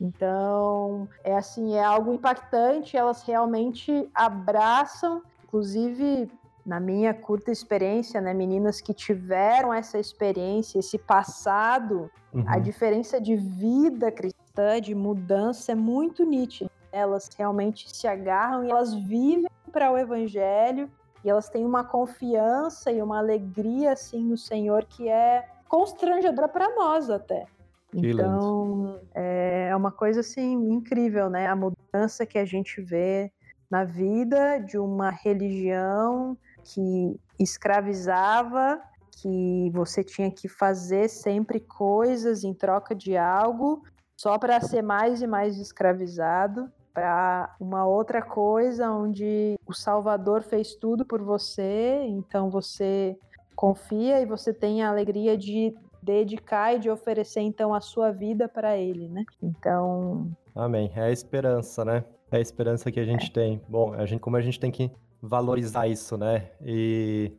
Então, 0.00 1.08
é 1.24 1.36
assim, 1.36 1.74
é 1.74 1.82
algo 1.82 2.12
impactante, 2.12 2.96
elas 2.96 3.22
realmente 3.22 4.08
abraçam, 4.14 5.22
inclusive 5.44 6.30
na 6.64 6.78
minha 6.78 7.14
curta 7.14 7.50
experiência, 7.50 8.20
né, 8.20 8.34
meninas 8.34 8.80
que 8.80 8.92
tiveram 8.92 9.72
essa 9.72 9.98
experiência, 9.98 10.78
esse 10.78 10.98
passado, 10.98 12.10
Uhum. 12.32 12.44
a 12.46 12.58
diferença 12.58 13.20
de 13.20 13.34
vida 13.34 14.10
cristã, 14.12 14.80
de 14.80 14.94
mudança 14.94 15.72
é 15.72 15.74
muito 15.74 16.24
nítida. 16.24 16.70
Elas 16.92 17.28
realmente 17.36 17.94
se 17.94 18.06
agarram 18.06 18.64
e 18.64 18.70
elas 18.70 18.94
vivem 18.94 19.50
para 19.72 19.90
o 19.90 19.98
evangelho 19.98 20.90
e 21.24 21.30
elas 21.30 21.48
têm 21.48 21.64
uma 21.64 21.84
confiança 21.84 22.90
e 22.90 23.02
uma 23.02 23.18
alegria 23.18 23.92
assim 23.92 24.24
no 24.24 24.36
Senhor 24.36 24.84
que 24.84 25.08
é 25.08 25.48
constrangedora 25.68 26.48
para 26.48 26.74
nós 26.74 27.10
até. 27.10 27.46
Que 27.90 28.10
então, 28.10 29.00
é 29.12 29.74
uma 29.74 29.90
coisa 29.90 30.20
assim 30.20 30.52
incrível, 30.72 31.28
né? 31.28 31.48
A 31.48 31.56
mudança 31.56 32.24
que 32.24 32.38
a 32.38 32.44
gente 32.44 32.80
vê 32.80 33.32
na 33.68 33.84
vida 33.84 34.58
de 34.58 34.78
uma 34.78 35.10
religião 35.10 36.36
que 36.60 37.18
escravizava, 37.38 38.80
que 39.20 39.70
você 39.72 40.02
tinha 40.04 40.30
que 40.30 40.48
fazer 40.48 41.08
sempre 41.08 41.60
coisas 41.60 42.44
em 42.44 42.54
troca 42.54 42.94
de 42.94 43.16
algo, 43.16 43.82
só 44.16 44.38
para 44.38 44.60
ser 44.60 44.82
mais 44.82 45.22
e 45.22 45.26
mais 45.26 45.58
escravizado, 45.58 46.70
para 46.92 47.54
uma 47.60 47.86
outra 47.86 48.20
coisa 48.20 48.90
onde 48.90 49.58
o 49.66 49.72
Salvador 49.72 50.42
fez 50.42 50.74
tudo 50.74 51.04
por 51.04 51.22
você, 51.22 52.02
então 52.06 52.50
você 52.50 53.16
confia 53.54 54.20
e 54.20 54.26
você 54.26 54.52
tem 54.52 54.82
a 54.82 54.90
alegria 54.90 55.36
de 55.36 55.74
dedicar 56.02 56.74
e 56.74 56.78
de 56.78 56.90
oferecer 56.90 57.40
então 57.40 57.74
a 57.74 57.80
sua 57.80 58.10
vida 58.10 58.48
para 58.48 58.76
ele, 58.76 59.08
né? 59.08 59.24
Então, 59.42 60.30
Amém. 60.54 60.90
É 60.94 61.02
a 61.02 61.10
esperança, 61.10 61.84
né? 61.84 62.04
É 62.30 62.36
a 62.36 62.40
esperança 62.40 62.90
que 62.90 63.00
a 63.00 63.04
gente 63.04 63.32
tem. 63.32 63.60
Bom, 63.68 63.92
a 63.94 64.04
gente, 64.06 64.20
como 64.20 64.36
a 64.36 64.40
gente 64.40 64.58
tem 64.58 64.70
que 64.70 64.90
valorizar 65.22 65.86
isso, 65.88 66.16
né? 66.16 66.50
E, 66.62 67.32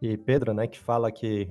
e 0.00 0.16
Pedro, 0.16 0.52
né, 0.54 0.66
que 0.66 0.78
fala 0.78 1.10
que, 1.12 1.48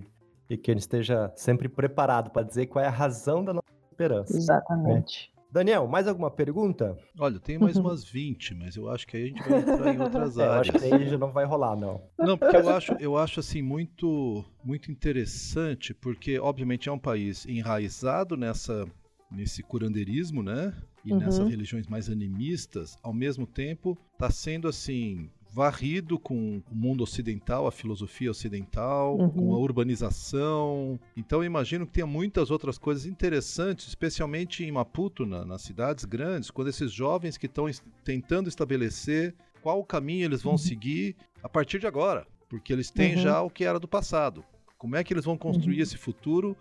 e 0.49 0.57
que 0.57 0.71
ele 0.71 0.79
esteja 0.79 1.31
sempre 1.35 1.67
preparado 1.69 2.29
para 2.31 2.43
dizer 2.43 2.67
qual 2.67 2.83
é 2.83 2.87
a 2.87 2.91
razão 2.91 3.43
da 3.43 3.53
nossa 3.53 3.65
esperança. 3.91 4.37
exatamente. 4.37 5.31
Daniel, 5.51 5.85
mais 5.85 6.07
alguma 6.07 6.31
pergunta? 6.31 6.97
Olha, 7.19 7.37
tem 7.37 7.57
mais 7.57 7.75
umas 7.77 8.05
20, 8.05 8.55
mas 8.55 8.77
eu 8.77 8.89
acho 8.89 9.05
que 9.05 9.17
aí 9.17 9.23
a 9.23 9.27
gente 9.27 9.43
vai 9.43 9.59
entrar 9.59 9.93
em 9.93 9.99
outras 9.99 10.37
É, 10.39 10.47
eu 10.47 10.51
acho 10.53 10.71
áreas. 10.71 10.81
que 10.81 10.85
aí 10.85 11.09
já 11.09 11.17
não 11.17 11.31
vai 11.33 11.43
rolar, 11.45 11.75
não. 11.75 12.01
Não, 12.17 12.37
porque 12.37 12.55
eu 12.55 12.69
acho, 12.69 12.93
eu 12.97 13.17
acho 13.17 13.41
assim 13.41 13.61
muito, 13.61 14.45
muito 14.63 14.89
interessante, 14.89 15.93
porque 15.93 16.39
obviamente 16.39 16.87
é 16.87 16.91
um 16.91 16.97
país 16.99 17.45
enraizado 17.45 18.37
nessa, 18.37 18.87
nesse 19.29 19.61
curandeirismo, 19.61 20.41
né? 20.41 20.73
E 21.03 21.11
Uhum. 21.11 21.19
nessas 21.19 21.49
religiões 21.49 21.85
mais 21.87 22.09
animistas, 22.09 22.95
ao 23.03 23.11
mesmo 23.13 23.45
tempo 23.45 23.97
está 24.13 24.29
sendo 24.31 24.69
assim 24.69 25.29
varrido 25.53 26.17
com 26.17 26.61
o 26.71 26.75
mundo 26.75 27.03
ocidental, 27.03 27.67
a 27.67 27.71
filosofia 27.71 28.31
ocidental, 28.31 29.17
Uhum. 29.17 29.29
com 29.29 29.53
a 29.53 29.57
urbanização. 29.57 30.99
Então 31.15 31.39
eu 31.39 31.45
imagino 31.45 31.85
que 31.85 31.91
tenha 31.93 32.07
muitas 32.07 32.49
outras 32.51 32.77
coisas 32.77 33.05
interessantes, 33.05 33.87
especialmente 33.87 34.63
em 34.63 34.71
Maputo, 34.71 35.25
na- 35.25 35.43
nas 35.45 35.61
cidades 35.61 36.05
grandes, 36.05 36.49
quando 36.49 36.69
esses 36.69 36.91
jovens 36.91 37.37
que 37.37 37.47
estão 37.47 37.67
es- 37.67 37.83
tentando 38.03 38.47
estabelecer 38.47 39.35
qual 39.61 39.79
o 39.79 39.83
caminho 39.85 40.25
eles 40.25 40.41
vão 40.41 40.57
seguir 40.57 41.15
a 41.43 41.49
partir 41.49 41.79
de 41.79 41.87
agora, 41.87 42.25
porque 42.49 42.71
eles 42.71 42.89
têm 42.89 43.15
Uhum. 43.15 43.21
já 43.21 43.41
o 43.41 43.49
que 43.49 43.63
era 43.65 43.79
do 43.79 43.87
passado. 43.87 44.43
Como 44.77 44.95
é 44.95 45.03
que 45.03 45.13
eles 45.13 45.25
vão 45.25 45.37
construir 45.37 45.75
Uhum. 45.77 45.83
esse 45.83 45.97
futuro 45.97 46.55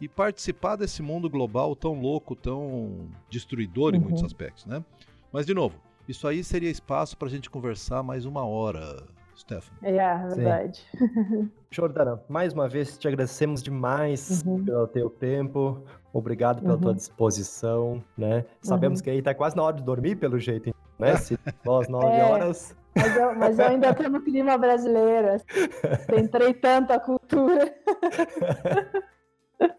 e 0.00 0.06
participar 0.08 0.76
desse 0.76 1.02
mundo 1.02 1.30
global 1.30 1.74
tão 1.74 1.98
louco, 2.00 2.36
tão 2.36 3.08
destruidor 3.30 3.94
em 3.94 3.98
Uhum. 3.98 4.04
muitos 4.04 4.22
aspectos, 4.22 4.66
né? 4.66 4.84
Mas 5.32 5.46
de 5.46 5.54
novo, 5.54 5.80
isso 6.08 6.26
aí 6.28 6.42
seria 6.44 6.70
espaço 6.70 7.16
para 7.16 7.28
a 7.28 7.30
gente 7.30 7.48
conversar 7.50 8.02
mais 8.02 8.24
uma 8.26 8.44
hora, 8.46 9.02
Stefano. 9.36 9.76
É, 9.82 9.96
é 9.96 10.18
verdade. 10.28 10.84
Jordana, 11.70 12.20
mais 12.28 12.52
uma 12.52 12.68
vez 12.68 12.96
te 12.96 13.08
agradecemos 13.08 13.62
demais 13.62 14.44
Uhum. 14.46 14.64
pelo 14.64 14.86
teu 14.86 15.10
tempo. 15.10 15.82
Obrigado 16.12 16.62
pela 16.62 16.78
tua 16.78 16.90
Uhum. 16.90 16.96
disposição, 16.96 18.04
né? 18.16 18.44
Sabemos 18.62 19.00
que 19.00 19.10
aí 19.10 19.20
tá 19.20 19.34
quase 19.34 19.56
na 19.56 19.62
hora 19.64 19.76
de 19.76 19.82
dormir, 19.82 20.14
pelo 20.16 20.38
jeito, 20.38 20.72
né? 20.98 21.16
Se 21.16 21.36
nós 21.64 21.88
nove 21.88 22.06
É. 22.20 22.24
horas. 22.24 22.76
Mas 22.96 23.16
eu, 23.16 23.34
mas 23.34 23.58
eu 23.58 23.66
ainda 23.66 23.92
tô 23.92 24.08
no 24.08 24.20
clima 24.22 24.56
brasileiro. 24.56 25.30
assim. 25.32 25.44
Entrei 26.16 26.54
tanto 26.54 26.92
a 26.92 27.00
cultura. 27.00 27.74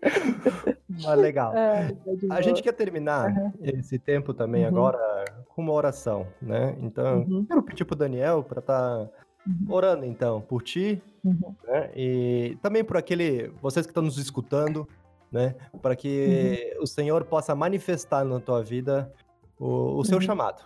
Mas 0.90 1.20
legal. 1.20 1.56
É, 1.56 1.90
tá 2.28 2.36
A 2.36 2.42
gente 2.42 2.62
quer 2.62 2.72
terminar 2.74 3.54
esse 3.62 3.98
tempo 4.00 4.34
também 4.34 4.64
Uhum. 4.64 4.70
agora 4.70 5.26
com 5.50 5.62
uma 5.62 5.74
oração, 5.74 6.28
né? 6.42 6.76
Então, 6.80 7.26
Uhum. 7.30 7.46
quero 7.46 7.64
pedir 7.64 7.86
pro 7.86 7.96
Daniel 7.96 8.44
para 8.44 8.60
estar 8.60 9.10
Uhum. 9.48 9.66
orando 9.70 10.06
então 10.06 10.42
por 10.42 10.62
ti, 10.64 11.02
Uhum. 11.24 11.56
né? 11.68 11.92
E 11.96 12.58
também 12.62 12.84
por 12.84 12.98
aquele 12.98 13.50
vocês 13.62 13.86
que 13.86 13.92
estão 13.92 14.04
nos 14.04 14.18
escutando, 14.18 14.88
né? 15.32 15.56
Para 15.82 15.96
que 15.96 16.74
Uhum. 16.78 16.84
o 16.84 16.88
Senhor 16.88 17.26
possa 17.26 17.54
manifestar 17.56 18.24
na 18.26 18.40
tua 18.40 18.64
vida 18.64 19.12
o, 19.60 19.98
o 20.00 20.04
seu 20.06 20.16
Uhum. 20.18 20.22
chamado, 20.22 20.64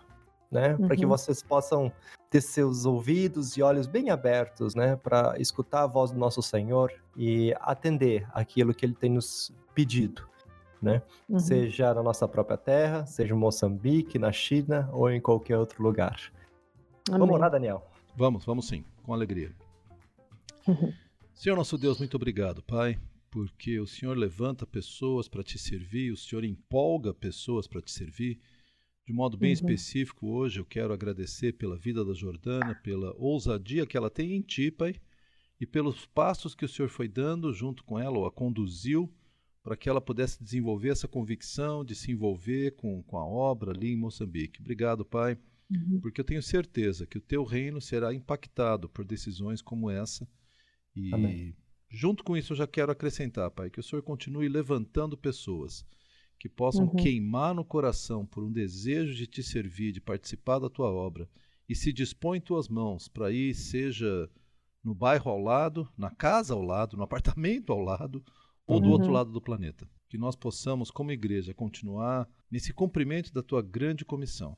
né? 0.51 0.75
Para 0.77 0.95
que 0.95 1.03
Uhum. 1.03 1.09
vocês 1.09 1.41
possam 1.43 1.91
ter 2.29 2.41
seus 2.41 2.85
ouvidos 2.85 3.57
e 3.57 3.61
olhos 3.61 3.87
bem 3.87 4.09
abertos, 4.09 4.75
né? 4.75 4.95
Para 4.95 5.35
escutar 5.39 5.83
a 5.83 5.87
voz 5.87 6.11
do 6.11 6.17
nosso 6.19 6.41
Senhor 6.41 6.91
e 7.15 7.53
atender 7.59 8.27
aquilo 8.33 8.73
que 8.73 8.85
Ele 8.85 8.93
tem 8.93 9.09
nos 9.11 9.51
pedido, 9.73 10.27
né? 10.81 11.01
Uhum. 11.27 11.39
Seja 11.39 11.93
na 11.93 12.03
nossa 12.03 12.27
própria 12.27 12.57
terra, 12.57 13.05
seja 13.05 13.33
em 13.33 13.37
Moçambique, 13.37 14.19
na 14.19 14.31
China 14.31 14.89
ou 14.93 15.09
em 15.09 15.19
qualquer 15.21 15.57
outro 15.57 15.81
lugar. 15.83 16.19
Vamos 17.09 17.27
Amém. 17.29 17.39
lá, 17.39 17.49
Daniel. 17.49 17.85
Vamos, 18.15 18.45
vamos 18.45 18.67
sim, 18.67 18.83
com 19.03 19.13
alegria. 19.13 19.51
Uhum. 20.67 20.93
Senhor 21.33 21.55
nosso 21.55 21.77
Deus, 21.77 21.97
muito 21.99 22.15
obrigado, 22.15 22.61
Pai, 22.61 22.99
porque 23.31 23.79
o 23.79 23.87
Senhor 23.87 24.17
levanta 24.17 24.67
pessoas 24.67 25.27
para 25.27 25.41
te 25.41 25.57
servir, 25.57 26.11
o 26.11 26.17
Senhor 26.17 26.43
empolga 26.43 27.13
pessoas 27.13 27.65
para 27.65 27.81
te 27.81 27.91
servir. 27.91 28.39
De 29.09 29.13
modo 29.13 29.35
bem 29.37 29.49
Uhum. 29.49 29.53
específico, 29.53 30.27
hoje 30.27 30.59
eu 30.59 30.65
quero 30.65 30.93
agradecer 30.93 31.53
pela 31.53 31.75
vida 31.75 32.05
da 32.05 32.13
Jordana, 32.13 32.75
pela 32.75 33.11
ousadia 33.17 33.83
que 33.87 33.97
ela 33.97 34.07
tem 34.07 34.33
em 34.35 34.41
ti, 34.43 34.69
Pai, 34.69 34.93
e 35.59 35.65
pelos 35.65 36.05
passos 36.05 36.53
que 36.53 36.63
o 36.63 36.69
Senhor 36.69 36.89
foi 36.89 37.07
dando 37.07 37.51
junto 37.51 37.83
com 37.83 37.97
ela, 37.97 38.19
ou 38.19 38.27
a 38.27 38.31
conduziu, 38.31 39.11
para 39.63 39.75
que 39.75 39.89
ela 39.89 39.99
pudesse 39.99 40.43
desenvolver 40.43 40.89
essa 40.89 41.07
convicção 41.07 41.83
de 41.83 41.95
se 41.95 42.11
envolver 42.11 42.75
com, 42.75 43.01
com 43.01 43.17
a 43.17 43.25
obra 43.25 43.71
ali 43.71 43.93
em 43.93 43.97
Moçambique. 43.97 44.61
Obrigado, 44.61 45.03
Pai 45.03 45.39
Uhum. 45.71 45.99
porque 46.01 46.21
eu 46.21 46.25
tenho 46.25 46.43
certeza 46.43 47.07
que 47.07 47.17
o 47.17 47.21
teu 47.21 47.43
reino 47.43 47.81
será 47.81 48.13
impactado 48.13 48.87
por 48.87 49.03
decisões 49.03 49.59
como 49.59 49.89
essa. 49.89 50.27
E 50.95 51.11
Amém. 51.11 51.55
junto 51.89 52.23
com 52.23 52.37
isso 52.37 52.53
eu 52.53 52.57
já 52.57 52.67
quero 52.67 52.91
acrescentar, 52.91 53.49
Pai, 53.49 53.71
que 53.71 53.79
o 53.79 53.83
Senhor 53.83 54.03
continue 54.03 54.47
levantando 54.47 55.17
pessoas 55.17 55.83
que 56.39 56.47
possam 56.49 56.85
Uhum. 56.85 56.95
queimar 56.95 57.53
no 57.53 57.65
coração 57.65 58.25
por 58.25 58.43
um 58.43 58.51
desejo 58.51 59.13
de 59.13 59.27
te 59.27 59.43
servir, 59.43 59.91
de 59.91 59.99
participar 59.99 60.57
da 60.59 60.69
tua 60.69 60.89
obra 60.89 61.29
e 61.67 61.75
se 61.75 61.91
dispõe 61.91 62.37
em 62.37 62.41
tuas 62.41 62.67
mãos 62.69 63.07
para 63.09 63.29
ir, 63.31 63.53
seja 63.53 64.29
no 64.83 64.95
bairro 64.95 65.29
ao 65.29 65.39
lado, 65.39 65.87
na 65.97 66.09
casa 66.09 66.53
ao 66.53 66.61
lado, 66.61 66.95
no 66.95 67.03
apartamento 67.03 67.71
ao 67.73 67.79
lado 67.81 68.23
ou 68.65 68.79
do 68.79 68.85
Uhum. 68.87 68.91
outro 68.93 69.11
lado 69.11 69.31
do 69.31 69.41
planeta. 69.41 69.87
Que 70.07 70.17
nós 70.17 70.35
possamos, 70.35 70.89
como 70.89 71.11
igreja, 71.11 71.53
continuar 71.53 72.27
nesse 72.49 72.73
cumprimento 72.73 73.31
da 73.33 73.43
tua 73.43 73.61
grande 73.61 74.05
comissão 74.05 74.57